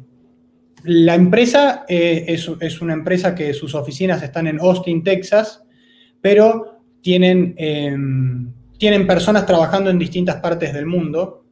la 0.83 1.15
empresa 1.15 1.85
eh, 1.87 2.25
es, 2.27 2.49
es, 2.59 2.81
una 2.81 2.93
empresa 2.93 3.33
que 3.33 3.53
sus 3.53 3.73
oficinas 3.73 4.21
están 4.21 4.47
en 4.47 4.59
Austin, 4.59 5.03
Texas, 5.03 5.63
pero 6.21 6.83
tienen 7.01 7.55
em, 7.57 8.53
tienen 8.81 9.05
personas 9.05 9.45
trabajando 9.45 9.91
en 9.91 9.99
distintas 9.99 10.37
partes 10.37 10.73
del 10.73 10.87
mundo 10.87 11.45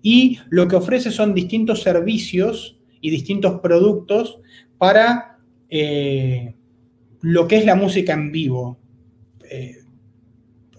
y 0.00 0.38
lo 0.48 0.66
que 0.66 0.76
ofrece 0.76 1.10
son 1.10 1.34
distintos 1.34 1.82
servicios 1.82 2.78
y 3.02 3.10
distintos 3.10 3.60
productos 3.60 4.38
para 4.78 5.40
eh, 5.68 6.54
lo 7.20 7.46
que 7.46 7.58
es 7.58 7.66
la 7.66 7.74
música 7.74 8.14
en 8.14 8.32
vivo. 8.32 8.78
Eh, 9.50 9.76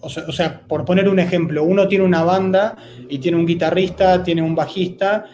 o, 0.00 0.08
sea, 0.08 0.66
por 0.66 0.84
poner 0.84 1.08
un 1.08 1.20
ejemplo, 1.20 1.62
uno 1.62 1.86
tiene 1.86 2.04
una 2.04 2.24
banda 2.24 2.76
y 3.08 3.18
tiene 3.18 3.38
un 3.38 3.46
guitarrista, 3.46 4.24
tiene 4.24 4.42
un 4.42 4.56
bajista 4.56 5.26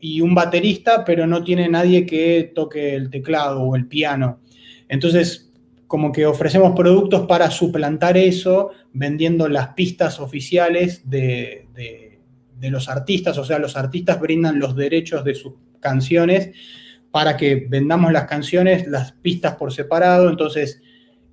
y 0.00 0.22
un 0.22 0.34
baterista, 0.34 1.04
pero 1.04 1.26
no 1.26 1.44
tiene 1.44 1.68
nadie 1.68 2.06
que 2.06 2.52
toque 2.54 2.94
el 2.94 3.10
teclado 3.10 3.60
o 3.60 3.76
el 3.76 3.86
piano. 3.86 4.40
Entonces, 4.88 5.52
como 5.86 6.10
que 6.10 6.24
ofrecemos 6.24 6.72
productos 6.74 7.26
para 7.26 7.50
suplantar 7.50 8.16
eso, 8.16 8.70
vendiendo 8.92 9.48
las 9.48 9.68
pistas 9.74 10.20
oficiales 10.20 11.08
de, 11.08 11.66
los 12.60 12.88
artistas, 12.88 13.38
o 13.38 13.44
sea, 13.44 13.58
los 13.58 13.76
artistas 13.76 14.20
brindan 14.20 14.58
los 14.58 14.76
derechos 14.76 15.24
de 15.24 15.34
sus 15.34 15.54
canciones 15.80 16.50
para 17.10 17.36
que 17.36 17.66
vendamos 17.68 18.12
las 18.12 18.24
canciones, 18.24 18.86
las 18.86 19.12
pistas 19.12 19.56
por 19.56 19.72
separado, 19.72 20.28
entonces 20.28 20.80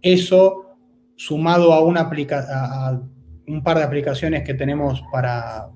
eso 0.02 0.78
sumado 1.16 1.74
a, 1.74 1.82
un 1.82 3.64
par 3.64 3.78
de 3.78 3.84
aplicaciones 3.84 4.44
que 4.44 4.54
tenemos 4.54 5.04
para, 5.12 5.70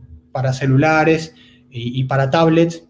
celulares 0.54 1.36
y 1.70 2.04
para 2.06 2.30
tablets, 2.30 2.88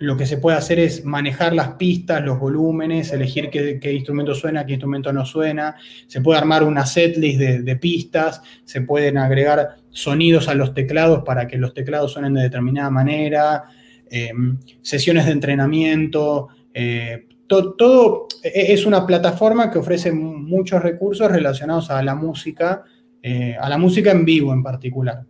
lo 0.00 0.16
que 0.16 0.24
se 0.24 0.38
puede 0.38 0.56
hacer 0.56 0.78
es 0.78 1.04
manejar 1.04 1.52
las 1.52 1.74
pistas, 1.74 2.24
los 2.24 2.38
volúmenes, 2.38 3.12
elegir 3.12 3.50
qué, 3.50 3.92
instrumento 3.92 4.34
suena, 4.34 4.64
qué 4.64 4.72
instrumento 4.72 5.12
no 5.12 5.26
suena. 5.26 5.76
Se 6.06 6.22
puede 6.22 6.38
armar 6.38 6.64
una 6.64 6.86
setlist 6.86 7.38
de, 7.38 7.76
pistas, 7.76 8.40
se 8.64 8.80
pueden 8.80 9.18
agregar 9.18 9.76
sonidos 9.90 10.48
a 10.48 10.54
los 10.54 10.72
teclados 10.72 11.22
para 11.22 11.46
que 11.46 11.58
los 11.58 11.74
teclados 11.74 12.12
suenen 12.12 12.32
de 12.32 12.40
determinada 12.40 12.88
manera, 12.88 13.64
em, 14.10 14.58
sesiones 14.80 15.26
de 15.26 15.32
entrenamiento. 15.32 16.48
Eh, 16.72 17.26
todo 17.46 18.26
e, 18.42 18.72
es 18.72 18.86
una 18.86 19.06
plataforma 19.06 19.70
que 19.70 19.80
ofrece 19.80 20.12
muchos 20.12 20.82
recursos 20.82 21.30
relacionados 21.30 21.90
a 21.90 22.02
la 22.02 22.14
música, 22.14 22.84
eh, 23.22 23.54
a 23.60 23.68
la 23.68 23.76
música 23.76 24.12
en 24.12 24.24
vivo 24.24 24.54
en 24.54 24.62
particular. 24.62 25.26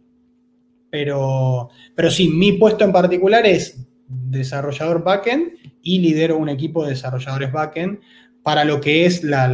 Pero, 0.88 1.70
pero 1.92 2.08
sí, 2.08 2.28
mi 2.28 2.52
puesto 2.52 2.84
en 2.84 2.92
particular 2.92 3.44
es 3.46 3.89
desarrollador 4.10 5.04
backend 5.04 5.52
y 5.82 6.00
lidero 6.00 6.36
un 6.36 6.48
equipo 6.48 6.84
de 6.84 6.90
desarrolladores 6.90 7.52
backend 7.52 8.00
para 8.42 8.64
lo 8.64 8.80
que 8.80 9.06
es 9.06 9.22
la, 9.22 9.48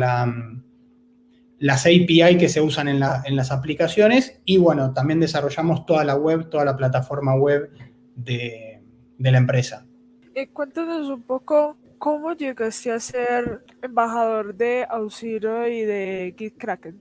las 1.59 1.87
API 1.87 2.39
que 2.39 2.49
se 2.49 2.61
usan 2.61 2.89
en, 2.89 3.01
las 3.01 3.51
aplicaciones 3.51 4.41
y 4.45 4.57
bueno, 4.57 4.93
también 4.93 5.21
desarrollamos 5.21 5.85
toda 5.87 6.05
la 6.05 6.17
web, 6.17 6.49
toda 6.49 6.65
la 6.65 6.77
plataforma 6.77 7.35
web 7.35 7.71
de, 8.15 8.81
la 9.19 9.39
empresa. 9.39 9.87
Cuéntanos 10.53 11.09
un 11.09 11.23
poco 11.23 11.77
cómo 11.99 12.33
llegaste 12.35 12.93
a 12.93 13.01
ser 13.01 13.65
embajador 13.83 14.55
de 14.55 14.87
Auxilio 14.89 15.67
y 15.67 15.83
de 15.83 16.35
GitKraken. 16.37 17.01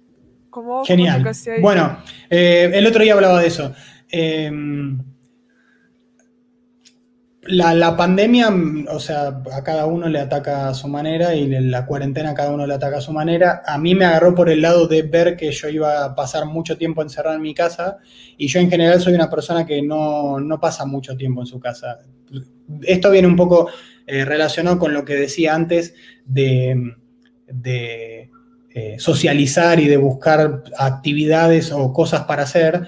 ¿Cómo, 0.50 0.86
Genial. 0.86 1.22
Bueno, 1.60 1.98
eh, 2.30 2.72
el 2.74 2.88
otro 2.88 3.04
día 3.04 3.14
hablaba 3.14 3.42
de 3.42 3.48
eso. 3.48 3.74
Em, 4.10 4.98
la, 7.48 7.96
pandemia, 7.96 8.50
o 8.90 9.00
sea, 9.00 9.42
a 9.54 9.64
cada 9.64 9.86
uno 9.86 10.10
le 10.10 10.20
ataca 10.20 10.70
a 10.70 10.74
su 10.74 10.88
manera 10.88 11.36
y 11.36 11.48
la 11.48 11.86
cuarentena 11.86 12.32
a 12.32 12.34
cada 12.34 12.52
uno 12.52 12.66
le 12.66 12.74
ataca 12.74 12.98
a 12.98 13.02
su 13.02 13.12
manera. 13.12 13.62
A 13.66 13.78
mí 13.78 13.94
me 13.94 14.06
agarró 14.06 14.34
por 14.34 14.50
el 14.50 14.62
lado 14.62 14.88
de 14.88 15.04
ver 15.04 15.38
que 15.38 15.52
yo 15.52 15.70
iba 15.70 16.04
a 16.04 16.16
pasar 16.16 16.46
mucho 16.46 16.78
tiempo 16.78 17.02
encerrado 17.02 17.36
en 17.36 17.42
mi 17.42 17.54
casa 17.54 17.98
y 18.38 18.48
yo 18.48 18.60
en 18.60 18.70
general 18.70 19.00
soy 19.00 19.14
una 19.14 19.30
persona 19.30 19.66
que 19.66 19.82
no, 19.82 20.40
pasa 20.60 20.86
mucho 20.86 21.16
tiempo 21.16 21.42
en 21.42 21.48
su 21.48 21.60
casa. 21.60 22.00
Esto 22.82 23.12
viene 23.12 23.28
un 23.28 23.36
poco 23.36 23.70
eh, 24.08 24.26
relacionado 24.26 24.80
con 24.80 24.94
lo 24.94 25.06
que 25.06 25.16
decía 25.16 25.54
antes 25.54 25.94
de, 26.26 26.94
eh, 28.74 28.96
socializar 28.98 29.80
y 29.80 29.88
de 29.88 29.98
buscar 29.98 30.64
actividades 30.78 31.72
o 31.72 31.94
cosas 31.94 32.24
para 32.24 32.44
hacer. 32.44 32.88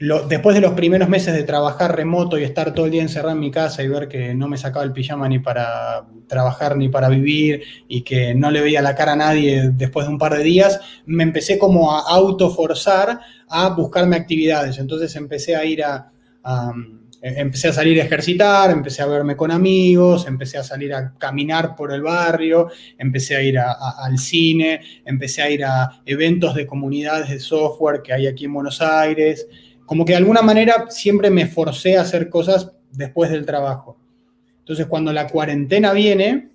Después 0.00 0.54
de 0.54 0.60
los 0.60 0.74
primeros 0.74 1.08
meses 1.08 1.34
de 1.34 1.42
trabajar 1.42 1.96
remoto 1.96 2.38
y 2.38 2.44
estar 2.44 2.72
todo 2.72 2.86
el 2.86 2.92
día 2.92 3.02
encerrado 3.02 3.32
en 3.32 3.40
mi 3.40 3.50
casa 3.50 3.82
y 3.82 3.88
ver 3.88 4.06
que 4.06 4.32
no 4.32 4.46
me 4.46 4.56
sacaba 4.56 4.84
el 4.84 4.92
pijama 4.92 5.28
ni 5.28 5.40
para 5.40 6.06
trabajar 6.28 6.76
ni 6.76 6.88
para 6.88 7.08
vivir 7.08 7.62
y 7.88 8.02
que 8.02 8.32
no 8.32 8.52
le 8.52 8.60
veía 8.60 8.80
la 8.80 8.94
cara 8.94 9.14
a 9.14 9.16
nadie 9.16 9.70
después 9.72 10.06
de 10.06 10.12
un 10.12 10.18
par 10.18 10.36
de 10.36 10.44
días, 10.44 10.80
me 11.06 11.24
empecé 11.24 11.58
como 11.58 11.90
a 11.90 12.02
autoforzar 12.02 13.18
a 13.48 13.70
buscarme 13.70 14.14
actividades. 14.14 14.78
Entonces 14.78 15.16
empecé 15.16 15.56
a 15.56 15.64
ir 15.64 15.82
a, 15.82 16.12
empecé 17.20 17.66
a 17.66 17.72
salir 17.72 18.00
a 18.00 18.04
ejercitar, 18.04 18.70
empecé 18.70 19.02
a 19.02 19.06
verme 19.06 19.34
con 19.34 19.50
amigos, 19.50 20.28
empecé 20.28 20.58
a 20.58 20.62
salir 20.62 20.94
a 20.94 21.12
caminar 21.18 21.74
por 21.74 21.92
el 21.92 22.02
barrio, 22.02 22.70
empecé 22.96 23.34
a 23.34 23.42
ir 23.42 23.58
al 23.58 24.16
cine, 24.16 24.80
empecé 25.04 25.42
a 25.42 25.50
ir 25.50 25.64
a 25.64 26.02
eventos 26.06 26.54
de 26.54 26.66
comunidades 26.66 27.30
de 27.30 27.40
software 27.40 28.00
que 28.00 28.12
hay 28.12 28.28
aquí 28.28 28.44
en 28.44 28.54
Buenos 28.54 28.80
Aires 28.80 29.48
como 29.88 30.04
que 30.04 30.12
de 30.12 30.18
alguna 30.18 30.42
manera 30.42 30.90
siempre 30.90 31.30
me 31.30 31.46
forcé 31.46 31.96
a 31.96 32.02
hacer 32.02 32.28
cosas 32.28 32.72
después 32.92 33.30
del 33.30 33.46
trabajo. 33.46 33.98
Entonces, 34.58 34.84
cuando 34.86 35.14
la 35.14 35.26
cuarentena 35.26 35.94
viene, 35.94 36.50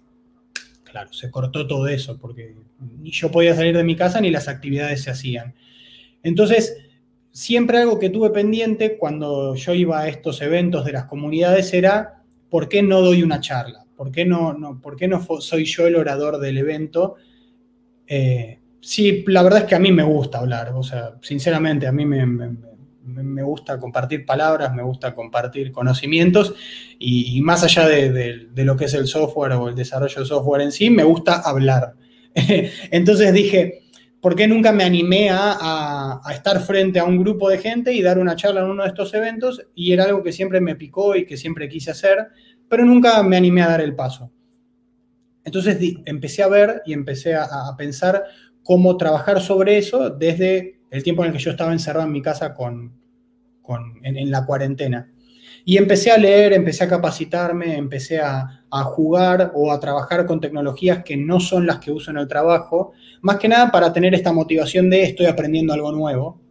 claro, 0.83 1.11
se 1.11 1.31
cortó 1.31 1.65
todo 1.65 1.87
eso, 1.87 2.19
porque 2.19 2.53
ni 3.01 3.09
yo 3.09 3.31
podía 3.31 3.55
salir 3.55 3.75
de 3.75 3.83
mi 3.83 3.95
casa 3.95 4.21
ni 4.21 4.29
las 4.29 4.47
actividades 4.47 5.01
se 5.01 5.09
hacían. 5.09 5.55
Entonces, 6.21 6.77
siempre 7.31 7.79
algo 7.79 7.97
que 7.97 8.11
tuve 8.11 8.29
pendiente 8.29 8.99
cuando 8.99 9.55
yo 9.55 9.73
iba 9.73 10.01
a 10.01 10.07
estos 10.07 10.39
eventos 10.43 10.85
de 10.85 10.91
las 10.91 11.05
comunidades 11.05 11.73
era, 11.73 12.21
¿por 12.51 12.69
qué 12.69 12.83
no 12.83 13.01
doy 13.01 13.23
una 13.23 13.39
charla? 13.39 13.83
¿Por 13.97 14.11
qué 14.11 14.25
no, 14.25 14.53
no, 14.53 14.79
¿por 14.79 14.95
qué 14.95 15.07
no 15.07 15.25
soy 15.39 15.65
yo 15.65 15.87
el 15.87 15.95
orador 15.95 16.37
del 16.37 16.59
evento? 16.59 17.15
Eh, 18.05 18.59
sí, 18.79 19.23
la 19.25 19.41
verdad 19.41 19.61
es 19.61 19.65
que 19.65 19.73
a 19.73 19.79
mí 19.79 19.91
me 19.91 20.03
gusta 20.03 20.37
hablar, 20.37 20.71
o 20.75 20.83
sea, 20.83 21.15
sinceramente, 21.23 21.87
a 21.87 21.91
mí 21.91 22.05
me 22.05 22.27
me 22.27 22.72
gusta 23.43 23.79
compartir 23.79 24.25
palabras, 24.25 24.73
me 24.73 24.83
gusta 24.83 25.13
compartir 25.13 25.71
conocimientos 25.71 26.55
y, 26.97 27.41
más 27.41 27.63
allá 27.63 27.87
de, 27.87 28.47
lo 28.55 28.77
que 28.77 28.85
es 28.85 28.93
el 28.93 29.07
software 29.07 29.53
o 29.53 29.69
el 29.69 29.75
desarrollo 29.75 30.21
de 30.21 30.25
software 30.25 30.61
en 30.61 30.71
sí, 30.71 30.89
me 30.89 31.03
gusta 31.03 31.41
hablar. 31.41 31.95
Entonces 32.91 33.33
dije, 33.33 33.81
¿por 34.21 34.35
qué 34.35 34.47
nunca 34.47 34.71
me 34.71 34.83
animé 34.83 35.29
a, 35.31 36.21
estar 36.33 36.61
frente 36.61 36.99
a 36.99 37.05
un 37.05 37.17
grupo 37.17 37.49
de 37.49 37.57
gente 37.57 37.93
y 37.93 38.01
dar 38.01 38.17
una 38.17 38.35
charla 38.35 38.61
en 38.61 38.67
uno 38.67 38.83
de 38.83 38.89
estos 38.89 39.13
eventos? 39.13 39.67
Y 39.75 39.91
era 39.91 40.05
algo 40.05 40.23
que 40.23 40.31
siempre 40.31 40.61
me 40.61 40.75
picó 40.75 41.15
y 41.15 41.25
que 41.25 41.37
siempre 41.37 41.67
quise 41.67 41.91
hacer, 41.91 42.27
pero 42.69 42.85
nunca 42.85 43.21
me 43.23 43.37
animé 43.37 43.61
a 43.61 43.69
dar 43.69 43.81
el 43.81 43.95
paso. 43.95 44.31
Entonces 45.45 45.77
empecé 46.05 46.41
a 46.41 46.47
ver 46.47 46.81
y 46.85 46.93
empecé 46.93 47.35
a 47.35 47.75
pensar 47.77 48.23
cómo 48.63 48.95
trabajar 48.95 49.41
sobre 49.41 49.77
eso 49.77 50.09
desde 50.09 50.82
el 50.93 51.01
tiempo 51.01 51.23
en 51.23 51.31
el 51.31 51.33
que 51.35 51.43
yo 51.43 51.49
estaba 51.49 51.73
encerrado 51.73 52.05
en 52.05 52.11
mi 52.11 52.21
casa 52.21 52.53
con, 52.53 52.93
en, 54.03 54.29
la 54.29 54.45
cuarentena. 54.45 55.09
Y 55.65 55.77
empecé 55.77 56.11
a 56.11 56.19
leer, 56.19 56.53
empecé 56.53 56.83
a 56.83 56.87
capacitarme, 56.87 57.75
empecé 57.75 58.19
a, 58.19 58.59
jugar 58.85 59.51
o 59.55 59.71
a 59.71 59.79
trabajar 59.79 60.27
con 60.27 60.39
tecnologías 60.39 61.03
que 61.03 61.17
no 61.17 61.39
son 61.39 61.65
las 61.65 61.79
que 61.79 61.91
uso 61.91 62.11
en 62.11 62.17
el 62.17 62.27
trabajo, 62.27 62.91
más 63.21 63.37
que 63.37 63.47
nada 63.47 63.71
para 63.71 63.91
tener 63.91 64.13
esta 64.13 64.33
motivación 64.33 64.89
de 64.89 65.03
estoy 65.03 65.25
aprendiendo 65.25 65.73
algo 65.73 65.91
nuevo. 65.91 66.41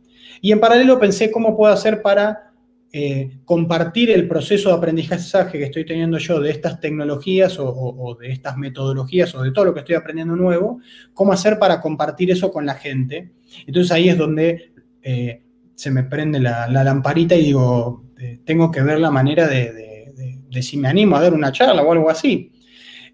Y 0.40 0.50
en 0.50 0.58
paralelo 0.58 0.98
pensé 0.98 1.30
cómo 1.30 1.56
puedo 1.56 1.72
hacer 1.72 2.02
para 2.02 2.52
eh, 2.92 3.38
compartir 3.44 4.10
el 4.10 4.26
proceso 4.26 4.70
de 4.70 4.74
aprendizaje 4.74 5.56
que 5.56 5.64
estoy 5.64 5.86
teniendo 5.86 6.18
yo 6.18 6.40
de 6.40 6.50
estas 6.50 6.80
tecnologías 6.80 7.56
o, 7.58 8.18
de 8.20 8.32
estas 8.32 8.56
metodologías 8.58 9.34
o 9.34 9.42
de 9.42 9.52
todo 9.52 9.66
lo 9.66 9.74
que 9.74 9.80
estoy 9.80 9.94
aprendiendo 9.94 10.34
nuevo, 10.34 10.80
cómo 11.14 11.32
hacer 11.32 11.58
para 11.58 11.80
compartir 11.80 12.32
eso 12.32 12.50
con 12.50 12.66
la 12.66 12.74
gente. 12.74 13.30
Entonces 13.66 13.92
ahí 13.92 14.08
es 14.08 14.18
donde 14.18 14.72
eh, 15.02 15.42
se 15.74 15.90
me 15.90 16.04
prende 16.04 16.40
la, 16.40 16.68
lamparita 16.68 17.34
y 17.34 17.46
digo, 17.46 18.04
eh, 18.18 18.40
tengo 18.44 18.70
que 18.70 18.82
ver 18.82 19.00
la 19.00 19.10
manera 19.10 19.48
de, 19.48 20.12
si 20.60 20.76
me 20.76 20.88
animo 20.88 21.16
a 21.16 21.22
dar 21.22 21.34
una 21.34 21.52
charla 21.52 21.82
o 21.82 21.92
algo 21.92 22.10
así. 22.10 22.52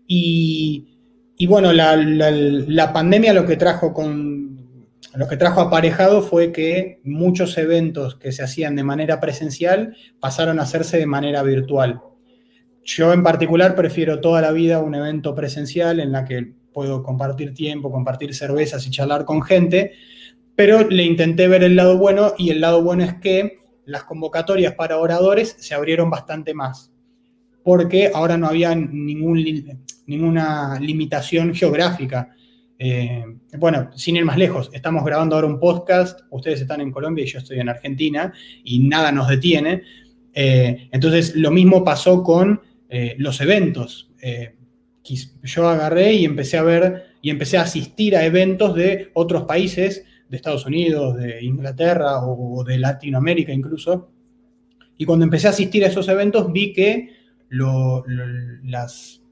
Y, 0.06 0.86
bueno, 1.46 1.72
la, 1.72 2.92
pandemia 2.92 3.32
lo 3.32 3.46
que 3.46 3.56
trajo 3.56 3.92
con, 3.92 4.86
lo 5.14 5.28
que 5.28 5.36
trajo 5.36 5.60
aparejado 5.60 6.22
fue 6.22 6.52
que 6.52 7.00
muchos 7.04 7.56
eventos 7.58 8.16
que 8.16 8.32
se 8.32 8.42
hacían 8.42 8.76
de 8.76 8.84
manera 8.84 9.20
presencial 9.20 9.96
pasaron 10.20 10.58
a 10.58 10.62
hacerse 10.62 10.98
de 10.98 11.06
manera 11.06 11.42
virtual. 11.42 12.00
Yo 12.84 13.12
en 13.12 13.22
particular 13.22 13.74
prefiero 13.74 14.20
toda 14.20 14.40
la 14.40 14.50
vida 14.50 14.80
un 14.80 14.94
evento 14.94 15.34
presencial 15.34 16.00
en 16.00 16.12
la 16.12 16.24
que 16.24 16.52
puedo 16.72 17.02
compartir 17.02 17.52
tiempo, 17.52 17.90
compartir 17.90 18.34
cervezas 18.34 18.86
y 18.86 18.90
charlar 18.90 19.24
con 19.24 19.42
gente, 19.42 19.92
pero 20.58 20.88
le 20.88 21.04
intenté 21.04 21.46
ver 21.46 21.62
el 21.62 21.76
lado 21.76 21.98
bueno 21.98 22.34
y 22.36 22.50
el 22.50 22.60
lado 22.60 22.82
bueno 22.82 23.04
es 23.04 23.14
que 23.14 23.60
las 23.84 24.02
convocatorias 24.02 24.74
para 24.74 24.98
oradores 24.98 25.54
se 25.56 25.72
abrieron 25.72 26.10
bastante 26.10 26.52
más, 26.52 26.90
porque 27.62 28.10
ahora 28.12 28.36
no 28.36 28.48
había 28.48 28.74
ninguna 28.74 30.80
limitación 30.80 31.54
geográfica. 31.54 32.34
Eh, 32.76 33.24
bueno, 33.56 33.90
sin 33.94 34.16
ir 34.16 34.24
más 34.24 34.36
lejos, 34.36 34.68
estamos 34.72 35.04
grabando 35.04 35.36
ahora 35.36 35.46
un 35.46 35.60
podcast, 35.60 36.22
ustedes 36.30 36.62
están 36.62 36.80
en 36.80 36.90
Colombia 36.90 37.22
y 37.22 37.28
yo 37.28 37.38
estoy 37.38 37.60
en 37.60 37.68
Argentina 37.68 38.32
y 38.64 38.80
nada 38.80 39.12
nos 39.12 39.28
detiene. 39.28 39.84
Eh, 40.34 40.88
entonces, 40.90 41.36
lo 41.36 41.52
mismo 41.52 41.84
pasó 41.84 42.24
con 42.24 42.60
eh, 42.88 43.14
los 43.18 43.40
eventos. 43.40 44.10
yo 45.44 45.68
agarré 45.68 46.14
y 46.14 46.24
empecé 46.24 46.58
a 46.58 46.62
ver 46.62 47.04
y 47.22 47.30
empecé 47.30 47.58
a 47.58 47.62
asistir 47.62 48.16
a 48.16 48.26
eventos 48.26 48.74
de 48.74 49.12
otros 49.14 49.44
países 49.44 50.04
de 50.28 50.36
Estados 50.36 50.66
Unidos, 50.66 51.16
de 51.16 51.44
Inglaterra 51.44 52.24
o, 52.24 52.62
de 52.64 52.78
Latinoamérica 52.78 53.52
incluso. 53.52 54.10
Y 54.96 55.04
cuando 55.04 55.24
empecé 55.24 55.46
a 55.46 55.50
asistir 55.50 55.84
a 55.84 55.88
esos 55.88 56.08
eventos 56.08 56.52
vi 56.52 56.72
que 56.72 57.16
las, 57.50 59.22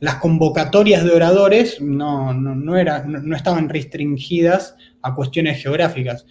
las 0.00 0.14
convocatorias 0.16 1.04
de 1.04 1.10
oradores 1.10 1.80
no, 1.80 2.32
no, 2.32 2.54
no, 2.54 2.82
no, 3.04 3.36
estaban 3.36 3.68
restringidas 3.68 4.76
a 5.02 5.14
cuestiones 5.14 5.62
geográficas. 5.62 6.24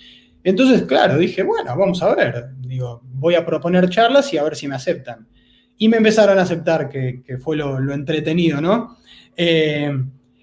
Entonces, 0.44 0.84
claro, 0.84 1.18
dije, 1.18 1.44
bueno, 1.44 1.76
vamos 1.76 2.02
a 2.02 2.16
ver, 2.16 2.50
digo, 2.60 3.02
voy 3.04 3.36
a 3.36 3.46
proponer 3.46 3.90
charlas 3.90 4.34
y 4.34 4.38
a 4.38 4.44
ver 4.44 4.56
si 4.56 4.68
me 4.68 4.76
aceptan. 4.76 5.28
Y 5.78 5.90
me 5.90 5.98
empezaron 5.98 6.40
a 6.40 6.44
aceptar, 6.44 6.90
que, 6.90 7.22
fue 7.40 7.58
lo, 7.58 7.94
entretenido, 7.94 8.62
¿no? 8.62 8.98
Eh, 9.36 9.92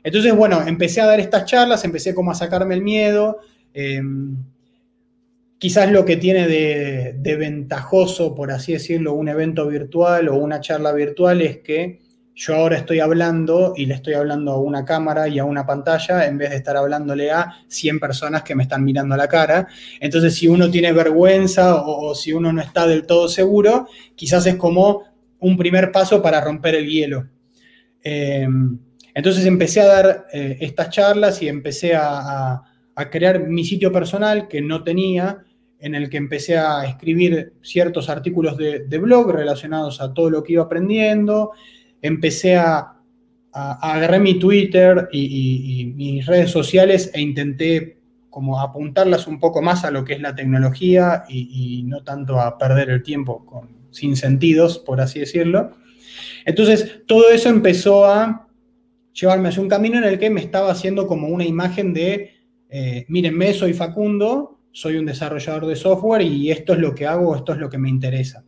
entonces, 0.03 0.37
bueno, 0.37 0.63
empecé 0.67 1.01
a 1.01 1.07
dar 1.07 1.19
estas 1.19 1.47
charlas, 1.47 1.85
empecé 1.85 2.15
como 2.15 2.31
a 2.31 2.35
sacarme 2.35 2.75
el 2.75 2.83
miedo, 2.83 3.39
Em, 3.75 4.37
quizás 5.59 5.91
lo 5.91 6.05
que 6.05 6.17
tiene 6.17 6.47
de, 6.47 7.37
ventajoso, 7.37 8.35
por 8.35 8.53
así 8.53 8.73
decirlo, 8.73 9.15
un 9.15 9.29
evento 9.29 9.67
virtual 9.67 10.29
o 10.29 10.37
una 10.37 10.61
charla 10.61 10.93
virtual 10.93 11.43
es 11.43 11.59
que 11.59 12.01
yo 12.37 12.55
ahora 12.55 12.77
estoy 12.77 13.01
hablando 13.01 13.75
y 13.77 13.87
le 13.87 13.95
estoy 13.95 14.15
hablando 14.15 14.53
a 14.53 14.61
una 14.61 14.85
cámara 14.85 15.29
y 15.29 15.39
a 15.39 15.45
una 15.45 15.67
pantalla 15.67 16.27
en 16.27 16.39
vez 16.39 16.51
de 16.51 16.57
estar 16.57 16.77
hablándole 16.77 17.31
a 17.31 17.53
100 17.69 18.01
personas 18.01 18.43
que 18.43 18.55
me 18.55 18.65
están 18.65 18.85
mirando 18.85 19.15
a 19.15 19.19
la 19.19 19.29
cara. 19.29 19.69
Entonces, 20.01 20.35
si 20.35 20.49
uno 20.49 20.71
tiene 20.71 20.93
vergüenza 20.93 21.77
o, 21.77 22.15
si 22.15 22.33
uno 22.33 22.53
no 22.53 22.61
está 22.61 22.87
del 22.87 23.07
todo 23.07 23.29
seguro, 23.29 23.87
quizás 24.17 24.47
es 24.47 24.57
como 24.57 25.03
un 25.41 25.57
primer 25.57 25.93
paso 25.93 26.23
para 26.23 26.41
romper 26.41 26.75
el 26.75 26.89
hielo. 26.89 27.29
Em, 28.03 28.79
entonces 29.15 29.47
empecé 29.47 29.81
a 29.81 29.87
dar 29.87 30.27
eh, 30.33 30.59
estas 30.61 30.91
charlas 30.91 31.41
y 31.41 31.49
empecé 31.49 31.95
a 31.95 32.63
a 32.74 32.74
crear 33.11 33.41
mi 33.41 33.65
sitio 33.65 33.93
personal 33.93 34.49
que 34.49 34.63
no 34.63 34.83
tenía, 34.83 35.45
en 35.85 35.95
el 35.95 36.09
que 36.09 36.17
empecé 36.17 36.57
a 36.57 36.85
escribir 36.85 37.55
ciertos 37.61 38.09
artículos 38.09 38.57
de, 38.57 38.99
blog 38.99 39.31
relacionados 39.31 40.01
a 40.01 40.15
todo 40.15 40.31
lo 40.31 40.43
que 40.43 40.55
iba 40.55 40.63
aprendiendo, 40.63 41.53
empecé 42.01 42.57
a, 42.57 42.91
agarrar 43.53 44.21
mi 44.21 44.39
Twitter 44.39 45.09
y, 45.13 45.93
mis 45.95 46.27
redes 46.27 46.51
sociales 46.51 47.11
e 47.15 47.21
intenté 47.21 47.99
como 48.29 48.59
apuntarlas 48.59 49.29
un 49.29 49.39
poco 49.39 49.63
más 49.63 49.85
a 49.85 49.93
lo 49.93 50.05
que 50.05 50.15
es 50.15 50.21
la 50.21 50.35
tecnología 50.35 51.25
y, 51.29 51.85
no 51.87 52.03
tanto 52.03 52.41
a 52.41 52.59
perder 52.59 52.91
el 52.91 53.03
tiempo 53.03 53.45
con, 53.45 53.69
sin 53.91 54.17
sentidos, 54.17 54.79
por 54.79 55.01
así 55.01 55.21
decirlo. 55.21 55.71
Entonces, 56.45 57.03
todo 57.07 57.29
eso 57.31 57.49
empezó 57.49 58.07
a 58.07 58.49
llevarme 59.13 59.51
hacia 59.51 59.63
un 59.63 59.69
camino 59.69 59.99
en 59.99 60.05
el 60.05 60.19
que 60.19 60.31
me 60.31 60.41
estaba 60.41 60.73
haciendo 60.73 61.07
como 61.07 61.29
una 61.29 61.45
imagen 61.45 61.95
de 61.95 62.34
eh, 62.77 63.07
mírenme, 63.07 63.55
soy 63.55 63.73
Facundo, 63.73 64.59
soy 64.73 64.97
un 64.97 65.07
desarrollador 65.07 65.67
de 65.67 65.77
software 65.77 66.23
y 66.23 66.51
esto 66.51 66.73
es 66.73 66.81
lo 66.81 66.93
que 66.93 67.07
hago, 67.07 67.37
esto 67.37 67.53
es 67.53 67.59
lo 67.61 67.71
que 67.71 67.79
me 67.79 67.89
interesa. 67.89 68.45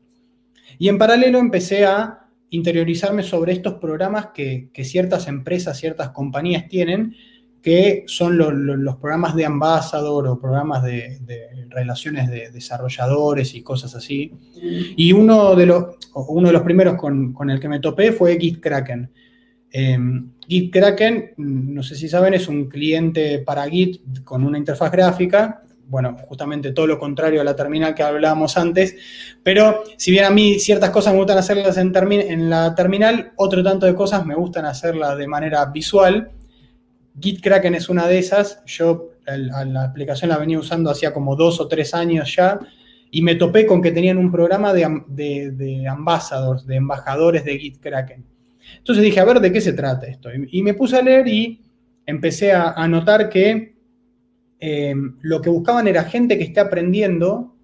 Y 0.81 0.89
en 0.89 0.99
paralelo 0.99 1.39
empecé 1.39 1.87
a 1.87 2.27
interiorizarme 2.51 3.23
sobre 3.23 3.53
estos 3.53 3.75
programas 3.75 4.31
que, 4.35 4.69
ciertas 4.83 5.29
empresas, 5.29 5.79
ciertas 5.79 6.09
compañías 6.09 6.69
tienen, 6.69 7.15
que 7.63 8.03
son 8.09 8.37
los 8.37 8.97
programas 8.97 9.37
de 9.37 9.45
ambassador 9.45 10.27
o 10.27 10.41
programas 10.41 10.83
de, 10.83 11.21
relaciones 11.69 12.29
de 12.29 12.51
desarrolladores 12.51 13.55
y 13.55 13.63
cosas 13.63 13.95
así. 13.95 14.33
Y 14.97 15.13
uno 15.13 15.55
de 15.55 15.67
los, 15.67 15.85
uno 16.15 16.49
de 16.49 16.53
los 16.53 16.63
primeros 16.63 16.97
con, 16.97 17.49
el 17.49 17.61
que 17.61 17.69
me 17.69 17.79
topé 17.79 18.11
fue 18.11 18.37
GitKraken. 18.41 19.09
Em, 20.47 20.49
GitKraken, 20.49 21.35
no 21.37 21.83
sé 21.83 21.97
si 21.97 22.09
saben, 22.09 22.35
es 22.35 22.49
un 22.49 22.69
cliente 22.69 23.41
para 23.41 23.69
Git 23.69 24.25
con 24.25 24.45
una 24.45 24.59
interfaz 24.59 24.91
gráfica, 24.93 25.63
bueno, 25.89 26.17
justamente 26.23 26.73
todo 26.73 26.87
lo 26.89 26.99
contrario 26.99 27.41
a 27.41 27.45
la 27.45 27.55
terminal 27.55 27.95
que 27.95 28.03
hablábamos 28.03 28.57
antes, 28.57 28.97
pero 29.43 29.85
si 29.97 30.11
bien 30.11 30.25
a 30.25 30.31
mí 30.31 30.59
ciertas 30.59 30.91
cosas 30.91 31.13
me 31.13 31.21
gustan 31.21 31.39
hacerlas 31.39 31.77
en, 31.77 32.51
la 32.51 32.75
terminal, 32.75 33.33
otro 33.37 33.63
tanto 33.63 33.87
de 33.87 33.95
cosas 33.95 34.27
me 34.27 34.35
gustan 34.35 34.65
hacerlas 34.65 35.17
de 35.17 35.29
manera 35.29 35.65
visual. 35.67 36.31
GitKraken 37.21 37.77
es 37.77 37.89
una 37.89 38.07
de 38.09 38.19
esas, 38.19 38.63
yo 38.67 39.11
la, 39.27 39.85
aplicación 39.85 40.31
la 40.31 40.39
venía 40.39 40.59
usando 40.59 40.91
hacía 40.91 41.15
como 41.15 41.37
dos 41.37 41.61
o 41.61 41.69
tres 41.69 41.95
años 41.95 42.35
ya, 42.35 42.59
y 43.11 43.23
me 43.23 43.37
topé 43.37 43.65
con 43.65 43.81
que 43.81 43.93
tenían 43.93 44.19
un 44.19 44.33
programa 44.33 44.73
de, 44.73 45.03
de, 45.07 45.53
de 45.53 45.89
de 46.67 46.77
embajadores 46.77 47.45
de 47.45 47.59
GitKraken. 47.59 48.36
Entonces 48.79 49.05
dije, 49.05 49.21
a 49.21 49.25
ver, 49.25 49.41
¿de 49.41 49.53
qué 49.53 49.61
se 49.61 49.73
trata 49.73 50.07
esto? 50.07 50.31
Y, 50.51 50.63
me 50.63 50.75
puse 50.75 50.97
a 50.97 51.03
leer 51.03 51.29
y 51.29 51.61
empecé 52.07 52.53
a 52.53 52.87
notar 52.89 53.29
que 53.29 53.77
Em, 54.59 55.19
lo 55.21 55.43
que 55.43 55.51
buscaban 55.51 55.87
era 55.87 56.05
gente 56.05 56.39
que 56.39 56.45
esté 56.45 56.61
aprendiendo 56.61 57.55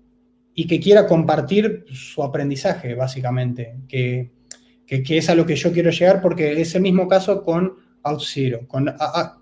y 0.55 0.67
que 0.67 0.79
quiera 0.79 1.07
compartir 1.07 1.87
su 1.91 2.23
aprendizaje, 2.23 2.95
básicamente, 2.95 3.77
que, 3.89 4.31
es 4.87 5.31
a 5.31 5.35
lo 5.35 5.47
que 5.47 5.57
yo 5.57 5.73
quiero 5.73 5.91
llegar, 5.91 6.21
porque 6.21 6.61
es 6.61 6.75
el 6.75 6.83
mismo 6.83 7.09
caso 7.09 7.43
con 7.43 7.77
OutZero. 8.03 8.69
Con 8.69 8.95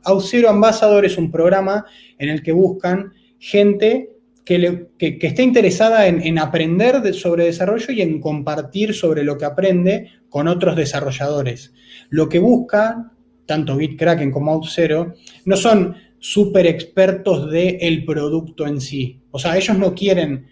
OutZero 0.04 0.48
Ambassador 0.48 1.04
es 1.04 1.18
un 1.18 1.32
programa 1.32 1.84
en 2.18 2.28
el 2.28 2.40
que 2.42 2.52
buscan 2.52 3.12
gente 3.38 4.11
que, 4.98 5.18
esté 5.20 5.42
interesada 5.44 6.09
en, 6.09 6.38
aprender 6.38 7.14
sobre 7.14 7.44
desarrollo 7.44 7.92
y 7.92 8.03
en 8.03 8.20
compartir 8.20 8.94
sobre 8.94 9.22
lo 9.22 9.38
que 9.38 9.44
aprende 9.44 10.09
con 10.28 10.48
otros 10.48 10.74
desarrolladores. 10.74 11.72
Lo 12.09 12.28
que 12.28 12.40
buscan, 12.40 13.12
tanto 13.46 13.78
GitKraken 13.78 14.32
como 14.32 14.53
OutZero, 14.53 15.14
no 15.44 15.57
son 15.57 15.94
súper 16.18 16.66
expertos 16.66 17.48
del 17.51 17.76
el 17.80 18.05
producto 18.05 18.66
en 18.66 18.80
sí. 18.80 19.20
O 19.30 19.38
sea, 19.38 19.57
ellos 19.57 19.78
no 19.78 19.94
quieren, 19.94 20.48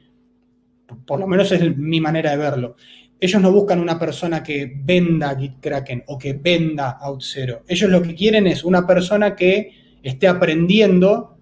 por 1.05 1.19
lo 1.19 1.27
menos 1.27 1.51
es 1.51 1.77
mi 1.77 2.01
manera 2.01 2.31
de 2.31 2.37
verlo, 2.37 2.77
ellos 3.19 3.43
no 3.43 3.51
buscan 3.51 3.81
una 3.81 3.99
persona 3.99 4.45
que 4.45 4.73
venda 4.77 5.37
GitKraken 5.37 6.05
o 6.07 6.17
que 6.17 6.35
venda 6.35 6.99
OutZero. 7.01 7.65
Ellos 7.67 7.91
lo 7.91 8.01
que 8.01 8.15
quieren 8.15 8.47
es 8.47 8.63
una 8.63 8.87
persona 8.87 9.35
que 9.35 9.73
esté 10.05 10.29
aprendiendo, 10.29 11.38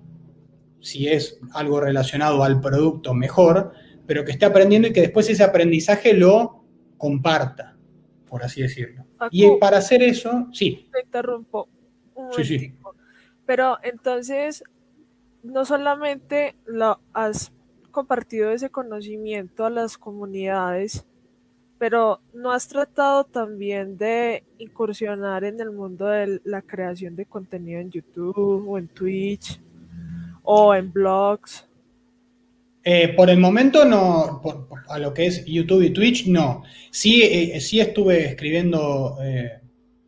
si 0.87 1.09
es 1.09 1.41
algo 1.53 1.81
relacionado 1.81 2.45
al 2.45 2.61
producto, 2.61 3.13
mejor, 3.13 3.73
pero 4.07 4.25
que 4.25 4.31
esté 4.31 4.47
aprendiendo 4.47 4.87
y 4.87 4.93
que 4.93 5.01
después 5.01 5.29
ese 5.29 5.43
aprendizaje 5.43 6.15
lo 6.15 6.63
comparta, 6.97 7.77
por 8.29 8.45
así 8.45 8.63
decirlo. 8.63 9.05
y 9.33 9.51
para 9.59 9.79
hacer 9.79 10.01
eso, 10.05 10.47
sí. 10.53 10.89
Te 10.93 11.01
interrumpo. 11.01 11.69
sí, 12.37 12.45
sí. 12.45 12.75
Pero 13.47 13.79
entonces, 13.83 14.63
no 15.43 15.65
solamente 15.65 16.55
lo 16.67 17.01
has 17.13 17.51
compartido 17.91 18.53
ese 18.53 18.71
conocimiento 18.71 19.65
a 19.65 19.71
las 19.71 19.99
comunidades, 19.99 21.05
pero 21.79 22.21
no 22.33 22.53
has 22.53 22.69
tratado 22.69 23.25
también 23.25 23.99
de 23.99 24.45
incursionar 24.59 25.43
en 25.43 25.61
el 25.61 25.73
mundo 25.73 26.07
de 26.07 26.41
la 26.45 26.63
creación 26.63 27.17
de 27.17 27.27
contenido 27.27 27.81
en 27.81 27.91
YouTube 27.91 28.69
o 28.69 28.79
en 28.79 28.87
Twitch 28.87 29.61
o 30.47 30.75
en 30.75 30.93
blogs. 30.93 31.67
Eh, 32.83 33.09
por 33.09 33.29
el 33.31 33.39
momento 33.39 33.85
no, 33.85 34.41
a 34.89 34.99
lo 34.99 35.13
que 35.13 35.27
es 35.27 35.45
YouTube 35.45 35.83
y 35.83 35.91
Twitch 35.91 36.27
no. 36.27 36.63
Sí, 36.91 37.23
eh, 37.23 37.61
sí 37.61 37.81
estuve 37.81 38.27
escribiendo 38.27 39.19
eh, 39.23 39.61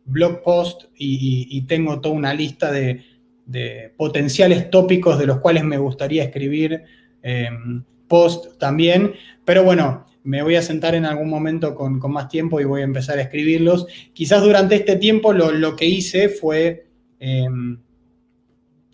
blog 0.05 0.41
post 0.41 0.85
y, 0.95 1.61
tengo 1.67 1.99
toda 1.99 2.15
una 2.15 2.33
lista 2.33 2.71
de, 2.71 3.03
de 3.45 3.91
potenciales 3.97 4.69
tópicos 4.69 5.19
de 5.19 5.25
los 5.25 5.39
cuales 5.39 5.63
me 5.63 5.77
gustaría 5.77 6.23
escribir 6.23 6.83
em, 7.21 7.83
post 8.07 8.57
también, 8.59 9.13
pero 9.43 9.63
bueno, 9.63 10.05
me 10.23 10.43
voy 10.43 10.55
a 10.55 10.61
sentar 10.61 10.93
en 10.95 11.05
algún 11.05 11.29
momento 11.29 11.73
con, 11.73 11.99
más 12.11 12.29
tiempo 12.29 12.61
y 12.61 12.65
voy 12.65 12.81
a 12.81 12.85
empezar 12.85 13.17
a 13.17 13.23
escribirlos. 13.23 13.87
Quizás 14.13 14.43
durante 14.43 14.75
este 14.75 14.97
tiempo 14.97 15.33
lo, 15.33 15.75
que 15.75 15.85
hice 15.85 16.29
fue, 16.29 16.87
em, 17.19 17.79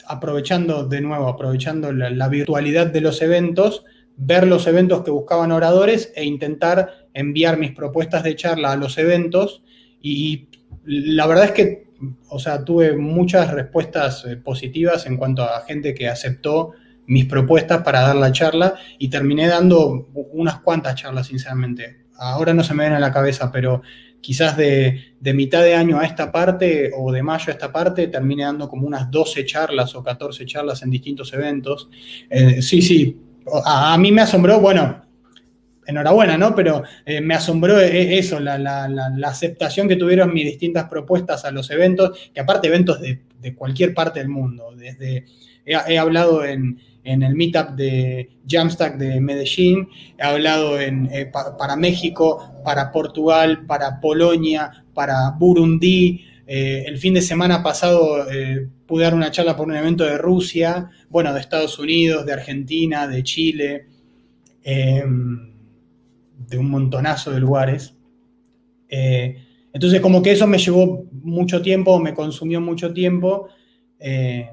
aprovechando 0.07 0.85
de 0.85 1.01
nuevo, 1.01 1.27
aprovechando 1.27 1.91
la, 1.91 2.27
virtualidad 2.27 2.87
de 2.87 3.01
los 3.01 3.21
eventos, 3.21 3.83
ver 4.17 4.47
los 4.47 4.67
eventos 4.67 5.03
que 5.03 5.11
buscaban 5.11 5.51
oradores 5.51 6.11
e 6.15 6.23
intentar 6.23 7.07
enviar 7.13 7.57
mis 7.57 7.71
propuestas 7.71 8.23
de 8.23 8.35
charla 8.35 8.71
a 8.71 8.75
los 8.77 8.97
eventos. 8.97 9.63
Y 10.01 10.49
la 10.85 11.27
verdad 11.27 11.45
es 11.45 11.51
que 11.51 11.85
o 12.29 12.39
sea, 12.39 12.63
tuve 12.63 12.95
muchas 12.95 13.51
respuestas 13.51 14.25
eh, 14.25 14.37
positivas 14.37 15.05
en 15.05 15.17
cuanto 15.17 15.43
a 15.43 15.61
gente 15.61 15.93
que 15.93 16.07
aceptó 16.07 16.73
mis 17.07 17.25
propuestas 17.25 17.83
para 17.83 18.01
dar 18.01 18.15
la 18.15 18.31
charla 18.31 18.75
y 18.97 19.09
terminé 19.09 19.47
dando 19.47 20.07
unas 20.31 20.59
cuantas 20.59 20.95
charlas, 20.95 21.27
sinceramente. 21.27 22.05
Ahora 22.17 22.53
no 22.53 22.63
se 22.63 22.73
me 22.73 22.83
ven 22.83 22.93
a 22.93 22.99
la 22.99 23.11
cabeza, 23.11 23.51
pero 23.51 23.81
quizás 24.25 24.57
de, 24.57 25.13
mitad 25.35 25.61
de 25.61 25.75
año 25.75 25.99
a 25.99 26.03
esta 26.03 26.31
parte 26.31 26.89
o 26.97 27.11
de 27.11 27.21
mayo 27.21 27.45
a 27.49 27.51
esta 27.51 27.71
parte 27.71 28.07
terminé 28.07 28.43
dando 28.43 28.67
como 28.67 28.87
unas 28.87 29.11
12 29.11 29.45
charlas 29.45 29.93
o 29.93 30.01
14 30.01 30.47
charlas 30.47 30.81
en 30.81 30.89
distintos 30.89 31.31
eventos. 31.31 31.89
Eh, 32.27 32.59
sí, 32.59 32.81
sí, 32.81 33.21
a, 33.63 33.95
mí 33.99 34.11
me 34.11 34.23
asombró, 34.23 34.59
bueno, 34.59 35.05
enhorabuena, 35.85 36.39
¿no? 36.39 36.55
Pero 36.55 36.81
eh, 37.05 37.21
me 37.21 37.35
asombró 37.35 37.79
eh, 37.79 38.17
eso, 38.17 38.39
la, 38.39 38.89
aceptación 39.25 39.87
que 39.87 39.95
tuvieron 39.95 40.33
mis 40.33 40.45
distintas 40.45 40.89
propuestas 40.89 41.45
a 41.45 41.51
los 41.51 41.69
eventos, 41.69 42.31
que 42.33 42.39
aparte 42.39 42.67
eventos 42.67 42.99
de, 42.99 43.21
cualquier 43.53 43.93
parte 43.93 44.21
del 44.21 44.29
mundo. 44.29 44.73
Desde, 44.75 45.25
he, 45.67 45.99
hablado 45.99 46.43
en, 46.43 46.79
el 47.05 47.35
meetup 47.35 47.71
de 47.71 48.29
Jamstack 48.47 48.97
de 48.97 49.21
Medellín, 49.21 49.87
he 50.17 50.23
hablado 50.23 50.79
en, 50.79 51.07
eh, 51.11 51.31
para 51.31 51.75
México, 51.75 52.61
para 52.63 52.91
Portugal, 52.91 53.65
para 53.65 53.99
Polonia, 53.99 54.85
para 54.93 55.31
Burundi. 55.31 56.25
el 56.47 56.97
fin 56.99 57.15
de 57.15 57.21
semana 57.21 57.63
pasado 57.63 58.25
pude 58.85 59.03
dar 59.03 59.15
una 59.15 59.31
charla 59.31 59.57
por 59.57 59.67
un 59.67 59.75
evento 59.75 60.03
de 60.03 60.17
Rusia, 60.17 60.91
bueno, 61.09 61.33
de 61.33 61.39
Estados 61.39 61.79
Unidos, 61.79 62.25
de 62.25 62.33
Argentina, 62.33 63.07
de 63.07 63.23
Chile. 63.23 63.87
Em, 64.67 65.53
de 66.49 66.57
un 66.57 66.69
montonazo 66.69 67.31
de 67.31 67.39
lugares. 67.39 67.93
Eh, 68.89 69.37
entonces, 69.71 69.99
como 70.01 70.21
que 70.21 70.31
eso 70.31 70.47
me 70.47 70.57
llevó 70.57 71.05
mucho 71.11 71.61
tiempo, 71.61 71.99
me 71.99 72.13
consumió 72.13 72.59
mucho 72.61 72.91
tiempo. 72.91 73.47
Eh, 73.99 74.49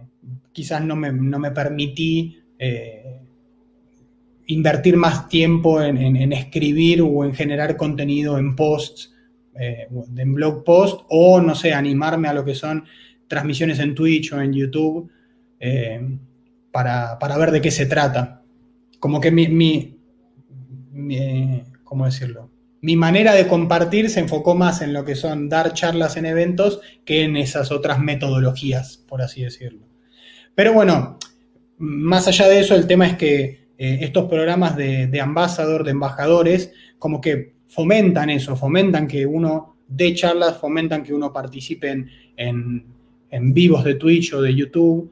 quizás 0.53 0.85
no 0.85 0.97
me, 0.97 1.51
permití 1.53 2.42
eh, 2.65 3.21
invertir 4.47 4.97
más 4.97 5.29
tiempo 5.29 5.83
en, 5.83 6.33
escribir 6.33 7.03
o 7.03 7.25
en 7.25 7.35
generar 7.35 7.77
contenido 7.77 8.39
en 8.39 8.55
posts, 8.55 9.13
en 9.55 10.35
blog 10.35 10.63
posts, 10.63 11.05
o 11.09 11.41
no 11.41 11.57
sé, 11.57 11.73
animarme 11.73 12.29
a 12.29 12.35
lo 12.35 12.45
que 12.45 12.55
son 12.55 12.85
transmisiones 13.27 13.81
en 13.81 13.97
Twitch 13.97 14.33
o 14.33 14.41
en 14.41 14.53
YouTube 14.53 15.11
para, 16.71 17.19
ver 17.39 17.51
de 17.51 17.61
qué 17.61 17.73
se 17.73 17.87
trata. 17.87 18.43
Como 19.01 19.21
que 19.21 19.33
mi, 19.33 19.49
mi 19.49 19.99
¿cómo 21.83 22.05
decirlo? 22.05 22.49
Mi 22.81 22.97
manera 22.97 23.35
de 23.35 23.49
compartir 23.49 24.09
se 24.09 24.21
enfocó 24.21 24.55
más 24.55 24.83
en 24.83 24.93
lo 24.93 25.05
que 25.05 25.15
son 25.15 25.49
dar 25.49 25.75
charlas 25.75 26.17
en 26.17 26.27
eventos 26.27 26.81
que 27.05 27.23
en 27.23 27.37
esas 27.37 27.73
otras 27.73 27.99
metodologías, 27.99 28.97
por 28.97 29.21
así 29.21 29.43
decirlo. 29.43 29.87
Pero 30.55 30.73
bueno, 30.73 31.19
más 31.79 32.29
allá 32.29 32.49
de 32.49 32.61
eso, 32.61 32.75
el 32.75 32.87
tema 32.87 33.07
es 33.07 33.17
que 33.17 33.63
eh, 33.79 33.99
estos 34.03 34.29
programas 34.29 34.77
de, 34.77 35.07
de 35.07 35.21
ambasador, 35.21 35.85
de 35.85 35.91
embajadores, 35.91 36.73
como 36.99 37.21
que 37.21 37.55
fomentan 37.67 38.29
eso, 38.31 38.55
fomentan 38.55 39.09
que 39.09 39.25
uno 39.25 39.73
dé 39.89 40.15
charlas, 40.15 40.59
fomentan 40.59 41.03
que 41.03 41.15
uno 41.15 41.33
participe 41.33 42.07
en, 42.37 42.85
vivos 43.55 43.83
de 43.85 43.95
Twitch 43.95 44.35
o 44.35 44.43
de 44.43 44.55
YouTube. 44.55 45.11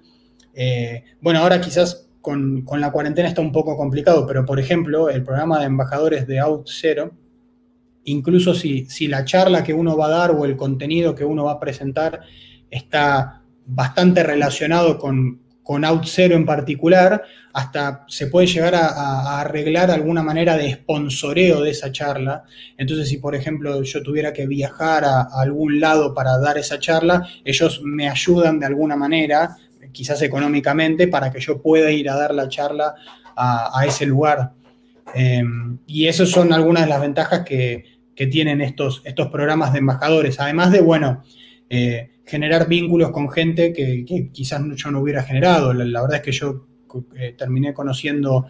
Eh, 0.55 1.05
bueno, 1.21 1.41
ahora 1.41 1.61
quizás 1.61 2.09
con, 2.21 2.67
la 2.79 2.93
cuarentena 2.93 3.29
está 3.29 3.41
un 3.41 3.53
poco 3.53 3.77
complicado, 3.77 4.27
pero 4.27 4.45
por 4.45 4.61
ejemplo, 4.61 5.09
el 5.09 5.25
programa 5.25 5.59
de 5.59 5.67
embajadores 5.67 6.27
de 6.27 6.43
OutZero, 6.43 7.13
incluso 8.05 8.55
si, 8.55 8.85
si 8.87 9.09
la 9.09 9.25
charla 9.25 9.65
que 9.65 9.73
uno 9.73 9.97
va 9.97 10.07
a 10.07 10.11
dar 10.11 10.31
o 10.33 10.45
el 10.45 10.57
contenido 10.57 11.15
que 11.15 11.25
uno 11.25 11.45
va 11.45 11.53
a 11.53 11.61
presentar 11.61 12.21
está 12.71 13.43
bastante 13.67 14.23
relacionado 14.23 14.99
con, 14.99 15.41
con 15.63 15.85
OutZero 15.85 16.35
en 16.35 16.45
particular, 16.45 17.23
hasta 17.53 18.05
se 18.09 18.27
puede 18.27 18.47
llegar 18.47 18.75
a, 18.75 19.41
arreglar 19.41 19.91
alguna 19.91 20.23
manera 20.23 20.57
de 20.57 20.73
sponsoreo 20.73 21.63
de 21.63 21.71
esa 21.71 21.93
charla. 21.93 22.45
Entonces, 22.77 23.09
si 23.09 23.19
por 23.19 23.35
ejemplo 23.35 23.83
yo 23.83 24.03
tuviera 24.03 24.33
que 24.33 24.47
viajar 24.47 25.05
a, 25.05 25.23
algún 25.35 25.81
lado 25.81 26.15
para 26.15 26.39
dar 26.39 26.59
esa 26.59 26.79
charla, 26.79 27.27
ellos 27.45 27.83
me 27.85 28.09
ayudan 28.09 28.59
de 28.59 28.67
alguna 28.67 28.97
manera 28.97 29.57
quizás 29.93 30.23
económicamente, 30.23 31.09
para 31.09 31.31
que 31.31 31.41
yo 31.41 31.61
pueda 31.61 31.91
ir 31.91 32.09
a 32.11 32.17
dar 32.17 32.35
la 32.35 32.49
charla 32.49 32.95
a, 33.37 33.85
ese 33.87 34.07
lugar. 34.07 34.53
Em, 35.15 35.79
y 35.87 36.07
esas 36.07 36.29
son 36.29 36.53
algunas 36.53 36.85
de 36.85 36.89
las 36.89 37.01
ventajas 37.01 37.41
que, 37.45 37.99
tienen 38.31 38.61
estos, 38.61 39.01
estos 39.07 39.29
programas 39.29 39.73
de 39.73 39.79
embajadores, 39.79 40.39
además 40.41 40.71
de, 40.73 40.83
bueno, 40.83 41.23
eh, 41.71 42.11
generar 42.31 42.69
vínculos 42.69 43.11
con 43.11 43.29
gente 43.29 43.73
que, 43.73 44.31
quizás 44.33 44.63
yo 44.77 44.91
no 44.91 45.01
hubiera 45.01 45.23
generado. 45.23 45.73
La, 45.75 46.01
verdad 46.01 46.19
es 46.19 46.23
que 46.23 46.33
yo 46.33 46.67
terminé 47.37 47.75
conociendo 47.75 48.47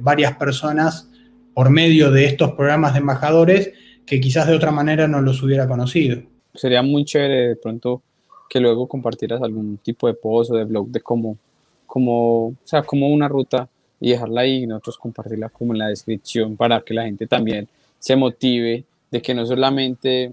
varias 0.00 0.36
personas 0.36 1.08
por 1.54 1.70
medio 1.70 2.10
de 2.10 2.26
estos 2.26 2.52
programas 2.52 2.94
de 2.94 3.00
embajadores 3.00 3.72
que 4.06 4.20
quizás 4.20 4.46
de 4.46 4.54
otra 4.54 4.70
manera 4.70 5.06
no 5.06 5.20
los 5.20 5.42
hubiera 5.42 5.66
conocido. 5.68 6.22
Sería 6.54 6.82
muy 6.82 7.04
chévere 7.04 7.48
de 7.48 7.56
pronto 7.56 8.02
que 8.48 8.60
luego 8.60 8.86
compartieras 8.86 9.40
algún 9.42 9.78
tipo 9.78 10.06
de 10.06 10.14
post 10.14 10.50
o 10.50 10.56
de 10.56 10.64
blog 10.64 10.88
de 10.88 11.00
cómo, 11.00 11.38
cómo, 11.86 12.48
o 12.48 12.56
sea, 12.64 12.82
como 12.82 13.08
una 13.08 13.28
ruta 13.28 13.68
y 13.98 14.10
dejarla 14.10 14.42
ahí 14.42 14.64
y 14.64 14.66
nosotros 14.66 14.98
compartirla 14.98 15.48
como 15.48 15.72
en 15.72 15.78
la 15.78 15.88
descripción 15.88 16.56
para 16.56 16.80
que 16.82 16.92
la 16.92 17.04
gente 17.04 17.26
también 17.26 17.68
se 17.98 18.16
motive 18.16 18.84
de 19.10 19.22
que 19.22 19.34
no 19.34 19.46
solamente 19.46 20.32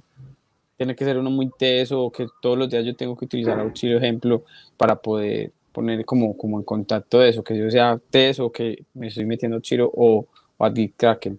tiene 0.80 0.96
que 0.96 1.04
ser 1.04 1.18
uno 1.18 1.30
muy 1.30 1.52
teso 1.60 2.06
o 2.06 2.10
que 2.10 2.26
todos 2.42 2.58
los 2.58 2.70
días 2.70 2.86
yo 2.86 2.96
tengo 2.96 3.14
que 3.18 3.26
utilizar 3.26 3.60
auxilio 3.60 3.98
ejemplo 3.98 4.46
para 4.78 4.96
poder 4.96 5.52
poner 5.74 6.06
como, 6.06 6.38
como 6.38 6.58
en 6.58 6.64
contacto 6.64 7.20
de 7.20 7.28
eso, 7.28 7.44
que 7.44 7.58
yo 7.58 7.70
sea 7.70 8.00
teso, 8.10 8.50
que 8.50 8.86
me 8.94 9.08
estoy 9.08 9.26
metiendo 9.26 9.60
chiro 9.60 9.92
o, 9.94 10.26
o 10.58 10.66
a 10.66 10.74
ti 10.74 10.94
Kraken. 10.96 11.38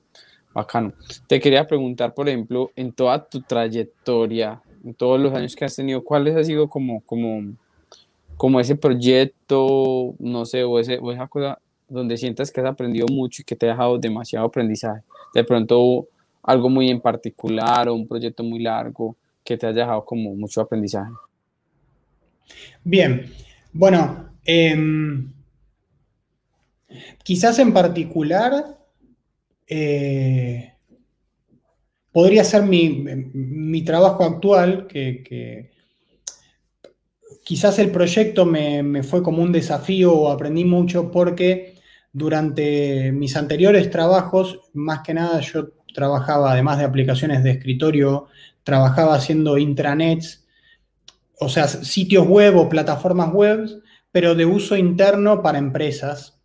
Bacano. 0.52 0.92
Te 1.26 1.40
quería 1.40 1.66
preguntar, 1.66 2.12
por 2.12 2.28
ejemplo, 2.28 2.70
en 2.76 2.92
toda 2.92 3.24
tu 3.24 3.40
trayectoria, 3.40 4.60
en 4.84 4.92
todos 4.92 5.18
los 5.18 5.32
años 5.32 5.56
que 5.56 5.64
has 5.64 5.74
tenido, 5.74 6.04
¿cuál 6.04 6.26
ha 6.36 6.44
sido 6.44 6.68
como, 6.68 7.00
como, 7.00 7.54
como 8.36 8.60
ese 8.60 8.76
proyecto, 8.76 10.14
no 10.18 10.44
sé, 10.44 10.64
o, 10.64 10.78
ese, 10.78 10.98
o 10.98 11.12
esa 11.12 11.26
cosa 11.28 11.58
donde 11.88 12.18
sientas 12.18 12.50
que 12.50 12.60
has 12.60 12.66
aprendido 12.66 13.06
mucho 13.10 13.40
y 13.40 13.44
que 13.46 13.56
te 13.56 13.64
ha 13.64 13.70
dejado 13.70 13.96
demasiado 13.96 14.44
aprendizaje? 14.44 15.00
De 15.32 15.44
pronto 15.44 16.08
algo 16.42 16.68
muy 16.68 16.90
en 16.90 17.00
particular 17.00 17.88
o 17.88 17.94
un 17.94 18.06
proyecto 18.06 18.42
muy 18.42 18.58
largo 18.58 19.16
que 19.44 19.56
te 19.56 19.66
haya 19.66 19.80
dejado 19.80 20.04
como 20.04 20.34
mucho 20.34 20.60
aprendizaje. 20.60 21.10
Bien, 22.84 23.32
bueno, 23.72 24.30
em, 24.44 25.32
quizás 27.22 27.58
en 27.58 27.72
particular 27.72 28.78
eh, 29.66 30.74
podría 32.12 32.44
ser 32.44 32.64
mi, 32.64 33.82
trabajo 33.84 34.24
actual, 34.24 34.86
que, 34.88 35.70
quizás 37.44 37.78
el 37.78 37.90
proyecto 37.90 38.44
me, 38.44 39.02
fue 39.02 39.22
como 39.22 39.42
un 39.42 39.52
desafío 39.52 40.12
o 40.12 40.30
aprendí 40.30 40.64
mucho 40.64 41.10
porque 41.10 41.74
durante 42.12 43.12
mis 43.12 43.36
anteriores 43.36 43.90
trabajos, 43.90 44.60
más 44.72 45.00
que 45.00 45.14
nada 45.14 45.40
yo 45.40 45.70
trabajaba, 45.94 46.52
además 46.52 46.78
de 46.78 46.84
aplicaciones 46.84 47.44
de 47.44 47.52
escritorio, 47.52 48.26
trabajaba 48.64 49.14
haciendo 49.14 49.58
intranets, 49.58 50.46
o 51.38 51.48
sea, 51.48 51.68
sitios 51.68 52.26
web 52.26 52.56
o 52.56 52.68
plataformas 52.68 53.32
web, 53.32 53.82
pero 54.12 54.34
de 54.34 54.44
uso 54.44 54.76
interno 54.76 55.42
para 55.42 55.58
empresas. 55.58 56.40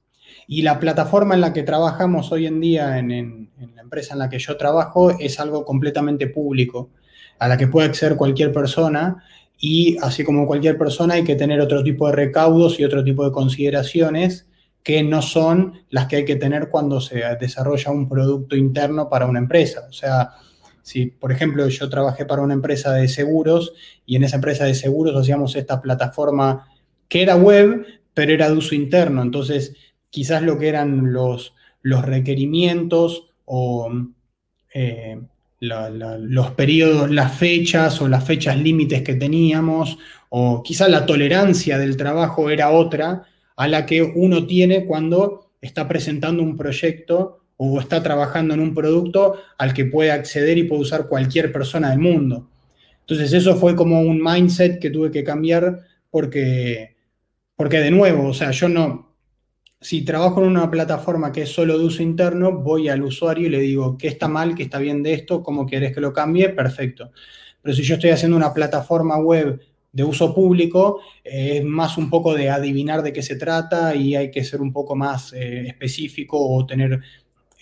Y 0.48 0.62
la 0.62 0.80
plataforma 0.80 1.36
en 1.36 1.42
la 1.42 1.54
que 1.54 1.64
trabajamos 1.64 2.32
hoy 2.32 2.46
en 2.46 2.62
día, 2.62 2.98
en, 2.98 3.50
la 3.76 3.82
empresa 3.82 4.14
en 4.14 4.20
la 4.20 4.30
que 4.30 4.40
yo 4.40 4.56
trabajo, 4.58 5.12
es 5.12 5.40
algo 5.40 5.66
completamente 5.66 6.28
público, 6.28 6.92
a 7.40 7.48
la 7.48 7.58
que 7.58 7.68
puede 7.68 7.88
acceder 7.88 8.16
cualquier 8.16 8.54
persona. 8.54 9.24
Y 9.58 9.98
así 10.02 10.24
como 10.24 10.46
cualquier 10.46 10.78
persona 10.78 11.16
hay 11.16 11.24
que 11.24 11.36
tener 11.36 11.60
otro 11.60 11.84
tipo 11.84 12.08
de 12.08 12.14
recaudos 12.14 12.80
y 12.80 12.86
otro 12.86 13.04
tipo 13.04 13.26
de 13.26 13.32
consideraciones 13.32 14.48
que 14.84 15.02
no 15.02 15.24
son 15.24 15.74
las 15.90 16.06
que 16.06 16.18
hay 16.18 16.26
que 16.26 16.36
tener 16.36 16.70
cuando 16.70 17.02
se 17.02 17.24
desarrolla 17.40 17.92
un 17.92 18.08
producto 18.08 18.56
interno 18.56 19.10
para 19.10 19.26
una 19.26 19.40
empresa. 19.40 19.88
O 19.90 19.94
sea, 19.94 20.30
si 20.86 21.08
por 21.08 21.32
ejemplo 21.32 21.68
yo 21.68 21.90
trabajé 21.90 22.26
para 22.26 22.44
una 22.44 22.54
empresa 22.54 22.94
de 22.94 23.08
seguros 23.08 23.74
y 24.06 24.18
en 24.18 24.24
esa 24.24 24.36
empresa 24.36 24.66
de 24.66 24.76
seguros 24.76 25.20
hacíamos 25.20 25.56
esta 25.56 25.82
plataforma 25.82 26.68
que 27.08 27.24
era 27.24 27.36
web, 27.36 27.88
pero 28.14 28.32
era 28.32 28.52
de 28.52 28.56
uso 28.56 28.76
interno. 28.76 29.24
Entonces, 29.24 29.76
quizás 30.12 30.44
lo 30.44 30.60
que 30.60 30.68
eran 30.68 31.12
los, 31.12 31.56
los 31.82 32.06
requerimientos 32.06 33.32
o 33.46 33.92
eh, 34.76 35.20
los 35.60 36.52
periodos, 36.52 37.10
las 37.10 37.36
fechas 37.36 38.00
o 38.00 38.08
las 38.08 38.24
fechas 38.24 38.56
límites 38.56 39.02
que 39.02 39.16
teníamos, 39.16 39.98
o 40.30 40.62
quizás 40.62 40.88
la 40.88 41.08
tolerancia 41.08 41.80
del 41.80 41.98
trabajo 41.98 42.52
era 42.52 42.70
otra 42.70 43.24
a 43.56 43.68
la 43.68 43.88
que 43.88 44.04
uno 44.04 44.46
tiene 44.46 44.86
cuando 44.86 45.50
está 45.62 45.88
presentando 45.88 46.44
un 46.44 46.56
proyecto 46.56 47.45
o 47.58 47.80
está 47.80 48.04
trabajando 48.04 48.54
en 48.54 48.60
un 48.60 48.74
producto 48.74 49.36
al 49.58 49.74
que 49.74 49.86
puede 49.86 50.12
acceder 50.12 50.58
y 50.58 50.64
puede 50.64 50.82
usar 50.82 51.08
cualquier 51.08 51.52
persona 51.52 51.90
del 51.90 52.00
mundo. 52.00 52.50
Entonces 53.02 53.34
eso 53.34 53.56
fue 53.56 53.76
como 53.76 54.02
un 54.02 54.22
mindset 54.22 54.80
que 54.80 54.90
tuve 54.90 55.12
que 55.12 55.24
cambiar 55.24 55.80
porque, 56.10 56.96
porque 57.56 57.80
de 57.80 57.92
nuevo, 57.92 58.30
o 58.30 58.34
sea, 58.34 58.52
yo 58.52 58.68
no, 58.68 59.16
si 59.80 60.04
trabajo 60.04 60.42
en 60.42 60.48
una 60.48 60.72
plataforma 60.72 61.32
que 61.32 61.44
es 61.44 61.50
solo 61.50 61.78
de 61.78 61.86
uso 61.86 62.02
interno, 62.02 62.52
voy 62.52 62.90
al 62.90 63.04
usuario 63.04 63.46
y 63.46 63.52
le 63.52 63.60
digo, 63.60 63.98
¿qué 63.98 64.08
está 64.08 64.28
mal? 64.28 64.56
¿Qué 64.56 64.64
está 64.64 64.80
bien 64.80 65.04
de 65.04 65.14
esto? 65.14 65.44
¿Cómo 65.44 65.68
quieres 65.68 65.94
que 65.94 66.02
lo 66.02 66.12
cambie? 66.12 66.50
Perfecto. 66.50 67.12
Pero 67.62 67.76
si 67.76 67.84
yo 67.84 67.96
estoy 67.96 68.10
haciendo 68.10 68.36
una 68.36 68.54
plataforma 68.54 69.18
web 69.18 69.62
de 69.92 70.04
uso 70.04 70.34
público, 70.34 71.02
eh, 71.24 71.58
es 71.58 71.64
más 71.64 71.98
un 71.98 72.10
poco 72.10 72.34
de 72.34 72.50
adivinar 72.50 73.04
de 73.04 73.14
qué 73.14 73.22
se 73.22 73.36
trata 73.36 73.96
y 73.96 74.16
hay 74.16 74.32
que 74.32 74.44
ser 74.44 74.60
un 74.60 74.74
poco 74.74 74.96
más 74.96 75.34
eh, 75.34 75.68
específico 75.68 76.38
o 76.40 76.66
tener 76.66 77.00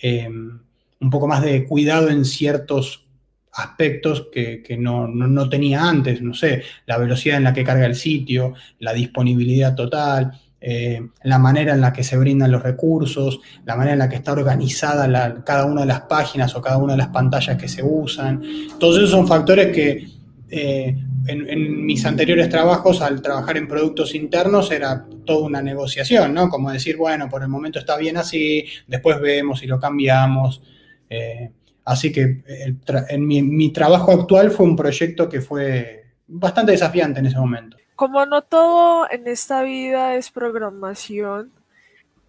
eh, 0.00 0.28
un 0.28 1.10
poco 1.10 1.26
más 1.26 1.42
de 1.42 1.64
cuidado 1.64 2.08
en 2.08 2.24
ciertos 2.24 3.04
aspectos 3.52 4.28
que, 4.32 4.76
no, 4.78 5.06
no, 5.06 5.48
tenía 5.48 5.88
antes, 5.88 6.20
no 6.20 6.34
sé, 6.34 6.62
la 6.86 6.98
velocidad 6.98 7.36
en 7.36 7.44
la 7.44 7.52
que 7.52 7.64
carga 7.64 7.86
el 7.86 7.94
sitio, 7.94 8.54
la 8.80 8.92
disponibilidad 8.92 9.74
total, 9.74 10.32
eh, 10.60 11.00
la 11.22 11.38
manera 11.38 11.74
en 11.74 11.80
la 11.80 11.92
que 11.92 12.02
se 12.02 12.16
brindan 12.16 12.50
los 12.50 12.62
recursos, 12.62 13.38
la 13.64 13.76
manera 13.76 13.92
en 13.92 13.98
la 14.00 14.08
que 14.08 14.16
está 14.16 14.32
organizada 14.32 15.44
cada 15.44 15.66
una 15.66 15.82
de 15.82 15.86
las 15.86 16.00
páginas 16.02 16.54
o 16.56 16.62
cada 16.62 16.78
una 16.78 16.94
de 16.94 16.98
las 16.98 17.08
pantallas 17.08 17.56
que 17.56 17.68
se 17.68 17.82
usan. 17.82 18.42
Todos 18.80 18.96
esos 18.96 19.10
son 19.10 19.28
factores 19.28 19.74
que 19.74 20.13
eh, 20.56 20.96
en, 21.26 21.84
mis 21.84 22.06
anteriores 22.06 22.48
trabajos, 22.48 23.02
al 23.02 23.20
trabajar 23.20 23.56
en 23.56 23.66
productos 23.66 24.14
internos, 24.14 24.70
era 24.70 25.04
toda 25.24 25.46
una 25.46 25.60
negociación, 25.60 26.32
¿no? 26.32 26.48
Como 26.48 26.70
decir, 26.70 26.96
bueno, 26.96 27.28
por 27.28 27.42
el 27.42 27.48
momento 27.48 27.80
está 27.80 27.96
bien 27.96 28.16
así, 28.16 28.64
después 28.86 29.20
vemos 29.20 29.62
y 29.64 29.66
lo 29.66 29.80
cambiamos. 29.80 30.62
Eh, 31.10 31.50
así 31.84 32.12
que 32.12 32.44
en 33.08 33.26
mi 33.26 33.72
trabajo 33.72 34.12
actual 34.12 34.52
fue 34.52 34.66
un 34.66 34.76
proyecto 34.76 35.28
que 35.28 35.40
fue 35.40 36.04
bastante 36.28 36.72
desafiante 36.72 37.18
en 37.18 37.26
ese 37.26 37.38
momento. 37.38 37.76
Como 37.96 38.24
no 38.26 38.42
todo 38.42 39.10
en 39.10 39.26
esta 39.26 39.62
vida 39.62 40.14
es 40.14 40.30
programación, 40.30 41.50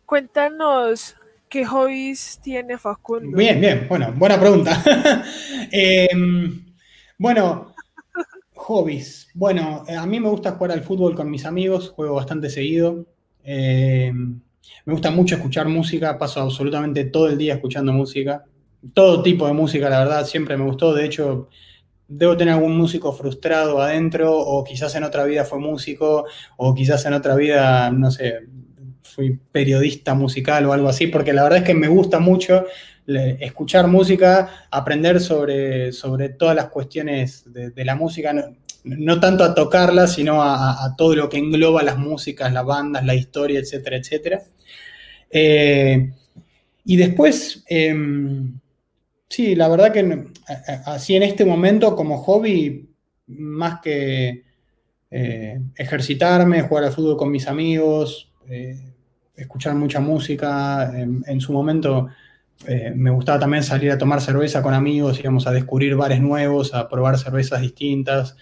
cuéntanos 0.05 1.15
qué 1.49 1.65
hobbies 1.65 2.39
tiene 2.41 2.77
Facundo. 2.77 3.37
Bien, 3.37 3.61
bien, 3.61 3.85
bueno, 3.87 4.11
buena 4.15 4.39
pregunta. 4.39 4.81
Em, 5.71 6.63
bueno, 7.17 7.74
hobbies. 8.65 9.27
Bueno, 9.35 9.83
a 9.87 10.05
mí 10.07 10.19
me 10.19 10.27
gusta 10.27 10.53
jugar 10.53 10.71
al 10.71 10.81
fútbol 10.81 11.13
con 11.13 11.29
mis 11.29 11.45
amigos, 11.45 11.89
juego 11.89 12.15
bastante 12.15 12.49
seguido. 12.49 13.05
Em, 13.43 14.41
me 14.85 14.93
gusta 14.93 15.11
mucho 15.11 15.35
escuchar 15.35 15.67
música, 15.67 16.17
paso 16.17 16.41
absolutamente 16.41 17.05
todo 17.05 17.27
el 17.29 17.37
día 17.37 17.53
escuchando 17.53 17.93
música. 17.93 18.43
Todo 18.93 19.21
tipo 19.21 19.45
de 19.45 19.53
música, 19.53 19.87
la 19.87 19.99
verdad, 19.99 20.25
siempre 20.25 20.57
me 20.57 20.65
gustó. 20.65 20.95
De 20.95 21.05
hecho, 21.05 21.47
debo 22.07 22.35
tener 22.37 22.55
algún 22.55 22.75
músico 22.75 23.13
frustrado 23.13 23.79
adentro, 23.81 24.35
o 24.35 24.63
quizás 24.63 24.95
en 24.95 25.03
otra 25.03 25.25
vida 25.25 25.45
fue 25.45 25.59
músico, 25.59 26.25
o 26.57 26.73
quizás 26.73 27.05
en 27.05 27.13
otra 27.13 27.35
vida, 27.35 27.91
no 27.91 28.09
sé, 28.09 28.47
fui 29.03 29.39
periodista 29.51 30.15
musical 30.15 30.65
o 30.65 30.73
algo 30.73 30.89
así, 30.89 31.05
porque 31.07 31.33
la 31.33 31.43
verdad 31.43 31.59
es 31.59 31.65
que 31.65 31.75
me 31.75 31.87
gusta 31.87 32.19
mucho 32.19 32.65
escuchar 33.07 33.87
música, 33.87 34.67
aprender 34.71 35.19
sobre, 35.19 35.91
sobre 35.91 36.29
todas 36.29 36.55
las 36.55 36.69
cuestiones 36.69 37.43
de, 37.51 37.85
la 37.85 37.95
música, 37.95 38.33
no, 38.83 39.19
tanto 39.19 39.43
a 39.43 39.53
tocarla, 39.53 40.07
sino 40.07 40.41
a, 40.41 40.95
todo 40.97 41.15
lo 41.15 41.29
que 41.29 41.37
engloba 41.37 41.83
las 41.83 41.97
músicas, 41.97 42.51
las 42.51 42.65
bandas, 42.65 43.05
la 43.05 43.15
historia, 43.15 43.59
etcétera, 43.59 43.97
etcétera. 43.97 44.41
Eh, 45.29 46.11
y 46.83 46.95
después, 46.95 47.63
em, 47.67 48.59
Sí, 49.29 49.55
la 49.55 49.67
verdad 49.67 49.91
que 49.91 50.27
así 50.85 51.15
en 51.15 51.23
este 51.23 51.45
momento 51.45 51.95
como 51.95 52.19
hobby, 52.19 52.89
más 53.27 53.81
que 53.81 54.43
eh, 55.11 55.59
ejercitarme, 55.75 56.61
jugar 56.61 56.85
al 56.85 56.91
fútbol 56.93 57.17
con 57.17 57.31
mis 57.31 57.47
amigos, 57.47 58.31
eh, 58.47 58.93
escuchar 59.35 59.75
mucha 59.75 59.99
música, 59.99 60.91
en, 60.95 61.41
su 61.41 61.51
momento 61.51 62.07
eh, 62.67 62.93
me 62.95 63.11
gustaba 63.11 63.39
también 63.39 63.63
salir 63.63 63.91
a 63.91 63.97
tomar 63.97 64.21
cerveza 64.21 64.61
con 64.61 64.73
amigos, 64.73 65.19
íbamos 65.19 65.47
a 65.47 65.51
descubrir 65.51 65.95
bares 65.95 66.21
nuevos, 66.21 66.73
a 66.73 66.87
probar 66.89 67.17
cervezas 67.17 67.61
distintas. 67.61 68.35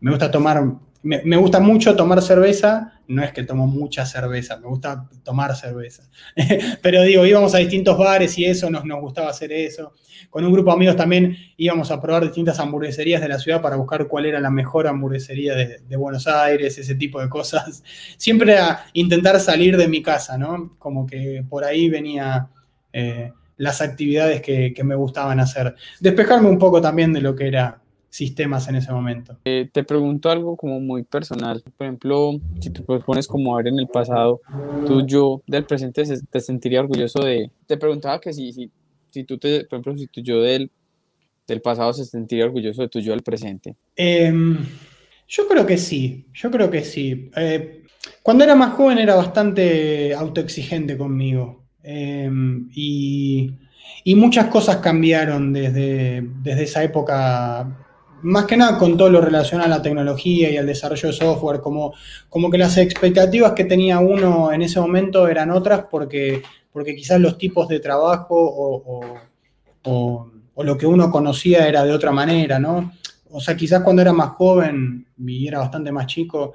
me 0.00 0.10
gusta 0.10 0.30
tomar 0.30 0.62
me, 1.02 1.36
gusta 1.36 1.58
mucho 1.58 1.96
tomar 1.96 2.22
cerveza, 2.22 2.92
no 3.08 3.24
es 3.24 3.32
que 3.32 3.42
tomo 3.42 3.66
mucha 3.66 4.06
cerveza, 4.06 4.56
me 4.58 4.68
gusta 4.68 5.08
tomar 5.24 5.54
cerveza. 5.56 6.04
Pero 6.82 7.02
digo, 7.02 7.26
íbamos 7.26 7.54
a 7.54 7.58
distintos 7.58 7.98
bares 7.98 8.38
y 8.38 8.44
eso, 8.44 8.70
nos, 8.70 8.84
nos 8.84 9.00
gustaba 9.00 9.30
hacer 9.30 9.52
eso. 9.52 9.92
Con 10.30 10.44
un 10.44 10.52
grupo 10.52 10.70
de 10.70 10.76
amigos 10.76 10.96
también 10.96 11.36
íbamos 11.56 11.90
a 11.90 12.00
probar 12.00 12.22
distintas 12.22 12.60
hamburgueserías 12.60 13.20
de 13.20 13.28
la 13.28 13.40
ciudad 13.40 13.60
para 13.60 13.76
buscar 13.76 14.06
cuál 14.06 14.26
era 14.26 14.38
la 14.38 14.50
mejor 14.50 14.86
hamburguesería 14.86 15.54
de, 15.56 15.96
Buenos 15.96 16.26
Aires, 16.28 16.78
ese 16.78 16.94
tipo 16.94 17.20
de 17.20 17.28
cosas. 17.28 17.82
Siempre 18.16 18.58
a 18.58 18.84
intentar 18.92 19.40
salir 19.40 19.76
de 19.76 19.88
mi 19.88 20.02
casa, 20.02 20.38
¿no? 20.38 20.76
Como 20.78 21.06
que 21.06 21.44
por 21.48 21.64
ahí 21.64 21.88
venía... 21.88 22.48
Eh, 22.92 23.32
las 23.56 23.80
actividades 23.80 24.42
que, 24.42 24.74
me 24.82 24.94
gustaban 24.94 25.38
hacer. 25.38 25.76
Despejarme 26.00 26.48
un 26.48 26.58
poco 26.58 26.80
también 26.80 27.12
de 27.12 27.20
lo 27.20 27.36
que 27.36 27.46
era 27.46 27.80
sistemas 28.10 28.68
en 28.68 28.76
ese 28.76 28.92
momento. 28.92 29.38
Eh, 29.44 29.70
te 29.72 29.84
pregunto 29.84 30.30
algo 30.30 30.56
como 30.56 30.80
muy 30.80 31.02
personal. 31.04 31.62
Por 31.76 31.86
ejemplo, 31.86 32.32
si 32.60 32.70
te 32.70 32.82
pones 32.82 33.26
como 33.26 33.54
a 33.54 33.58
ver 33.58 33.68
en 33.68 33.78
el 33.78 33.86
pasado, 33.86 34.40
tú 34.86 35.06
yo 35.06 35.42
del 35.46 35.64
presente 35.64 36.02
te 36.28 36.40
sentiría 36.40 36.80
orgulloso 36.80 37.22
de... 37.24 37.50
Te 37.66 37.76
preguntaba 37.76 38.20
que 38.20 38.32
si, 38.32 38.52
si, 38.52 38.70
si 39.10 39.24
tú 39.24 39.38
te, 39.38 39.64
por 39.64 39.78
ejemplo, 39.78 39.96
si 39.96 40.08
tu 40.08 40.20
yo 40.20 40.42
del, 40.42 40.70
del 41.46 41.60
pasado 41.60 41.92
se 41.92 42.04
sentiría 42.04 42.46
orgulloso 42.46 42.82
de 42.82 42.88
tu 42.88 43.00
yo 43.00 43.12
del 43.12 43.22
presente. 43.22 43.76
Em, 43.96 44.58
yo 45.28 45.48
creo 45.48 45.66
que 45.66 45.78
sí, 45.78 46.26
yo 46.32 46.50
creo 46.50 46.70
que 46.70 46.82
sí. 46.82 47.30
Eh, 47.36 47.84
cuando 48.22 48.44
era 48.44 48.54
más 48.54 48.74
joven 48.74 48.98
era 48.98 49.14
bastante 49.14 50.14
autoexigente 50.14 50.98
conmigo. 50.98 51.61
Em, 51.82 52.70
y, 52.74 53.54
muchas 54.16 54.46
cosas 54.46 54.76
cambiaron 54.78 55.52
desde, 55.52 56.22
desde 56.42 56.62
esa 56.64 56.82
época, 56.82 57.66
más 58.22 58.44
que 58.46 58.56
nada 58.56 58.78
con 58.78 58.96
todo 58.96 59.10
lo 59.10 59.20
relacionado 59.20 59.72
a 59.72 59.76
la 59.76 59.82
tecnología 59.82 60.50
y 60.50 60.56
al 60.56 60.66
desarrollo 60.66 61.08
de 61.08 61.14
software, 61.14 61.60
como, 61.60 61.92
como 62.28 62.50
que 62.50 62.58
las 62.58 62.76
expectativas 62.78 63.52
que 63.52 63.64
tenía 63.64 63.98
uno 63.98 64.52
en 64.52 64.62
ese 64.62 64.80
momento 64.80 65.26
eran 65.28 65.50
otras 65.50 65.86
porque, 65.90 66.42
porque 66.72 66.94
quizás 66.94 67.20
los 67.20 67.36
tipos 67.36 67.68
de 67.68 67.80
trabajo 67.80 68.36
o, 69.84 70.30
lo 70.64 70.78
que 70.78 70.86
uno 70.86 71.10
conocía 71.10 71.66
era 71.66 71.82
de 71.84 71.92
otra 71.92 72.12
manera, 72.12 72.58
¿no? 72.58 72.92
O 73.30 73.40
sea, 73.40 73.56
quizás 73.56 73.82
cuando 73.82 74.02
era 74.02 74.12
más 74.12 74.30
joven 74.30 75.06
y 75.18 75.48
era 75.48 75.58
bastante 75.58 75.90
más 75.90 76.06
chico, 76.06 76.52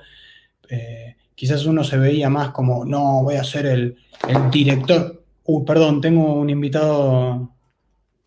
eh, 0.70 1.16
quizás 1.36 1.66
uno 1.66 1.84
se 1.84 1.98
veía 1.98 2.30
más 2.30 2.52
como, 2.52 2.86
no, 2.86 3.24
voy 3.24 3.36
a 3.36 3.44
ser 3.44 3.66
el, 3.66 3.98
el 4.28 4.50
director. 4.50 5.17
Uy, 5.48 5.64
perdón, 5.66 6.02
tengo 6.02 6.36
un 6.36 6.50
invitado. 6.50 7.50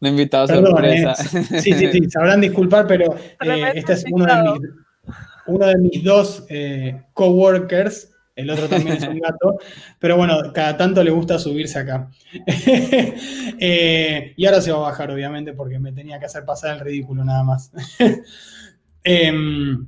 Un 0.01 0.09
invitado 0.09 0.49
sorpresa. 0.49 1.13
Eh. 1.13 1.61
Sí, 1.61 1.73
sí, 1.75 1.93
sí, 1.93 2.11
sabrán 2.11 2.41
disculpar, 2.41 2.87
pero 2.87 3.15
eh, 3.15 3.73
este 3.75 3.93
es 3.93 4.05
uno 4.11 4.25
de 4.25 4.43
mis, 4.43 4.71
uno 5.47 5.67
de 5.67 5.77
mis 5.77 6.03
dos 6.03 6.47
eh, 6.49 7.03
coworkers. 7.13 8.11
El 8.35 8.49
otro 8.49 8.69
también 8.69 8.97
es 8.97 9.07
un 9.07 9.19
gato. 9.21 9.59
Pero 9.99 10.17
bueno, 10.17 10.51
cada 10.55 10.79
tanto 10.79 11.05
le 11.05 11.11
gusta 11.11 11.39
subirse 11.39 11.79
acá. 11.79 12.09
y 13.61 14.47
ahora 14.47 14.63
se 14.63 14.73
va 14.73 14.79
a 14.79 14.91
bajar, 14.91 15.11
obviamente, 15.11 15.53
porque 15.53 15.79
me 15.79 15.93
tenía 15.93 16.19
que 16.19 16.25
hacer 16.25 16.47
pasar 16.47 16.79
el 16.79 16.81
ridículo 16.81 17.23
nada 17.23 17.45
más. 17.45 17.71
Em, 19.05 19.87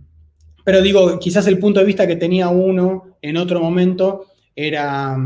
pero 0.65 0.83
digo, 0.83 1.19
quizás 1.19 1.47
el 1.47 1.59
punto 1.59 1.81
de 1.81 1.87
vista 1.87 2.07
que 2.07 2.17
tenía 2.17 2.51
uno 2.51 3.17
en 3.23 3.39
otro 3.39 3.59
momento 3.59 4.27
era 4.55 5.17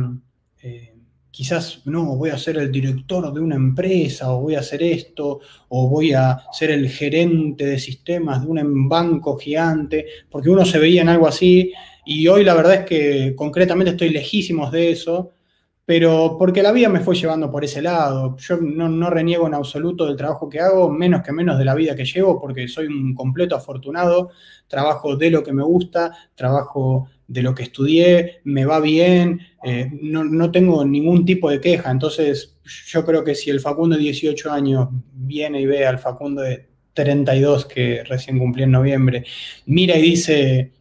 quizás, 1.37 1.83
no, 1.85 2.17
voy 2.17 2.31
a 2.31 2.39
ser 2.39 2.57
el 2.57 2.73
director 2.73 3.31
de 3.31 3.41
una 3.41 3.57
empresa, 3.57 4.33
o 4.33 4.41
voy 4.41 4.55
a 4.55 4.61
hacer 4.61 4.83
esto, 4.83 5.41
o 5.69 5.87
voy 5.87 6.15
a 6.15 6.41
ser 6.51 6.71
el 6.71 6.89
gerente 6.89 7.67
de 7.67 7.79
sistemas 7.79 8.41
de 8.41 8.49
un 8.49 8.89
banco 8.89 9.37
gigante, 9.37 10.07
porque 10.31 10.49
uno 10.49 10.65
se 10.65 10.79
veía 10.79 11.03
en 11.03 11.11
algo 11.11 11.29
así, 11.29 11.75
y 12.07 12.27
hoy 12.27 12.43
la 12.43 12.55
verdad 12.55 12.77
es 12.77 12.87
que 12.87 13.35
concretamente 13.37 13.91
estoy 13.91 14.09
lejísimos 14.09 14.73
de 14.73 14.93
eso, 14.93 15.33
pero 15.85 16.37
porque 16.39 16.63
la 16.63 16.73
vida 16.73 16.89
me 16.89 17.01
fue 17.01 17.15
llevando 17.15 17.51
por 17.51 17.63
ese 17.65 17.83
lado. 17.83 18.35
Yo 18.39 18.57
no, 18.57 18.89
no, 18.89 19.11
reniego 19.11 19.47
en 19.47 19.55
absoluto 19.55 20.07
del 20.07 20.17
trabajo 20.17 20.49
que 20.49 20.61
hago, 20.61 20.91
menos 20.91 21.23
que 21.23 21.33
menos 21.33 21.59
de 21.59 21.67
la 21.67 21.75
vida 21.75 21.95
que 21.95 22.07
llevo, 22.07 22.41
porque 22.41 22.67
soy 22.67 22.87
un 22.87 23.15
completo 23.15 23.55
afortunado, 23.55 24.31
trabajo 24.69 25.17
de 25.17 25.31
lo 25.31 25.43
que 25.43 25.53
me 25.53 25.63
gusta, 25.63 26.17
trabajo 26.35 27.09
de 27.29 27.43
lo 27.43 27.55
que 27.55 27.65
estudié, 27.65 28.41
me 28.45 28.65
va 28.65 28.81
bien, 28.81 29.41
eh, 29.65 29.91
no, 30.01 30.51
tengo 30.51 30.85
ningún 30.85 31.25
tipo 31.25 31.51
de 31.51 31.61
queja. 31.61 31.91
Entonces, 31.91 32.57
yo 32.87 33.05
creo 33.05 33.25
que 33.25 33.35
si 33.35 33.51
el 33.51 33.61
Facundo 33.61 33.97
de 33.97 34.03
18 34.03 34.51
años 34.51 34.89
viene 35.13 35.61
y 35.61 35.67
ve 35.67 35.87
al 35.87 35.99
Facundo 35.99 36.43
de 36.43 36.69
32 36.95 37.67
que 37.67 38.05
recién 38.05 38.39
cumplí 38.39 38.63
en 38.63 38.71
noviembre, 38.71 39.25
mira 39.67 39.97
y 39.99 40.03
dice, 40.03 40.73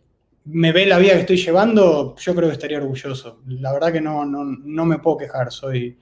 me 0.46 0.72
ve 0.72 0.86
la 0.86 1.00
vida 1.00 1.14
que 1.14 1.22
estoy 1.22 1.38
llevando, 1.38 2.16
yo 2.18 2.36
creo 2.36 2.50
que 2.50 2.54
estaría 2.54 2.78
orgulloso. 2.78 3.42
La 3.48 3.74
verdad 3.74 3.92
que 3.92 4.02
no, 4.02 4.26
no, 4.26 4.86
me 4.86 5.00
puedo 5.00 5.18
quejar, 5.18 5.52
soy, 5.52 5.98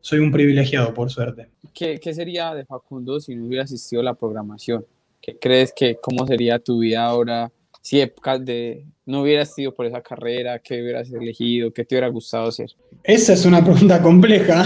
soy 0.00 0.18
un 0.18 0.32
privilegiado, 0.32 0.92
por 0.92 1.10
suerte. 1.10 1.50
¿Qué, 1.72 2.00
¿Qué, 2.00 2.12
sería 2.12 2.52
de 2.54 2.64
Facundo 2.64 3.20
si 3.20 3.36
no 3.36 3.46
hubiera 3.46 3.64
asistido 3.64 4.02
a 4.02 4.04
la 4.04 4.14
programación? 4.14 4.84
¿Qué 5.20 5.38
crees 5.38 5.72
que, 5.72 5.98
cómo 6.02 6.26
sería 6.26 6.58
tu 6.58 6.80
vida 6.80 7.04
ahora? 7.04 7.50
Si 7.84 7.98
de, 7.98 8.86
no 9.04 9.20
hubieras 9.20 9.54
sido 9.54 9.74
por 9.74 9.84
esa 9.84 10.00
carrera, 10.00 10.58
qué 10.58 10.80
hubieras 10.80 11.12
elegido, 11.12 11.70
qué 11.70 11.84
te 11.84 11.94
hubiera 11.94 12.08
gustado 12.08 12.48
hacer? 12.48 12.70
Esa 13.02 13.34
es 13.34 13.44
una 13.44 13.62
pregunta 13.62 14.00
compleja. 14.00 14.64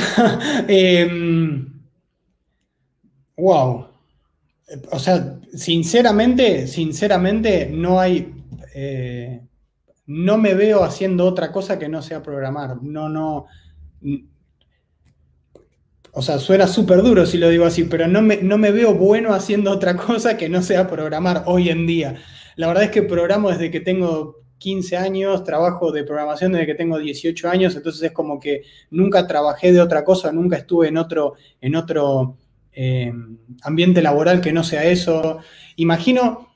wow. 3.37 3.89
Em, 4.69 4.83
o 4.93 4.99
sea, 5.01 5.37
sinceramente, 5.53 6.69
sinceramente, 6.69 7.69
no 7.69 7.99
hay. 7.99 8.33
Eh, 8.73 9.41
no 10.07 10.39
me 10.39 10.55
veo 10.55 10.85
haciendo 10.85 11.27
otra 11.27 11.51
cosa 11.51 11.77
que 11.77 11.89
no 11.89 12.03
sea 12.03 12.23
programar. 12.23 12.81
No, 12.85 13.09
no. 13.09 13.47
O 16.13 16.23
sea, 16.23 16.39
suena 16.39 16.69
súper 16.69 17.03
duro 17.03 17.27
si 17.27 17.37
lo 17.37 17.49
digo 17.49 17.65
así, 17.65 17.83
pero 17.83 18.07
no 18.07 18.23
me, 18.23 18.37
no 18.37 18.59
me 18.59 18.71
veo 18.71 18.95
bueno 18.95 19.35
haciendo 19.35 19.73
otra 19.73 19.97
cosa 19.97 20.37
que 20.37 20.49
no 20.49 20.63
sea 20.63 20.87
programar 20.87 21.43
hoy 21.47 21.69
en 21.71 21.85
día. 21.85 22.23
La 22.59 22.67
verdad 22.67 22.83
es 22.83 22.91
que 22.91 23.05
programo 23.05 23.51
desde 23.51 23.71
que 23.71 23.79
tengo 23.79 24.43
15 24.59 24.97
años, 24.97 25.45
trabajo 25.45 25.93
de 25.93 26.03
programación 26.03 26.51
desde 26.51 26.67
que 26.67 26.75
tengo 26.75 26.99
18 26.99 27.49
años, 27.49 27.77
entonces 27.77 28.03
es 28.03 28.11
como 28.11 28.41
que 28.41 28.65
nunca 28.91 29.29
trabajé 29.29 29.73
de 29.73 29.81
otra 29.81 30.03
cosa, 30.03 30.33
nunca 30.33 30.57
estuve 30.57 30.89
en 30.89 30.97
otro, 30.97 31.35
en 31.61 31.77
otro 31.77 32.37
eh, 32.73 33.13
ambiente 33.63 34.03
laboral 34.03 34.41
que 34.41 34.53
no 34.53 34.65
sea 34.65 34.83
eso. 34.83 35.39
Imagino, 35.77 36.49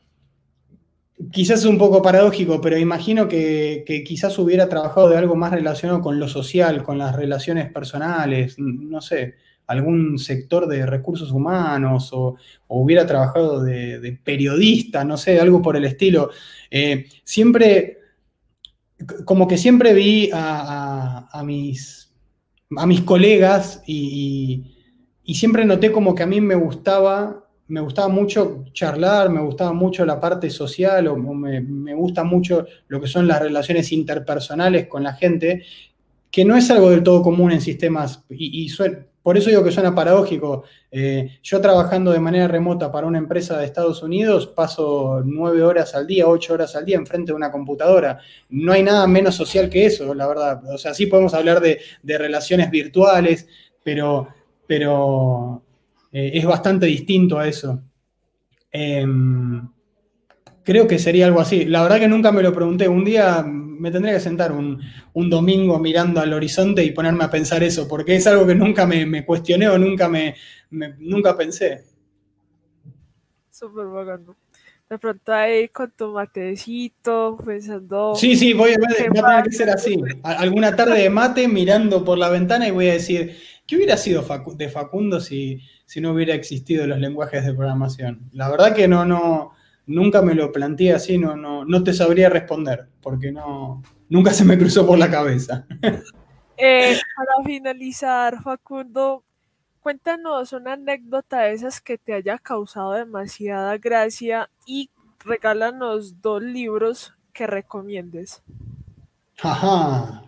quizás 1.30 1.60
es 1.60 1.66
un 1.66 1.78
poco 1.78 2.02
paradójico, 2.02 2.60
pero 2.60 2.76
imagino 2.76 3.28
que, 3.28 3.84
que, 3.86 4.02
quizás 4.02 4.36
hubiera 4.40 4.68
trabajado 4.68 5.08
de 5.08 5.18
algo 5.18 5.36
más 5.36 5.52
relacionado 5.52 6.00
con 6.00 6.18
lo 6.18 6.26
social, 6.26 6.82
con 6.82 6.98
las 6.98 7.14
relaciones 7.14 7.70
personales, 7.70 8.56
no 8.58 9.00
sé 9.00 9.36
algún 9.72 10.18
sector 10.18 10.66
de 10.66 10.86
recursos 10.86 11.32
humanos 11.32 12.10
o, 12.12 12.36
hubiera 12.68 13.06
trabajado 13.06 13.62
de, 13.62 14.18
periodista, 14.24 15.04
no 15.04 15.16
sé, 15.16 15.40
algo 15.40 15.60
por 15.60 15.76
el 15.76 15.84
estilo. 15.84 16.30
Eh, 16.70 17.06
siempre, 17.24 17.98
como 19.24 19.46
que 19.46 19.58
siempre 19.58 19.92
vi 19.92 20.30
a, 20.32 21.42
mis, 21.44 22.12
a 22.76 22.86
mis 22.86 23.02
colegas 23.02 23.82
y, 23.86 24.68
siempre 25.34 25.64
noté 25.64 25.90
como 25.90 26.14
que 26.14 26.22
a 26.22 26.26
mí 26.26 26.42
me 26.42 26.54
gustaba, 26.54 27.48
me 27.68 27.80
gustaba 27.80 28.08
mucho 28.08 28.64
charlar, 28.72 29.30
me 29.30 29.40
gustaba 29.40 29.72
mucho 29.72 30.04
la 30.04 30.20
parte 30.20 30.50
social 30.50 31.08
o 31.08 31.16
me, 31.16 31.94
gusta 31.94 32.22
mucho 32.22 32.66
lo 32.88 33.00
que 33.00 33.06
son 33.06 33.26
las 33.26 33.40
relaciones 33.40 33.92
interpersonales 33.92 34.88
con 34.88 35.02
la 35.02 35.14
gente, 35.14 35.64
que 36.30 36.44
no 36.44 36.56
es 36.56 36.70
algo 36.70 36.90
del 36.90 37.02
todo 37.02 37.22
común 37.22 37.52
en 37.52 37.60
sistemas 37.60 38.24
y, 38.30 38.64
y 38.64 38.68
por 39.22 39.38
eso 39.38 39.50
digo 39.50 39.62
que 39.62 39.70
suena 39.70 39.94
paradójico. 39.94 40.64
Eh, 40.90 41.38
yo 41.42 41.60
trabajando 41.60 42.10
de 42.10 42.18
manera 42.18 42.48
remota 42.48 42.90
para 42.90 43.06
una 43.06 43.18
empresa 43.18 43.56
de 43.56 43.66
Estados 43.66 44.02
Unidos 44.02 44.48
paso 44.48 45.22
nueve 45.24 45.62
horas 45.62 45.94
al 45.94 46.06
día, 46.06 46.26
ocho 46.26 46.54
horas 46.54 46.74
al 46.74 46.84
día 46.84 46.96
enfrente 46.96 47.32
de 47.32 47.36
una 47.36 47.52
computadora. 47.52 48.18
No 48.50 48.72
hay 48.72 48.82
nada 48.82 49.06
menos 49.06 49.36
social 49.36 49.70
que 49.70 49.86
eso, 49.86 50.12
la 50.14 50.26
verdad. 50.26 50.62
O 50.72 50.78
sea, 50.78 50.92
sí 50.92 51.06
podemos 51.06 51.34
hablar 51.34 51.60
de, 51.60 51.80
relaciones 52.02 52.70
virtuales, 52.70 53.46
pero, 53.84 54.28
eh, 56.12 56.32
es 56.34 56.44
bastante 56.44 56.86
distinto 56.86 57.38
a 57.38 57.46
eso. 57.46 57.80
Em, 58.72 59.68
creo 60.64 60.86
que 60.86 60.98
sería 60.98 61.26
algo 61.26 61.40
así. 61.40 61.64
La 61.64 61.82
verdad 61.82 61.98
que 61.98 62.08
nunca 62.08 62.32
me 62.32 62.42
lo 62.42 62.52
pregunté. 62.52 62.88
Un 62.88 63.04
día 63.04 63.44
me 63.44 63.90
tendría 63.90 64.14
que 64.14 64.20
sentar 64.20 64.52
un, 64.52 64.80
domingo 65.14 65.78
mirando 65.78 66.20
al 66.20 66.32
horizonte 66.32 66.84
y 66.84 66.92
ponerme 66.92 67.24
a 67.24 67.30
pensar 67.30 67.62
eso, 67.62 67.88
porque 67.88 68.14
es 68.14 68.26
algo 68.26 68.46
que 68.46 68.54
nunca 68.54 68.86
me, 68.86 69.24
cuestioné 69.24 69.68
o 69.68 69.78
nunca 69.78 70.08
me, 70.08 70.36
nunca 70.70 71.36
pensé. 71.36 71.84
Súper 73.50 73.86
bacano. 73.86 74.36
De 74.88 74.98
pronto 74.98 75.32
ahí 75.32 75.68
con 75.68 75.90
tu 75.90 76.12
matecito, 76.12 77.38
pensando. 77.44 78.14
Sí, 78.14 78.36
sí, 78.36 78.52
voy, 78.52 78.72
a 78.72 78.76
tener 78.76 79.42
que 79.42 79.52
ser 79.52 79.70
así. 79.70 79.98
Alguna 80.22 80.76
tarde 80.76 81.00
de 81.00 81.10
mate 81.10 81.48
mirando 81.48 82.04
por 82.04 82.18
la 82.18 82.28
ventana 82.28 82.68
y 82.68 82.72
voy 82.72 82.90
a 82.90 82.94
decir, 82.94 83.36
¿qué 83.66 83.76
hubiera 83.76 83.96
sido 83.96 84.24
de 84.54 84.68
Facundo 84.68 85.18
si, 85.18 85.60
si 85.86 86.00
no 86.00 86.12
hubiera 86.12 86.34
existido 86.34 86.86
los 86.86 86.98
lenguajes 86.98 87.44
de 87.44 87.54
programación? 87.54 88.28
La 88.32 88.50
verdad 88.50 88.74
que 88.74 88.86
no, 88.86 89.06
no, 89.06 89.54
nunca 89.86 90.22
me 90.22 90.34
lo 90.34 90.52
planteé 90.52 90.92
así, 90.92 91.18
no, 91.18 91.36
no, 91.36 91.64
no 91.64 91.84
te 91.84 91.92
sabría 91.92 92.28
responder, 92.28 92.88
porque 93.00 93.32
no, 93.32 93.82
nunca 94.08 94.32
se 94.32 94.44
me 94.44 94.58
cruzó 94.58 94.86
por 94.86 94.98
la 94.98 95.10
cabeza. 95.10 95.66
Eh, 96.56 96.98
para 97.16 97.44
finalizar, 97.44 98.42
Facundo, 98.42 99.24
cuéntanos 99.80 100.52
una 100.52 100.74
anécdota 100.74 101.40
de 101.40 101.52
esas 101.52 101.80
que 101.80 101.98
te 101.98 102.14
haya 102.14 102.38
causado 102.38 102.92
demasiada 102.92 103.76
gracia 103.78 104.48
y 104.66 104.90
regálanos 105.24 106.20
dos 106.20 106.42
libros 106.42 107.14
que 107.32 107.46
recomiendes. 107.46 108.42
Ajá. 109.42 110.24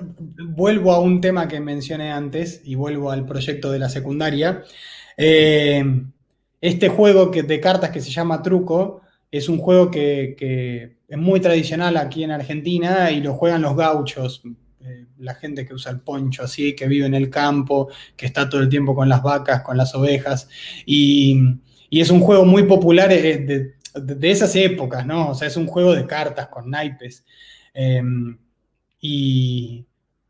Vuelvo 0.00 0.92
a 0.92 1.00
un 1.00 1.20
tema 1.20 1.48
que 1.48 1.60
mencioné 1.60 2.12
antes 2.12 2.62
y 2.64 2.74
vuelvo 2.74 3.10
al 3.10 3.26
proyecto 3.26 3.70
de 3.70 3.78
la 3.78 3.90
secundaria. 3.90 4.64
Eh, 5.16 5.84
este 6.62 6.88
juego 6.88 7.30
que, 7.30 7.42
de 7.42 7.60
cartas 7.60 7.90
que 7.90 8.00
se 8.00 8.10
llama 8.10 8.40
Truco 8.40 9.02
es 9.30 9.48
un 9.48 9.58
juego 9.58 9.90
que, 9.90 10.96
es 11.08 11.18
muy 11.18 11.40
tradicional 11.40 11.96
aquí 11.96 12.22
en 12.22 12.30
Argentina 12.30 13.10
y 13.10 13.20
lo 13.20 13.34
juegan 13.34 13.62
los 13.62 13.76
gauchos, 13.76 14.42
eh, 14.80 15.06
la 15.18 15.34
gente 15.34 15.66
que 15.66 15.74
usa 15.74 15.90
el 15.90 16.00
poncho 16.00 16.44
así, 16.44 16.74
que 16.74 16.86
vive 16.86 17.04
en 17.04 17.14
el 17.14 17.28
campo, 17.28 17.88
que 18.16 18.26
está 18.26 18.48
todo 18.48 18.60
el 18.60 18.68
tiempo 18.68 18.94
con 18.94 19.08
las 19.08 19.22
vacas, 19.22 19.62
con 19.62 19.76
las 19.76 19.94
ovejas. 19.94 20.48
Y, 20.86 21.58
es 21.90 22.10
un 22.10 22.20
juego 22.20 22.46
muy 22.46 22.62
popular 22.62 23.12
eh, 23.12 23.38
de, 23.38 23.74
de, 24.00 24.30
esas 24.30 24.56
épocas, 24.56 25.04
¿no? 25.04 25.30
O 25.30 25.34
sea, 25.34 25.48
es 25.48 25.56
un 25.58 25.66
juego 25.66 25.94
de 25.94 26.06
cartas 26.06 26.48
con 26.48 26.70
naipes. 26.70 27.24
Em, 27.74 28.38
y, 29.00 29.84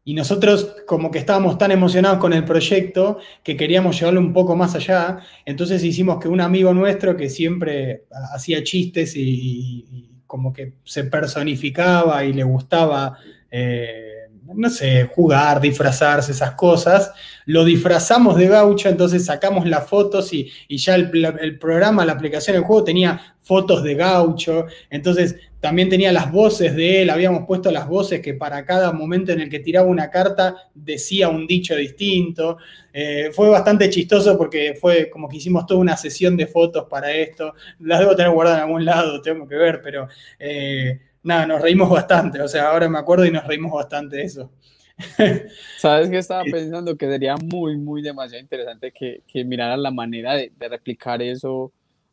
nosotros 0.07 0.75
como 0.87 1.11
que 1.11 1.19
estábamos 1.19 1.59
tan 1.59 1.71
emocionados 1.71 2.19
con 2.19 2.33
el 2.33 2.45
proyecto 2.45 3.19
que 3.45 3.57
queríamos 3.57 3.99
llevarlo 3.99 4.21
un 4.21 4.33
poco 4.33 4.57
más 4.57 4.75
allá. 4.75 5.21
Entonces 5.45 5.85
hicimos 5.85 6.19
que 6.19 6.29
un 6.29 6.41
amigo 6.41 6.75
nuestro 6.75 7.17
que 7.17 7.31
siempre 7.31 8.05
hacía 8.35 8.65
chistes 8.65 9.15
y, 9.17 10.09
como 10.27 10.53
que 10.53 10.73
se 10.85 11.05
personificaba 11.05 12.25
y 12.25 12.33
le 12.33 12.43
gustaba 12.43 13.19
eh, 13.51 14.12
no 14.55 14.71
sé, 14.71 15.05
jugar, 15.15 15.61
disfrazarse, 15.61 16.33
esas 16.33 16.53
cosas. 16.53 17.13
Lo 17.45 17.65
disfrazamos 17.65 18.37
de 18.37 18.49
gaucho, 18.49 18.89
entonces 18.89 19.25
sacamos 19.25 19.67
las 19.67 19.89
fotos 19.89 20.33
y, 20.33 20.51
ya 20.69 20.95
el, 20.95 21.59
programa, 21.59 22.05
la 22.05 22.13
aplicación, 22.13 22.57
el 22.57 22.63
juego 22.63 22.85
tenía 22.85 23.37
fotos 23.41 23.83
de 23.83 23.95
gaucho, 23.95 24.67
entonces 24.91 25.37
también 25.61 25.89
tenía 25.89 26.13
las 26.13 26.31
voces 26.31 26.75
de 26.75 27.03
él, 27.03 27.11
habíamos 27.11 27.47
puesto 27.47 27.71
las 27.71 27.89
voces 27.89 28.21
que 28.21 28.35
para 28.35 28.65
cada 28.65 28.93
momento 28.93 29.33
en 29.33 29.41
el 29.41 29.49
que 29.49 29.61
tiraba 29.61 29.87
una 29.87 30.11
carta 30.11 30.57
decía 30.75 31.29
un 31.29 31.47
dicho 31.47 31.77
distinto. 31.77 32.59
Eh, 32.93 33.31
fue 33.33 33.49
bastante 33.49 33.89
chistoso 33.89 34.37
porque 34.37 34.75
fue 34.81 35.09
como 35.09 35.29
que 35.29 35.37
hicimos 35.37 35.67
toda 35.67 35.81
una 35.81 35.97
sesión 35.97 36.37
de 36.37 36.47
fotos 36.47 36.87
para 36.89 37.13
esto. 37.13 37.55
Las 37.81 38.01
debo 38.01 38.17
tener 38.17 38.33
guardadas 38.33 38.61
en 38.61 38.65
algún 38.65 38.85
lado, 38.85 39.23
tengo 39.23 39.47
que 39.47 39.57
ver, 39.57 39.81
pero... 39.83 40.09
Eh, 40.39 40.99
nada, 41.23 41.47
nos 41.47 41.61
reímos 41.61 41.91
bastante, 41.91 42.41
o 42.41 42.49
sea, 42.49 42.71
ahora 42.71 42.89
me 42.89 42.99
acuerdo 42.99 43.25
y 43.25 43.31
nos 43.31 43.47
reímos 43.47 43.73
bastante 43.73 44.17
de 44.17 44.23
eso. 44.23 44.51
¿Sabes 45.79 46.11
qué 46.11 46.19
estaba 46.19 46.45
pensando? 46.45 46.97
Que 46.97 47.07
sería 47.07 47.37
muy, 47.37 47.77
muy 47.77 48.03
demasiado 48.03 48.43
interesante 48.43 48.93
que, 48.93 49.23
que 49.27 49.45
miraran 49.45 49.83
la 49.83 49.91
manera 49.91 50.35
de, 50.35 50.53
de 50.57 50.69
replicar 50.69 51.23
eso 51.23 51.73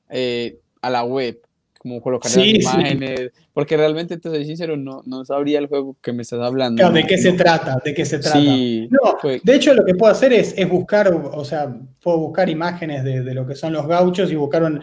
eh, 0.09 0.59
a 0.81 0.89
la 0.89 1.03
web 1.03 1.39
como 1.79 2.01
colocar 2.01 2.29
las 2.29 2.45
imágenes, 2.45 3.31
porque 3.53 3.77
realmente, 3.77 4.17
te 4.17 4.27
soy 4.27 4.43
sincero, 4.43 4.75
no, 4.75 5.01
no 5.05 5.23
sabría 5.23 5.59
el 5.59 5.67
juego 5.67 5.95
que 6.01 6.11
me 6.11 6.23
estás 6.23 6.41
hablando. 6.41 6.91
¿De 6.91 7.07
qué 7.07 7.17
se 7.17 7.31
trata? 7.31 7.77
¿De 7.83 7.93
qué 7.93 8.05
se 8.05 8.19
trata? 8.19 8.37
no, 8.37 9.17
de 9.41 9.55
hecho 9.55 9.73
lo 9.73 9.85
que 9.85 9.95
puedo 9.95 10.11
hacer 10.11 10.33
es, 10.33 10.53
es, 10.57 10.67
buscar, 10.67 11.09
o 11.13 11.45
sea, 11.45 11.73
puedo 12.01 12.17
buscar 12.17 12.49
imágenes 12.49 13.05
de, 13.05 13.23
de, 13.23 13.33
lo 13.33 13.47
que 13.47 13.55
son 13.55 13.71
los 13.71 13.87
gauchos 13.87 14.29
y 14.29 14.35
buscar 14.35 14.63
un... 14.63 14.81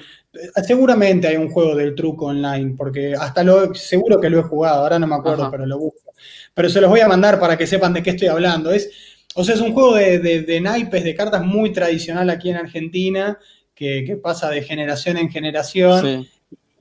Seguramente 0.66 1.28
hay 1.28 1.36
un 1.36 1.50
juego 1.50 1.76
del 1.76 1.94
truco 1.94 2.26
online, 2.26 2.74
porque 2.78 3.14
hasta 3.14 3.44
lo, 3.44 3.74
seguro 3.74 4.18
que 4.18 4.30
lo 4.30 4.40
he 4.40 4.44
jugado, 4.44 4.80
ahora 4.80 4.98
no 4.98 5.06
me 5.06 5.16
acuerdo, 5.16 5.50
pero 5.50 5.66
lo 5.66 5.78
busco. 5.78 6.14
Pero 6.54 6.70
se 6.70 6.80
los 6.80 6.88
voy 6.88 7.00
a 7.00 7.08
mandar 7.08 7.38
para 7.38 7.58
que 7.58 7.66
sepan 7.66 7.92
de 7.92 8.02
qué 8.02 8.10
estoy 8.10 8.28
hablando. 8.28 8.72
Es, 8.72 8.90
o 9.34 9.44
sea, 9.44 9.54
es 9.54 9.60
un 9.60 9.74
juego 9.74 9.96
de, 9.96 10.18
de, 10.18 10.40
de 10.40 10.60
naipes, 10.62 11.04
de 11.04 11.14
cartas 11.14 11.44
muy 11.44 11.74
tradicional 11.74 12.30
aquí 12.30 12.48
en 12.48 12.56
Argentina, 12.56 13.38
que, 13.74 14.02
que 14.06 14.16
pasa 14.16 14.48
de 14.48 14.62
generación 14.62 15.18
en 15.18 15.28
generación. 15.28 16.02
Sí 16.02 16.30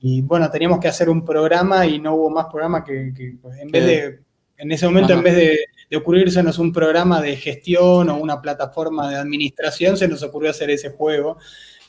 y 0.00 0.22
bueno, 0.22 0.50
teníamos 0.50 0.80
que 0.80 0.88
hacer 0.88 1.08
un 1.08 1.24
programa 1.24 1.86
y 1.86 1.98
no 1.98 2.14
hubo 2.14 2.30
más 2.30 2.46
programa 2.46 2.84
que, 2.84 3.36
pues, 3.40 3.58
en 3.58 3.70
vez 3.70 3.86
de, 3.86 4.20
en 4.58 4.72
ese 4.72 4.86
momento, 4.86 5.12
en 5.12 5.22
vez 5.22 5.36
de, 5.36 5.58
de 5.90 5.96
ocurrírsenos 5.96 6.58
un 6.58 6.72
programa 6.72 7.20
de 7.20 7.36
gestión 7.36 8.08
o 8.08 8.16
una 8.16 8.40
plataforma 8.40 9.10
de 9.10 9.16
administración, 9.16 9.96
se 9.96 10.08
nos 10.08 10.22
ocurrió 10.22 10.50
hacer 10.50 10.70
ese 10.70 10.90
juego 10.90 11.38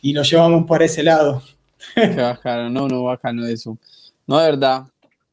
y 0.02 0.14
lo 0.14 0.24
llevamos 0.24 0.66
por 0.66 0.84
ese 0.84 1.04
lado. 1.04 1.42
Qué 1.96 2.16
bacano, 2.16 2.70
no, 2.70 2.88
no, 2.88 3.04
bacano 3.04 3.46
eso. 3.46 3.78
No, 4.26 4.40
de 4.40 4.52
verdad, 4.52 4.86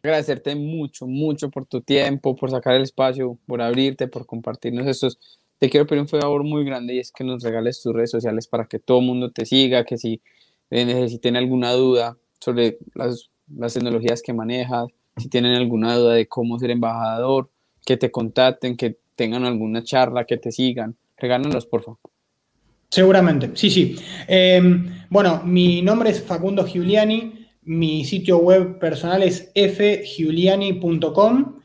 agradecerte 0.03 0.55
mucho, 0.55 1.07
mucho 1.07 1.51
por 1.51 1.66
tu 1.66 1.81
tiempo, 1.81 2.35
por 2.37 2.51
sacar 2.51 2.75
el 2.75 2.83
espacio, 2.83 3.39
por 3.47 3.62
abrirte, 3.62 4.09
por 4.09 4.27
compartirnos 4.27 4.87
estos. 4.87 5.18
Te 5.59 5.70
quiero 5.70 5.87
pedir 5.87 6.03
un 6.03 6.09
favor 6.09 6.45
muy 6.45 6.64
grande 6.64 6.95
y 6.95 6.99
es 6.99 7.12
que 7.12 7.25
nos 7.25 7.43
regales 7.43 7.81
tus 7.81 7.95
redes 7.95 8.11
sociales 8.11 8.47
para 8.47 8.66
que 8.66 8.79
todo 8.79 8.99
el 8.99 9.07
mundo 9.07 9.31
te 9.31 9.47
siga, 9.47 9.85
que 9.85 9.97
si 9.97 10.20
necesiten 10.70 11.37
alguna 11.37 11.72
duda, 11.72 12.16
sobre 12.45 12.79
las, 12.95 13.31
tecnologías 13.73 14.23
que 14.23 14.33
manejas, 14.33 14.87
si 15.17 15.29
tienen 15.29 15.55
alguna 15.55 15.97
duda 15.97 16.15
de 16.15 16.27
cómo 16.27 16.59
ser 16.59 16.71
embajador, 16.71 17.51
que 17.87 17.97
te 17.97 18.11
contacten, 18.11 18.77
que 18.77 18.99
tengan 19.17 19.45
alguna 19.45 19.83
charla, 19.83 20.25
que 20.25 20.37
te 20.37 20.53
sigan. 20.53 20.97
Regálanos, 21.17 21.67
por 21.67 21.83
favor. 21.83 21.99
Seguramente, 22.91 23.51
sí, 23.55 23.71
sí. 23.71 23.97
Em, 24.29 24.87
bueno, 25.09 25.43
mi 25.45 25.83
nombre 25.83 26.11
es 26.11 26.23
Facundo 26.23 26.67
Giuliani, 26.67 27.47
mi 27.63 28.05
sitio 28.05 28.39
web 28.39 28.79
personal 28.79 29.23
es 29.23 29.51
fgiuliani.com. 29.55 31.61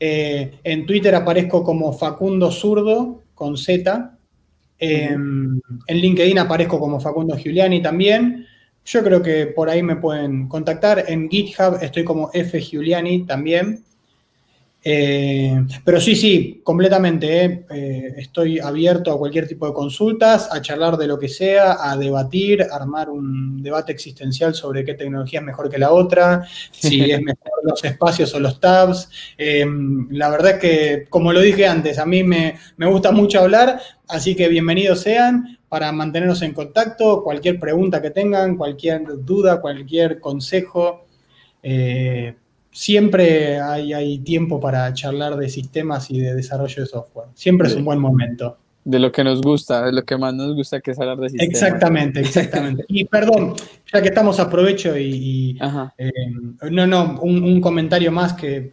Eh, 0.00 0.52
en 0.62 0.86
Twitter 0.86 1.14
aparezco 1.14 1.64
como 1.64 1.92
Facundo 1.92 2.52
Zurdo 2.52 3.24
con 3.34 3.56
Z. 3.56 4.18
Em, 4.78 5.60
en 5.86 5.96
LinkedIn 5.96 6.38
aparezco 6.38 6.78
como 6.78 7.00
Facundo 7.00 7.36
Giuliani 7.36 7.82
también. 7.82 8.46
Yo 8.88 9.04
creo 9.04 9.22
que 9.22 9.48
por 9.48 9.68
ahí 9.68 9.82
me 9.82 9.96
pueden 9.96 10.48
contactar. 10.48 11.04
En 11.08 11.28
GitHub 11.28 11.76
estoy 11.82 12.04
como 12.04 12.30
F. 12.32 12.58
Giuliani 12.58 13.26
también. 13.26 13.84
Eh, 14.82 15.62
pero 15.84 16.00
sí, 16.00 16.16
sí, 16.16 16.62
completamente. 16.64 17.44
Eh. 17.44 17.66
Eh, 17.68 18.14
estoy 18.16 18.58
abierto 18.58 19.12
a 19.12 19.18
cualquier 19.18 19.46
tipo 19.46 19.66
de 19.66 19.74
consultas, 19.74 20.48
a 20.50 20.62
charlar 20.62 20.96
de 20.96 21.06
lo 21.06 21.18
que 21.18 21.28
sea, 21.28 21.76
a 21.78 21.98
debatir, 21.98 22.62
armar 22.62 23.10
un 23.10 23.62
debate 23.62 23.92
existencial 23.92 24.54
sobre 24.54 24.86
qué 24.86 24.94
tecnología 24.94 25.40
es 25.40 25.44
mejor 25.44 25.68
que 25.68 25.76
la 25.76 25.92
otra, 25.92 26.48
si 26.70 27.10
es 27.10 27.20
mejor 27.20 27.50
los 27.64 27.84
espacios 27.84 28.32
o 28.32 28.40
los 28.40 28.58
tabs. 28.58 29.10
la 29.36 30.30
verdad 30.30 30.52
es 30.52 30.58
que, 30.60 31.06
como 31.10 31.34
lo 31.34 31.42
dije 31.42 31.66
antes, 31.66 31.98
a 31.98 32.06
mí 32.06 32.24
me, 32.24 32.56
me 32.78 32.86
gusta 32.86 33.12
mucho 33.12 33.40
hablar, 33.40 33.82
así 34.08 34.34
que 34.34 34.48
bienvenidos 34.48 35.00
sean 35.00 35.57
para 35.68 35.92
mantenernos 35.92 36.42
en 36.42 36.54
contacto, 36.54 37.22
cualquier 37.22 37.58
pregunta 37.58 38.00
que 38.00 38.10
tengan, 38.10 38.56
cualquier 38.56 39.02
duda, 39.24 39.60
cualquier 39.60 40.18
consejo. 40.18 41.06
Eh, 41.62 42.34
siempre 42.70 43.60
hay, 43.60 44.18
tiempo 44.20 44.60
para 44.60 44.92
charlar 44.94 45.36
de 45.36 45.48
sistemas 45.48 46.10
y 46.10 46.20
de 46.20 46.34
desarrollo 46.34 46.82
de 46.82 46.86
software. 46.88 47.28
Siempre 47.34 47.68
es 47.68 47.74
un 47.74 47.84
buen 47.84 47.98
momento. 47.98 48.56
De 48.84 48.98
lo 48.98 49.12
que 49.12 49.22
nos 49.22 49.42
gusta, 49.42 49.84
de 49.84 49.92
lo 49.92 50.04
que 50.04 50.16
más 50.16 50.32
nos 50.32 50.54
gusta 50.54 50.80
que 50.80 50.92
es 50.92 50.98
hablar 50.98 51.18
de 51.18 51.28
sistemas. 51.28 51.54
Exactamente, 51.54 52.20
exactamente. 52.20 52.84
y 52.88 53.04
perdón, 53.04 53.54
ya 53.92 54.00
que 54.00 54.08
estamos 54.08 54.40
aprovecho 54.40 54.96
y, 54.96 55.58
eh, 55.98 56.10
no, 56.70 56.86
no, 56.86 57.20
un, 57.20 57.60
comentario 57.60 58.10
más 58.10 58.32
que 58.32 58.70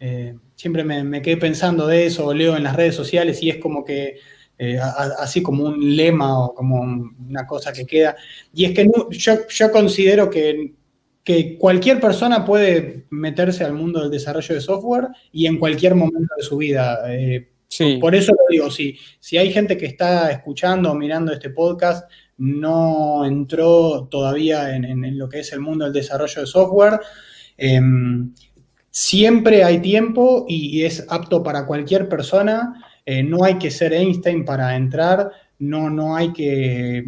eh, 0.00 0.34
siempre 0.54 0.84
me, 0.84 1.04
me 1.04 1.20
quedé 1.20 1.36
pensando 1.36 1.86
de 1.86 2.06
eso, 2.06 2.32
leo 2.32 2.56
en 2.56 2.62
las 2.62 2.76
redes 2.76 2.94
sociales 2.94 3.42
y 3.42 3.50
es 3.50 3.58
como 3.58 3.84
que 3.84 4.16
eh, 4.58 4.78
así 5.18 5.40
como 5.40 5.64
un 5.64 5.96
lema 5.96 6.46
o 6.46 6.54
como 6.54 6.80
una 6.80 7.46
cosa 7.46 7.72
que 7.72 7.86
queda. 7.86 8.16
Y 8.52 8.64
es 8.64 8.72
que 8.72 8.90
yo, 9.10 9.70
considero 9.70 10.28
que, 10.28 10.74
que, 11.22 11.56
cualquier 11.56 12.00
persona 12.00 12.44
puede 12.44 13.06
meterse 13.10 13.62
al 13.62 13.74
mundo 13.74 14.00
del 14.00 14.10
desarrollo 14.10 14.54
de 14.54 14.60
software 14.60 15.08
y 15.32 15.46
en 15.46 15.58
cualquier 15.58 15.94
momento 15.94 16.34
de 16.36 16.42
su 16.42 16.56
vida. 16.56 17.00
Eh, 17.06 17.48
por 18.00 18.14
eso 18.14 18.32
lo 18.32 18.42
digo, 18.50 18.70
si, 18.70 18.98
si 19.20 19.36
hay 19.36 19.52
gente 19.52 19.76
que 19.76 19.86
está 19.86 20.30
escuchando 20.32 20.90
o 20.90 20.94
mirando 20.94 21.32
este 21.32 21.50
podcast, 21.50 22.10
no 22.38 23.24
entró 23.24 24.08
todavía 24.10 24.74
en, 24.74 25.18
lo 25.18 25.28
que 25.28 25.40
es 25.40 25.52
el 25.52 25.60
mundo 25.60 25.84
del 25.84 25.92
desarrollo 25.92 26.40
de 26.40 26.46
software, 26.46 27.00
em, 27.56 28.32
siempre 28.90 29.64
hay 29.64 29.80
tiempo 29.80 30.46
y 30.48 30.82
es 30.84 31.04
apto 31.08 31.42
para 31.42 31.66
cualquier 31.66 32.08
persona. 32.08 32.87
Eh, 33.10 33.22
no 33.22 33.42
hay 33.42 33.54
que 33.56 33.70
ser 33.70 33.94
Einstein 33.94 34.44
para 34.44 34.76
entrar, 34.76 35.30
no, 35.60 35.88
no 35.88 36.14
hay 36.14 36.30
que... 36.30 37.06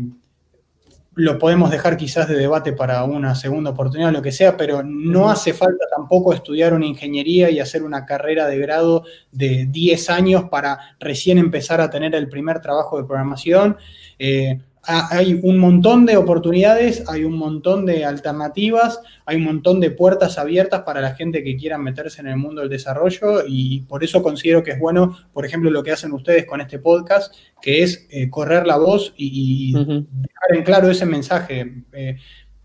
Lo 1.12 1.38
podemos 1.38 1.70
dejar 1.70 1.98
quizás 1.98 2.26
de 2.26 2.36
debate 2.36 2.72
para 2.72 3.04
una 3.04 3.34
segunda 3.34 3.72
oportunidad, 3.72 4.08
o 4.08 4.12
lo 4.12 4.22
que 4.22 4.32
sea, 4.32 4.56
pero 4.56 4.82
no 4.82 5.28
hace 5.28 5.52
falta 5.52 5.84
tampoco 5.94 6.32
estudiar 6.32 6.72
una 6.72 6.86
ingeniería 6.86 7.50
y 7.50 7.60
hacer 7.60 7.82
una 7.82 8.06
carrera 8.06 8.46
de 8.46 8.56
grado 8.56 9.04
de 9.30 9.66
10 9.66 10.08
años 10.08 10.44
para 10.44 10.78
recién 10.98 11.36
empezar 11.36 11.82
a 11.82 11.90
tener 11.90 12.14
el 12.14 12.30
primer 12.30 12.62
trabajo 12.62 12.96
de 12.96 13.04
programación. 13.04 13.76
Eh, 14.18 14.58
hay 14.82 15.38
un 15.42 15.58
montón 15.58 16.06
de 16.06 16.16
oportunidades, 16.16 17.04
hay 17.06 17.24
un 17.24 17.36
montón 17.36 17.84
de 17.84 18.04
alternativas, 18.04 19.00
hay 19.26 19.36
un 19.36 19.44
montón 19.44 19.78
de 19.78 19.90
puertas 19.90 20.38
abiertas 20.38 20.82
para 20.82 21.02
la 21.02 21.14
gente 21.14 21.44
que 21.44 21.56
quiera 21.56 21.76
meterse 21.76 22.22
en 22.22 22.28
el 22.28 22.36
mundo 22.38 22.62
del 22.62 22.70
desarrollo 22.70 23.42
y 23.46 23.80
por 23.82 24.02
eso 24.02 24.22
considero 24.22 24.62
que 24.62 24.72
es 24.72 24.78
bueno, 24.78 25.16
por 25.32 25.44
ejemplo, 25.44 25.70
lo 25.70 25.82
que 25.82 25.92
hacen 25.92 26.12
ustedes 26.12 26.46
con 26.46 26.62
este 26.62 26.78
podcast, 26.78 27.34
que 27.60 27.82
es 27.82 28.06
eh, 28.10 28.30
correr 28.30 28.66
la 28.66 28.78
voz 28.78 29.12
y, 29.16 29.72
dejar 29.74 30.54
en 30.54 30.62
claro 30.62 30.90
ese 30.90 31.04
mensaje. 31.04 31.84
Eh, 31.92 32.16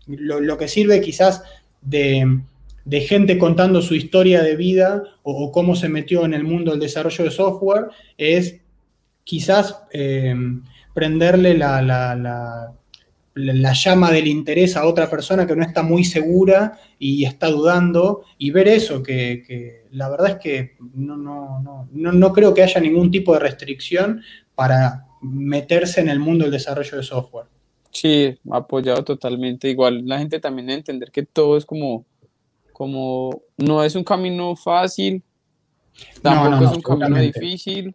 lo, 0.06 0.56
que 0.56 0.68
sirve 0.68 1.02
quizás 1.02 1.42
de, 1.82 2.40
gente 3.06 3.36
contando 3.36 3.82
su 3.82 3.94
historia 3.94 4.42
de 4.42 4.56
vida 4.56 5.02
o, 5.22 5.52
cómo 5.52 5.76
se 5.76 5.90
metió 5.90 6.24
en 6.24 6.32
el 6.32 6.44
mundo 6.44 6.70
del 6.70 6.80
desarrollo 6.80 7.24
de 7.24 7.30
software 7.30 7.88
es 8.16 8.58
quizás... 9.22 9.82
Eh, 9.92 10.34
prenderle 10.96 11.52
la, 11.58 11.82
la, 11.82 13.72
llama 13.74 14.10
del 14.10 14.28
interés 14.28 14.78
a 14.78 14.86
otra 14.86 15.10
persona 15.10 15.46
que 15.46 15.54
no 15.54 15.62
está 15.62 15.82
muy 15.82 16.04
segura 16.04 16.78
y 16.98 17.26
está 17.26 17.48
dudando 17.48 18.22
y 18.38 18.50
ver 18.50 18.66
eso, 18.66 19.02
que, 19.02 19.84
la 19.90 20.08
verdad 20.08 20.28
es 20.30 20.36
que 20.36 20.76
no, 20.94 21.18
no, 21.18 21.86
no, 21.92 22.32
creo 22.32 22.54
que 22.54 22.62
haya 22.62 22.80
ningún 22.80 23.10
tipo 23.10 23.34
de 23.34 23.40
restricción 23.40 24.22
para 24.54 25.06
meterse 25.20 26.00
en 26.00 26.08
el 26.08 26.18
mundo 26.18 26.44
del 26.44 26.52
desarrollo 26.52 26.96
de 26.96 27.02
software. 27.02 27.46
Sí, 27.90 28.34
apoyado 28.50 29.04
totalmente. 29.04 29.68
Igual 29.68 30.06
la 30.06 30.18
gente 30.18 30.40
también 30.40 30.68
debe 30.68 30.78
entender 30.78 31.10
que 31.10 31.24
todo 31.24 31.58
es 31.58 31.66
como, 31.66 32.06
como 32.72 33.42
no 33.58 33.84
es 33.84 33.94
un 33.96 34.04
camino 34.04 34.56
fácil, 34.56 35.22
tampoco 36.22 36.64
es 36.64 36.76
un 36.76 36.82
camino 36.82 37.20
difícil, 37.20 37.94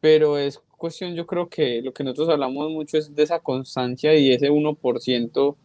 pero 0.00 0.38
es 0.38 0.62
cuestión, 0.78 1.14
yo 1.14 1.26
creo 1.26 1.48
que 1.48 1.82
lo 1.82 1.92
que 1.92 2.02
nosotros 2.02 2.30
hablamos 2.30 2.70
mucho 2.70 2.96
es 2.96 3.14
de 3.14 3.22
esa 3.22 3.40
constancia 3.40 4.16
y 4.16 4.32
ese 4.32 4.50
1% 4.50 5.56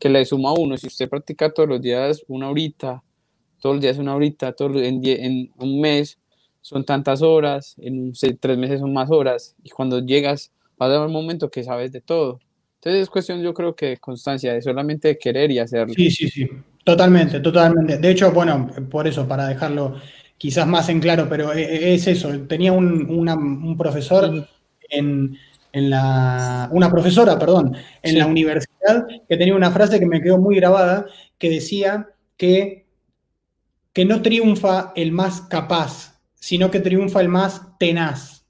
que 0.00 0.08
le 0.08 0.24
suma 0.24 0.50
a 0.50 0.54
uno. 0.54 0.76
Si 0.76 0.88
usted 0.88 1.08
practica 1.08 1.52
todos 1.52 1.68
los 1.68 1.80
días 1.80 2.24
una 2.26 2.50
horita, 2.50 3.02
todos 3.60 3.76
los 3.76 3.82
días 3.82 3.98
una 3.98 4.16
horita, 4.16 4.52
todos 4.52 4.76
en, 4.82 5.00
en 5.04 5.50
un 5.58 5.80
mes 5.80 6.18
son 6.60 6.84
tantas 6.84 7.22
horas, 7.22 7.76
en 7.78 8.12
tres 8.40 8.58
meses 8.58 8.80
son 8.80 8.92
más 8.92 9.10
horas, 9.10 9.54
y 9.62 9.70
cuando 9.70 10.00
llegas 10.00 10.50
va 10.80 10.86
a 10.86 10.88
haber 10.88 11.06
un 11.06 11.12
momento 11.12 11.50
que 11.50 11.62
sabes 11.62 11.92
de 11.92 12.00
todo. 12.00 12.40
Entonces 12.76 13.02
es 13.02 13.10
cuestión, 13.10 13.40
yo 13.42 13.54
creo 13.54 13.74
que 13.74 13.86
de 13.86 13.96
constancia, 13.98 14.52
de 14.52 14.60
solamente 14.60 15.16
querer 15.16 15.50
y 15.50 15.58
hacerlo. 15.58 15.94
Sí, 15.94 16.10
sí, 16.10 16.28
sí, 16.28 16.48
totalmente, 16.84 17.40
totalmente. 17.40 17.98
De 17.98 18.10
hecho, 18.10 18.32
bueno, 18.32 18.68
por 18.90 19.06
eso, 19.06 19.26
para 19.26 19.46
dejarlo 19.46 19.96
quizás 20.44 20.66
más 20.66 20.90
en 20.90 21.00
claro, 21.00 21.26
pero 21.26 21.54
e, 21.54 21.62
e, 21.62 21.94
es 21.94 22.06
eso. 22.06 22.28
Tenía 22.40 22.70
un, 22.70 23.76
profesor 23.78 24.46
en, 24.90 25.38
la, 25.72 26.68
una 26.70 26.90
profesora, 26.90 27.38
perdón, 27.38 27.74
en 28.02 28.18
la 28.18 28.26
universidad 28.26 29.06
que 29.26 29.38
tenía 29.38 29.56
una 29.56 29.70
frase 29.70 29.98
que 29.98 30.04
me 30.04 30.20
quedó 30.20 30.36
muy 30.36 30.56
grabada, 30.56 31.06
que 31.38 31.48
decía 31.48 32.10
que, 32.36 32.84
que 33.94 34.04
no 34.04 34.20
triunfa 34.20 34.92
el 34.96 35.12
más 35.12 35.40
capaz, 35.40 36.20
sino 36.34 36.70
que 36.70 36.80
triunfa 36.80 37.22
el 37.22 37.30
más 37.30 37.62
tenaz. 37.78 38.44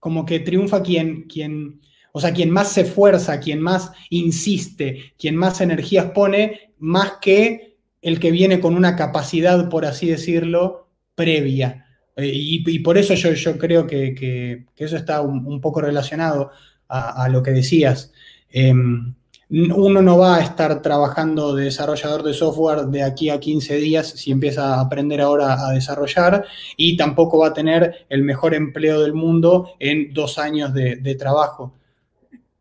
Como 0.00 0.26
que 0.26 0.40
triunfa 0.40 0.82
quien, 0.82 1.28
quien, 1.28 1.82
o 2.10 2.20
sea, 2.20 2.32
quien 2.32 2.50
más 2.50 2.72
se 2.72 2.80
esfuerza, 2.80 3.38
quien 3.38 3.60
más 3.60 3.92
insiste, 4.10 5.12
quien 5.16 5.36
más 5.36 5.60
energías 5.60 6.10
pone, 6.10 6.72
más 6.78 7.18
que 7.20 7.78
el 8.02 8.18
que 8.18 8.32
viene 8.32 8.58
con 8.58 8.74
una 8.74 8.96
capacidad, 8.96 9.68
por 9.68 9.84
así 9.84 10.08
decirlo, 10.08 10.87
previa. 11.18 11.84
Eh, 12.16 12.30
y, 12.32 12.78
por 12.78 12.96
eso 12.96 13.14
yo, 13.14 13.32
yo 13.32 13.58
creo 13.58 13.86
que, 13.86 14.64
eso 14.76 14.96
está 14.96 15.20
un, 15.20 15.60
poco 15.60 15.80
relacionado 15.80 16.52
a, 16.88 17.28
lo 17.28 17.42
que 17.42 17.50
decías. 17.50 18.12
Em, 18.50 19.14
uno 19.50 20.00
no 20.00 20.18
va 20.18 20.36
a 20.36 20.42
estar 20.42 20.80
trabajando 20.80 21.54
de 21.56 21.64
desarrollador 21.64 22.22
de 22.22 22.34
software 22.34 22.86
de 22.86 23.02
aquí 23.02 23.30
a 23.30 23.40
15 23.40 23.76
días 23.76 24.06
si 24.06 24.30
empieza 24.30 24.74
a 24.74 24.80
aprender 24.80 25.20
ahora 25.20 25.66
a 25.66 25.72
desarrollar 25.72 26.44
y 26.76 26.96
tampoco 26.96 27.38
va 27.38 27.48
a 27.48 27.54
tener 27.54 28.06
el 28.10 28.22
mejor 28.22 28.54
empleo 28.54 29.00
del 29.00 29.14
mundo 29.14 29.70
en 29.78 30.12
dos 30.12 30.38
años 30.38 30.72
de 30.74 31.14
trabajo. 31.18 31.72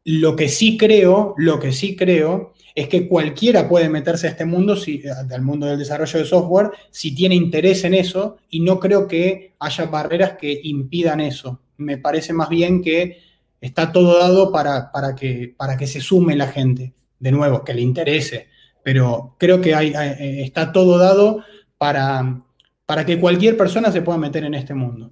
Lo 0.10 0.38
que 0.38 0.48
sí 0.48 0.78
creo, 0.78 1.34
lo 1.36 1.60
que 1.60 1.74
sí 1.74 1.98
creo 1.98 2.54
es 2.74 2.88
que 2.88 3.10
cualquiera 3.10 3.68
puede 3.68 3.90
meterse 3.90 4.28
a 4.28 4.30
este 4.30 4.46
mundo, 4.46 4.78
si, 4.78 5.04
al 5.06 5.42
mundo 5.42 5.66
del 5.66 5.78
desarrollo 5.78 6.20
de 6.20 6.24
software, 6.24 6.72
si 6.92 7.14
tiene 7.14 7.36
interés 7.36 7.84
en 7.84 7.94
eso, 7.94 8.38
y 8.50 8.62
no 8.62 8.80
creo 8.80 9.06
que 9.06 9.56
haya 9.60 9.86
barreras 9.88 10.38
que 10.40 10.62
impidan 10.64 11.20
eso. 11.20 11.60
Me 11.76 11.98
parece 11.98 12.32
más 12.32 12.48
bien 12.48 12.82
que 12.82 13.18
está 13.60 13.92
todo 13.92 14.18
dado 14.18 14.50
para, 14.50 14.94
para, 14.94 15.14
que, 15.14 15.54
para 15.58 15.76
que 15.76 15.88
se 15.88 16.00
sume 16.00 16.38
la 16.38 16.48
gente, 16.48 16.94
de 17.20 17.32
nuevo, 17.34 17.66
que 17.66 17.74
le 17.74 17.82
interese, 17.82 18.48
pero 18.84 19.36
creo 19.38 19.60
que 19.60 19.76
hay, 19.76 19.94
está 20.42 20.72
todo 20.72 20.98
dado 20.98 21.44
para, 21.78 22.44
para 22.86 23.06
que 23.06 23.20
cualquier 23.20 23.58
persona 23.58 23.92
se 23.92 24.02
pueda 24.02 24.18
meter 24.18 24.46
en 24.46 24.54
este 24.54 24.74
mundo. 24.74 25.12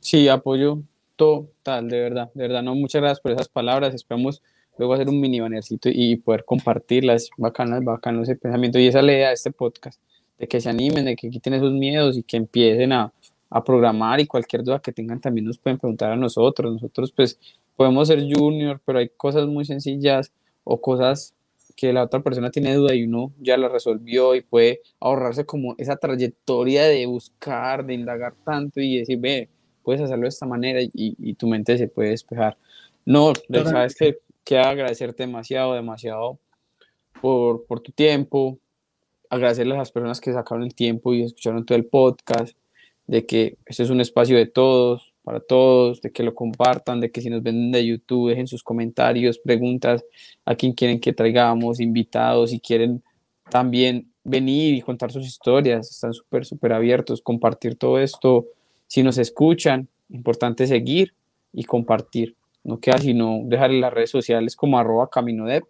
Sí, 0.00 0.28
apoyo 0.28 0.82
total, 1.22 1.88
de 1.88 2.00
verdad, 2.00 2.30
de 2.34 2.42
verdad, 2.42 2.62
no, 2.62 2.74
muchas 2.74 3.00
gracias 3.00 3.20
por 3.20 3.32
esas 3.32 3.48
palabras, 3.48 3.94
esperamos 3.94 4.42
luego 4.76 4.94
hacer 4.94 5.08
un 5.08 5.20
mini 5.20 5.38
bannercito 5.38 5.88
y 5.92 6.16
poder 6.16 6.44
compartirlas, 6.44 7.30
bacanas, 7.36 7.84
bacanas 7.84 8.28
ese 8.28 8.36
pensamiento 8.36 8.78
y 8.78 8.88
esa 8.88 9.02
idea 9.02 9.28
de 9.28 9.34
este 9.34 9.52
podcast, 9.52 10.00
de 10.38 10.48
que 10.48 10.60
se 10.60 10.68
animen, 10.68 11.04
de 11.04 11.14
que 11.14 11.30
quiten 11.30 11.54
esos 11.54 11.72
miedos 11.72 12.16
y 12.16 12.24
que 12.24 12.36
empiecen 12.36 12.92
a, 12.92 13.12
a 13.50 13.62
programar 13.62 14.18
y 14.18 14.26
cualquier 14.26 14.64
duda 14.64 14.80
que 14.80 14.92
tengan 14.92 15.20
también 15.20 15.46
nos 15.46 15.58
pueden 15.58 15.78
preguntar 15.78 16.10
a 16.10 16.16
nosotros, 16.16 16.72
nosotros 16.72 17.12
pues 17.12 17.38
podemos 17.76 18.08
ser 18.08 18.20
junior, 18.20 18.80
pero 18.84 18.98
hay 18.98 19.08
cosas 19.08 19.46
muy 19.46 19.64
sencillas 19.64 20.32
o 20.64 20.80
cosas 20.80 21.34
que 21.76 21.92
la 21.92 22.02
otra 22.02 22.20
persona 22.20 22.50
tiene 22.50 22.74
duda 22.74 22.94
y 22.94 23.04
uno 23.04 23.32
ya 23.40 23.56
la 23.56 23.68
resolvió 23.68 24.34
y 24.34 24.42
puede 24.42 24.80
ahorrarse 25.00 25.46
como 25.46 25.74
esa 25.78 25.96
trayectoria 25.96 26.84
de 26.84 27.06
buscar, 27.06 27.86
de 27.86 27.94
indagar 27.94 28.34
tanto 28.44 28.80
y 28.80 28.98
decir, 28.98 29.18
ve, 29.18 29.48
puedes 29.82 30.00
hacerlo 30.00 30.22
de 30.22 30.28
esta 30.28 30.46
manera 30.46 30.80
y, 30.82 30.90
y 30.94 31.34
tu 31.34 31.46
mente 31.46 31.78
se 31.78 31.88
puede 31.88 32.10
despejar. 32.10 32.56
No, 33.04 33.32
sabes 33.64 33.94
que 33.94 34.18
quiero 34.44 34.64
agradecerte 34.64 35.24
demasiado, 35.24 35.74
demasiado 35.74 36.38
por, 37.20 37.64
por 37.66 37.80
tu 37.80 37.92
tiempo, 37.92 38.58
agradecerles 39.28 39.76
a 39.76 39.78
las 39.78 39.92
personas 39.92 40.20
que 40.20 40.32
sacaron 40.32 40.64
el 40.64 40.74
tiempo 40.74 41.14
y 41.14 41.22
escucharon 41.22 41.64
todo 41.64 41.76
el 41.76 41.86
podcast, 41.86 42.56
de 43.06 43.26
que 43.26 43.56
este 43.66 43.82
es 43.82 43.90
un 43.90 44.00
espacio 44.00 44.36
de 44.36 44.46
todos, 44.46 45.12
para 45.24 45.40
todos, 45.40 46.00
de 46.00 46.12
que 46.12 46.22
lo 46.22 46.34
compartan, 46.34 47.00
de 47.00 47.10
que 47.10 47.20
si 47.20 47.30
nos 47.30 47.42
ven 47.42 47.70
de 47.72 47.86
YouTube 47.86 48.30
dejen 48.30 48.46
sus 48.46 48.62
comentarios, 48.62 49.38
preguntas 49.38 50.04
a 50.44 50.54
quien 50.54 50.72
quieren 50.72 51.00
que 51.00 51.12
traigamos, 51.12 51.80
invitados, 51.80 52.50
si 52.50 52.60
quieren 52.60 53.02
también 53.50 54.12
venir 54.24 54.74
y 54.74 54.80
contar 54.80 55.12
sus 55.12 55.26
historias, 55.26 55.90
están 55.90 56.12
súper, 56.12 56.44
súper 56.44 56.72
abiertos, 56.72 57.20
compartir 57.22 57.76
todo 57.76 57.98
esto. 57.98 58.46
Si 58.92 59.02
nos 59.02 59.16
escuchan, 59.16 59.88
importante 60.10 60.66
seguir 60.66 61.14
y 61.50 61.64
compartir 61.64 62.36
no 62.62 62.78
queda 62.78 62.98
sino 62.98 63.40
dejarle 63.44 63.80
las 63.80 63.90
redes 63.90 64.10
sociales 64.10 64.54
como 64.54 64.78
arroba 64.78 65.08
caminodev 65.08 65.64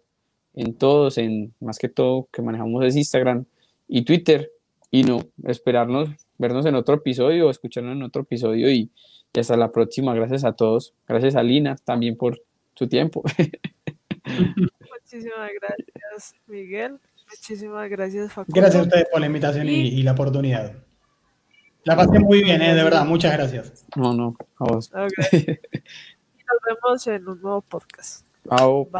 en 0.55 0.73
todos, 0.73 1.17
en 1.17 1.53
más 1.61 1.79
que 1.79 1.87
todo 1.87 2.27
que 2.33 2.41
manejamos 2.41 2.83
es 2.83 2.97
Instagram 2.97 3.45
y 3.87 4.01
Twitter 4.01 4.51
y 4.91 5.03
no, 5.03 5.21
esperarnos, 5.45 6.09
vernos 6.37 6.65
en 6.65 6.75
otro 6.75 6.95
episodio 6.95 7.47
o 7.47 7.49
escucharnos 7.49 7.95
en 7.95 8.03
otro 8.03 8.23
episodio 8.23 8.69
y, 8.69 8.91
hasta 9.39 9.55
la 9.55 9.71
próxima. 9.71 10.13
Gracias 10.13 10.43
a 10.43 10.51
todos. 10.51 10.93
Gracias 11.07 11.37
a 11.37 11.43
Lina 11.43 11.77
también 11.77 12.17
por 12.17 12.43
su 12.75 12.89
tiempo. 12.89 13.23
Muchísimas 14.25 15.49
gracias, 15.61 16.35
Miguel. 16.45 16.99
Muchísimas 17.29 17.89
gracias, 17.89 18.33
Facundo. 18.33 18.59
Gracias 18.59 18.81
a 18.81 18.83
ustedes 18.83 19.07
por 19.09 19.21
la 19.21 19.27
invitación 19.27 19.69
y, 19.69 20.03
la 20.03 20.11
oportunidad. 20.11 20.75
La 21.85 21.95
pasé 21.95 22.19
muy 22.19 22.43
bien, 22.43 22.61
¿eh? 22.61 22.73
de 22.73 22.83
verdad. 22.83 23.05
Muchas 23.05 23.33
gracias. 23.33 23.85
No, 23.95 24.13
no, 24.13 24.35
a 24.57 24.63
vos. 24.65 24.91
nos 24.93 25.09
vemos 26.65 27.07
en 27.07 27.27
un 27.27 27.41
nuevo 27.41 27.61
podcast. 27.61 28.25
Chao. 28.47 28.89